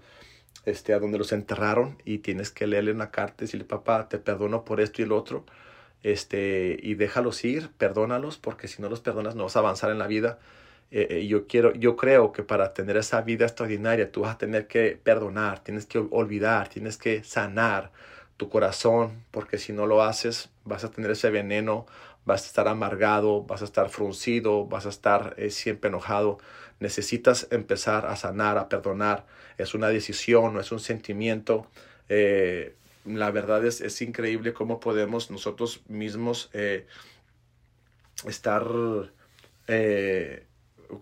este, 0.65 0.93
a 0.93 0.99
donde 0.99 1.17
los 1.17 1.33
enterraron 1.33 2.01
y 2.05 2.19
tienes 2.19 2.51
que 2.51 2.67
leerle 2.67 2.91
una 2.93 3.11
carta 3.11 3.43
y 3.43 3.47
decirle, 3.47 3.65
papá, 3.65 4.07
te 4.07 4.17
perdono 4.17 4.63
por 4.63 4.79
esto 4.79 5.01
y 5.01 5.05
el 5.05 5.11
otro. 5.11 5.45
Este, 6.03 6.77
y 6.83 6.93
déjalos 6.93 7.43
ir, 7.43 7.71
perdónalos, 7.77 8.37
porque 8.37 8.67
si 8.67 8.81
no 8.81 8.89
los 8.89 9.01
perdonas 9.01 9.35
no 9.35 9.43
vas 9.43 9.55
a 9.55 9.59
avanzar 9.59 9.89
en 9.91 9.97
la 9.97 10.07
vida 10.07 10.37
eh, 10.95 11.07
eh, 11.09 11.27
yo, 11.27 11.45
quiero, 11.45 11.73
yo 11.73 11.97
creo 11.97 12.31
que 12.31 12.41
para 12.41 12.73
tener 12.73 12.95
esa 12.95 13.19
vida 13.19 13.43
extraordinaria 13.43 14.13
tú 14.13 14.21
vas 14.21 14.35
a 14.35 14.37
tener 14.37 14.65
que 14.65 14.97
perdonar, 15.03 15.61
tienes 15.61 15.85
que 15.85 15.97
olvidar, 15.97 16.69
tienes 16.69 16.95
que 16.97 17.21
sanar 17.25 17.91
tu 18.37 18.47
corazón, 18.47 19.25
porque 19.31 19.57
si 19.57 19.73
no 19.73 19.87
lo 19.87 20.01
haces 20.03 20.49
vas 20.63 20.85
a 20.85 20.91
tener 20.91 21.11
ese 21.11 21.29
veneno, 21.31 21.85
vas 22.23 22.43
a 22.43 22.47
estar 22.47 22.69
amargado, 22.69 23.43
vas 23.43 23.61
a 23.61 23.65
estar 23.65 23.89
fruncido, 23.89 24.67
vas 24.67 24.85
a 24.85 24.89
estar 24.89 25.33
eh, 25.37 25.49
siempre 25.49 25.89
enojado. 25.89 26.37
Necesitas 26.79 27.49
empezar 27.51 28.05
a 28.05 28.15
sanar, 28.15 28.57
a 28.57 28.69
perdonar. 28.69 29.25
Es 29.57 29.73
una 29.73 29.89
decisión, 29.89 30.53
no 30.53 30.61
es 30.61 30.71
un 30.71 30.79
sentimiento. 30.79 31.67
la 33.05 33.31
verdad 33.31 33.65
es, 33.65 33.81
es 33.81 34.01
increíble 34.01 34.53
cómo 34.53 34.79
podemos 34.79 35.29
nosotros 35.29 35.81
mismos 35.89 36.49
estar 38.25 38.65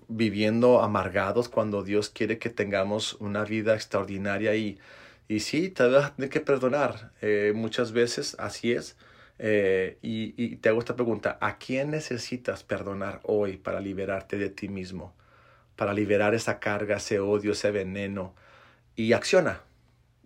viviendo 0.07 0.81
amargados 0.81 1.49
cuando 1.49 1.83
Dios 1.83 2.09
quiere 2.09 2.37
que 2.37 2.49
tengamos 2.49 3.13
una 3.15 3.43
vida 3.43 3.75
extraordinaria 3.75 4.55
y, 4.55 4.79
y 5.27 5.39
sí, 5.41 5.69
te 5.69 5.87
vas 5.87 6.13
que 6.29 6.39
perdonar. 6.39 7.11
Eh, 7.21 7.53
muchas 7.55 7.91
veces 7.91 8.35
así 8.39 8.73
es. 8.73 8.97
Eh, 9.39 9.97
y, 10.01 10.33
y, 10.41 10.57
te 10.57 10.69
hago 10.69 10.79
esta 10.79 10.95
pregunta, 10.95 11.37
¿a 11.41 11.57
quién 11.57 11.91
necesitas 11.91 12.63
perdonar 12.63 13.19
hoy 13.23 13.57
para 13.57 13.79
liberarte 13.79 14.37
de 14.37 14.49
ti 14.49 14.69
mismo? 14.69 15.13
Para 15.75 15.93
liberar 15.93 16.35
esa 16.35 16.59
carga, 16.59 16.97
ese 16.97 17.19
odio, 17.19 17.53
ese 17.53 17.71
veneno. 17.71 18.35
Y 18.95 19.13
acciona. 19.13 19.61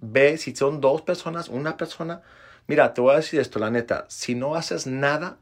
Ve 0.01 0.38
si 0.38 0.55
son 0.55 0.82
dos 0.82 1.01
personas, 1.01 1.49
una 1.49 1.78
persona. 1.78 2.22
Mira, 2.68 2.93
te 2.93 3.01
voy 3.01 3.14
a 3.14 3.18
decir 3.18 3.39
esto, 3.39 3.60
la 3.60 3.72
neta, 3.72 4.05
si 4.10 4.36
no 4.36 4.55
haces 4.55 4.88
nada, 4.88 5.38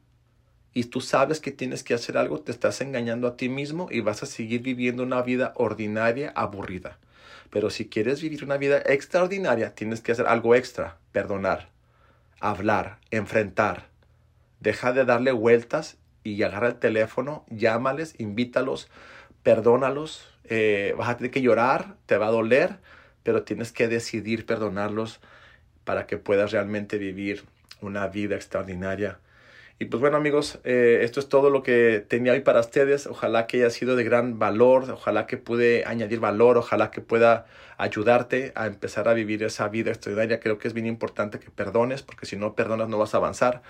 y 0.76 0.84
tú 0.84 1.00
sabes 1.00 1.40
que 1.40 1.54
tienes 1.54 1.84
que 1.84 1.94
hacer 1.94 2.18
algo, 2.18 2.42
te 2.42 2.52
estás 2.52 2.82
engañando 2.82 3.30
a 3.30 3.38
ti 3.38 3.48
mismo 3.48 3.88
y 3.90 4.02
vas 4.02 4.24
a 4.24 4.26
seguir 4.26 4.62
viviendo 4.62 5.04
una 5.04 5.22
vida 5.22 5.54
ordinaria, 5.56 6.34
aburrida. 6.36 7.00
Pero 7.50 7.70
si 7.70 7.88
quieres 7.88 8.22
vivir 8.22 8.44
una 8.44 8.58
vida 8.58 8.84
extraordinaria, 8.86 9.74
tienes 9.74 10.02
que 10.02 10.12
hacer 10.12 10.28
algo 10.28 10.54
extra, 10.54 10.98
perdonar, 11.14 11.70
hablar, 12.42 12.98
enfrentar. 13.10 13.88
Deja 14.60 14.92
de 14.92 15.06
darle 15.06 15.32
vueltas 15.32 15.96
y 16.26 16.44
agarra 16.44 16.68
el 16.68 16.76
teléfono, 16.76 17.46
llámales, 17.50 18.14
invítalos, 18.18 18.90
perdónalos. 19.44 20.28
Eh, 20.44 20.94
vas 20.98 21.08
a 21.08 21.16
tener 21.16 21.32
que 21.32 21.42
llorar, 21.42 21.96
te 22.06 22.18
va 22.18 22.28
a 22.28 22.32
doler, 22.32 22.80
pero 23.24 23.44
tienes 23.44 23.72
que 23.72 23.88
decidir 23.88 24.46
perdonarlos 24.46 25.22
para 25.86 26.06
que 26.06 26.18
puedas 26.18 26.52
realmente 26.52 26.98
vivir 26.98 27.46
una 27.80 28.08
vida 28.08 28.36
extraordinaria 28.36 29.20
y 29.78 29.86
pues 29.86 30.00
bueno 30.00 30.16
amigos, 30.16 30.60
eh, 30.64 31.00
esto 31.02 31.20
es 31.20 31.28
todo 31.28 31.50
lo 31.50 31.62
que 31.62 32.06
tenía 32.08 32.32
hoy 32.32 32.40
para 32.40 32.62
ustedes. 32.62 33.08
Ojalá 33.08 33.46
que 33.46 33.58
haya 33.58 33.70
sido 33.70 33.98
de 33.98 34.06
gran 34.06 34.40
valor, 34.40 34.90
ojalá 34.90 35.28
que 35.28 35.36
pude 35.36 35.84
añadir 35.86 36.22
valor, 36.22 36.58
ojalá 36.58 36.92
que 36.92 37.02
pueda 37.02 37.46
ayudarte 37.78 38.54
a 38.56 38.68
empezar 38.68 39.10
a 39.10 39.14
vivir 39.14 39.44
esa 39.44 39.68
vida 39.68 39.92
extraordinaria. 39.92 40.40
Creo 40.40 40.58
que 40.60 40.70
es 40.70 40.74
bien 40.74 40.86
importante 40.86 41.40
que 41.40 41.50
perdones, 41.52 42.04
porque 42.04 42.26
si 42.26 42.38
no 42.38 42.56
perdonas 42.56 42.88
no 42.88 42.98
vas 42.98 43.14
a 43.16 43.18
avanzar, 43.18 43.64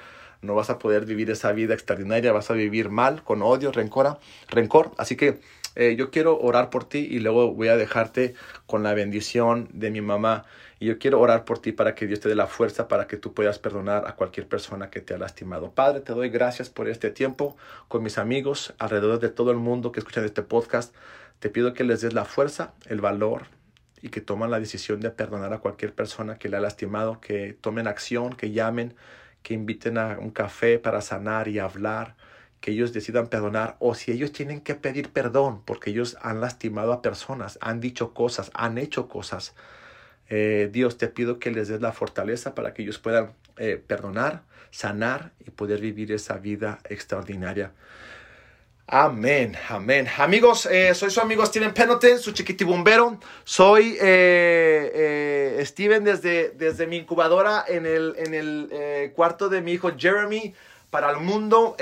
no 0.43 0.53
vas 0.53 0.69
a 0.69 0.77
poder 0.77 1.05
vivir 1.05 1.31
esa 1.31 1.51
vida 1.53 1.73
extraordinaria, 1.73 2.31
vas 2.31 2.51
a 2.51 2.53
vivir 2.53 2.89
mal, 2.89 3.23
con 3.23 3.41
odio, 3.41 3.71
rencor. 3.71 4.19
rencor. 4.47 4.91
Así 4.97 5.15
que 5.15 5.39
eh, 5.75 5.95
yo 5.97 6.11
quiero 6.11 6.39
orar 6.39 6.69
por 6.69 6.87
ti 6.87 6.99
y 6.99 7.19
luego 7.19 7.51
voy 7.53 7.67
a 7.69 7.77
dejarte 7.77 8.35
con 8.67 8.83
la 8.83 8.93
bendición 8.93 9.69
de 9.73 9.89
mi 9.89 10.01
mamá. 10.01 10.45
Y 10.85 10.89
yo 10.89 10.99
quiero 10.99 11.19
orar 11.19 11.45
por 11.45 11.57
ti 11.57 11.71
para 11.71 11.95
que 11.95 12.05
Dios 12.05 12.19
te 12.19 12.29
dé 12.29 12.35
la 12.35 12.45
fuerza 12.45 12.87
para 12.87 13.07
que 13.07 13.17
tú 13.17 13.33
puedas 13.33 13.57
perdonar 13.57 14.05
a 14.05 14.15
cualquier 14.15 14.47
persona 14.47 14.91
que 14.91 15.01
te 15.01 15.15
ha 15.15 15.17
lastimado. 15.17 15.71
Padre, 15.71 16.01
te 16.01 16.13
doy 16.13 16.29
gracias 16.29 16.69
por 16.69 16.87
este 16.87 17.09
tiempo 17.09 17.57
con 17.87 18.03
mis 18.03 18.19
amigos 18.19 18.75
alrededor 18.77 19.19
de 19.19 19.29
todo 19.29 19.49
el 19.49 19.57
mundo 19.57 19.91
que 19.91 19.99
escuchan 19.99 20.25
este 20.25 20.43
podcast. 20.43 20.93
Te 21.39 21.49
pido 21.49 21.73
que 21.73 21.83
les 21.83 22.01
des 22.01 22.13
la 22.13 22.23
fuerza, 22.23 22.75
el 22.85 23.01
valor 23.01 23.47
y 23.99 24.09
que 24.09 24.21
tomen 24.21 24.51
la 24.51 24.59
decisión 24.59 24.99
de 24.99 25.09
perdonar 25.09 25.53
a 25.53 25.57
cualquier 25.57 25.91
persona 25.91 26.37
que 26.37 26.49
le 26.49 26.57
ha 26.57 26.59
lastimado, 26.59 27.19
que 27.19 27.57
tomen 27.59 27.87
acción, 27.87 28.35
que 28.35 28.51
llamen, 28.51 28.93
que 29.41 29.55
inviten 29.55 29.97
a 29.97 30.19
un 30.19 30.29
café 30.29 30.77
para 30.77 31.01
sanar 31.01 31.47
y 31.47 31.57
hablar 31.57 32.15
que 32.59 32.69
ellos 32.69 32.93
decidan 32.93 33.25
perdonar 33.25 33.75
o 33.79 33.95
si 33.95 34.11
ellos 34.11 34.31
tienen 34.31 34.61
que 34.61 34.75
pedir 34.75 35.09
perdón 35.09 35.63
porque 35.65 35.89
ellos 35.89 36.15
han 36.21 36.41
lastimado 36.41 36.93
a 36.93 37.01
personas, 37.01 37.57
han 37.59 37.79
dicho 37.79 38.13
cosas, 38.13 38.51
han 38.53 38.77
hecho 38.77 39.07
cosas. 39.07 39.55
Eh, 40.29 40.69
Dios, 40.71 40.97
te 40.97 41.07
pido 41.07 41.39
que 41.39 41.51
les 41.51 41.67
des 41.67 41.81
la 41.81 41.91
fortaleza 41.91 42.55
para 42.55 42.73
que 42.73 42.81
ellos 42.81 42.97
puedan 42.97 43.33
eh, 43.57 43.81
perdonar, 43.85 44.43
sanar 44.71 45.31
y 45.45 45.51
poder 45.51 45.79
vivir 45.79 46.11
esa 46.11 46.37
vida 46.37 46.79
extraordinaria. 46.89 47.71
Amén, 48.87 49.55
amén. 49.69 50.07
Amigos, 50.17 50.67
eh, 50.67 50.93
soy 50.93 51.09
su 51.09 51.19
amigo 51.19 51.43
Steven 51.45 51.73
Pendleton, 51.73 52.19
su 52.19 52.33
chiquitibumbero. 52.33 53.19
Soy 53.43 53.93
Steven 55.65 56.03
desde, 56.03 56.51
desde 56.51 56.85
mi 56.85 56.97
incubadora 56.97 57.65
en 57.67 57.87
el, 57.87 58.13
en 58.17 58.33
el 58.35 59.11
cuarto 59.13 59.49
de 59.49 59.61
mi 59.61 59.73
hijo 59.73 59.91
Jeremy 59.97 60.53
para 60.95 61.11
el 61.11 61.17
mundo. 61.17 61.75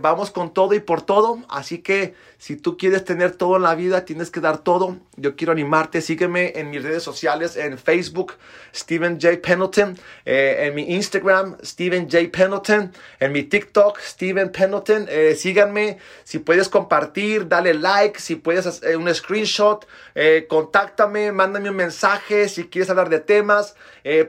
vamos 0.00 0.30
con 0.30 0.54
todo 0.54 0.72
y 0.72 0.78
por 0.78 1.02
todo. 1.02 1.40
Así 1.48 1.78
que 1.78 2.14
si 2.42 2.56
tú 2.56 2.76
quieres 2.76 3.04
tener 3.04 3.36
todo 3.36 3.54
en 3.54 3.62
la 3.62 3.76
vida, 3.76 4.04
tienes 4.04 4.32
que 4.32 4.40
dar 4.40 4.58
todo. 4.58 4.96
Yo 5.14 5.36
quiero 5.36 5.52
animarte. 5.52 6.00
Sígueme 6.00 6.52
en 6.56 6.70
mis 6.70 6.82
redes 6.82 7.04
sociales, 7.04 7.56
en 7.56 7.78
Facebook, 7.78 8.32
Steven 8.74 9.20
J. 9.20 9.38
Pendleton, 9.40 9.96
eh, 10.24 10.64
en 10.66 10.74
mi 10.74 10.92
Instagram, 10.92 11.56
Steven 11.62 12.10
J. 12.10 12.30
Pendleton, 12.32 12.92
en 13.20 13.30
mi 13.30 13.44
TikTok, 13.44 14.00
Steven 14.00 14.50
Pendleton. 14.50 15.06
Eh, 15.08 15.36
síganme. 15.36 15.98
Si 16.24 16.40
puedes 16.40 16.68
compartir, 16.68 17.46
dale 17.46 17.74
like. 17.74 18.18
Si 18.18 18.34
puedes 18.34 18.66
hacer 18.66 18.96
un 18.96 19.14
screenshot, 19.14 19.86
eh, 20.16 20.46
contáctame, 20.48 21.30
mándame 21.30 21.70
un 21.70 21.76
mensaje. 21.76 22.48
Si 22.48 22.64
quieres 22.64 22.90
hablar 22.90 23.08
de 23.08 23.20
temas, 23.20 23.76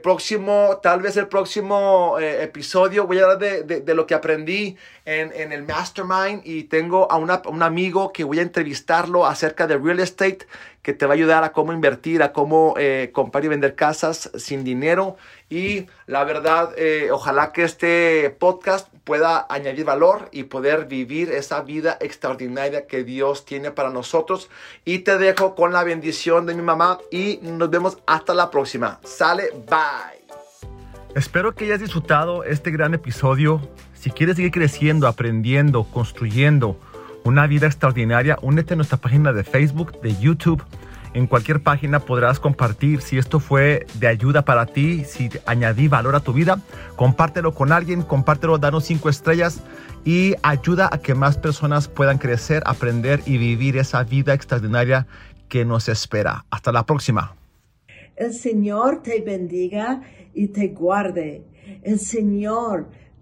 próximo, 0.03 0.79
tal 0.83 1.01
vez 1.01 1.17
el 1.17 1.27
próximo 1.27 2.19
episodio 2.19 3.07
voy 3.07 3.17
a 3.17 3.23
hablar 3.23 3.39
de, 3.39 3.63
de, 3.81 3.93
lo 3.95 4.05
que 4.05 4.13
aprendí 4.23 4.77
en, 5.05 5.33
en, 5.33 5.51
el 5.51 5.63
Mastermind 5.63 6.41
y 6.45 6.63
tengo 6.63 7.11
a 7.11 7.17
una, 7.17 7.41
un 7.45 7.61
amigo 7.61 8.13
que 8.13 8.23
voy 8.23 8.39
a 8.39 8.41
entrevistarlo 8.41 9.25
acerca 9.25 9.67
de 9.67 9.77
real 9.77 9.99
estate, 9.99 10.47
que 10.81 10.93
te 10.93 11.05
va 11.05 11.13
a 11.13 11.15
ayudar 11.15 11.43
a 11.43 11.51
cómo 11.51 11.73
invertir, 11.73 12.23
a 12.23 12.31
cómo 12.31 12.75
eh, 12.77 13.09
comprar 13.13 13.43
y 13.43 13.49
vender 13.49 13.75
casas 13.75 14.31
sin 14.35 14.63
dinero. 14.63 15.17
Y 15.49 15.87
la 16.07 16.23
verdad, 16.23 16.73
eh, 16.77 17.09
ojalá 17.11 17.51
que 17.51 17.63
este 17.63 18.29
podcast 18.39 18.87
pueda 19.03 19.45
añadir 19.49 19.85
valor 19.85 20.29
y 20.31 20.43
poder 20.43 20.85
vivir 20.85 21.31
esa 21.31 21.61
vida 21.61 21.97
extraordinaria 21.99 22.87
que 22.87 23.03
Dios 23.03 23.45
tiene 23.45 23.71
para 23.71 23.89
nosotros. 23.89 24.49
Y 24.85 24.99
te 24.99 25.17
dejo 25.17 25.55
con 25.55 25.73
la 25.73 25.83
bendición 25.83 26.45
de 26.45 26.55
mi 26.55 26.61
mamá 26.61 26.99
y 27.11 27.39
nos 27.41 27.69
vemos 27.69 27.97
hasta 28.05 28.33
la 28.33 28.49
próxima. 28.49 28.99
Sale, 29.03 29.49
bye. 29.69 30.23
Espero 31.15 31.53
que 31.53 31.65
hayas 31.65 31.79
disfrutado 31.79 32.43
este 32.43 32.71
gran 32.71 32.95
episodio. 32.95 33.61
Si 34.03 34.11
quieres 34.11 34.35
seguir 34.35 34.51
creciendo, 34.51 35.07
aprendiendo, 35.07 35.85
construyendo, 35.85 36.77
una 37.23 37.47
vida 37.47 37.67
extraordinaria, 37.67 38.37
únete 38.41 38.73
a 38.73 38.75
nuestra 38.75 38.97
página 38.97 39.31
de 39.31 39.45
Facebook, 39.45 40.01
de 40.01 40.13
YouTube. 40.17 40.61
En 41.13 41.25
cualquier 41.25 41.63
página 41.63 42.01
podrás 42.01 42.37
compartir 42.37 42.99
si 42.99 43.17
esto 43.17 43.39
fue 43.39 43.85
de 43.93 44.07
ayuda 44.07 44.43
para 44.43 44.65
ti, 44.65 45.05
si 45.05 45.29
añadí 45.45 45.87
valor 45.87 46.17
a 46.17 46.19
tu 46.19 46.33
vida. 46.33 46.59
Compártelo 46.97 47.53
con 47.53 47.71
alguien, 47.71 48.01
compártelo, 48.01 48.57
danos 48.57 48.83
cinco 48.83 49.07
estrellas 49.07 49.63
y 50.03 50.35
ayuda 50.43 50.89
a 50.91 50.97
que 50.97 51.15
más 51.15 51.37
personas 51.37 51.87
puedan 51.87 52.17
crecer, 52.17 52.61
aprender 52.65 53.21
y 53.25 53.37
vivir 53.37 53.77
esa 53.77 54.03
vida 54.03 54.33
extraordinaria 54.33 55.07
que 55.47 55.63
nos 55.63 55.87
espera. 55.87 56.43
Hasta 56.49 56.73
la 56.73 56.85
próxima. 56.85 57.37
El 58.17 58.33
Señor 58.33 59.01
te 59.01 59.21
bendiga 59.21 60.01
y 60.33 60.49
te 60.49 60.67
guarde. 60.67 61.45
El 61.83 61.99
Señor 61.99 62.89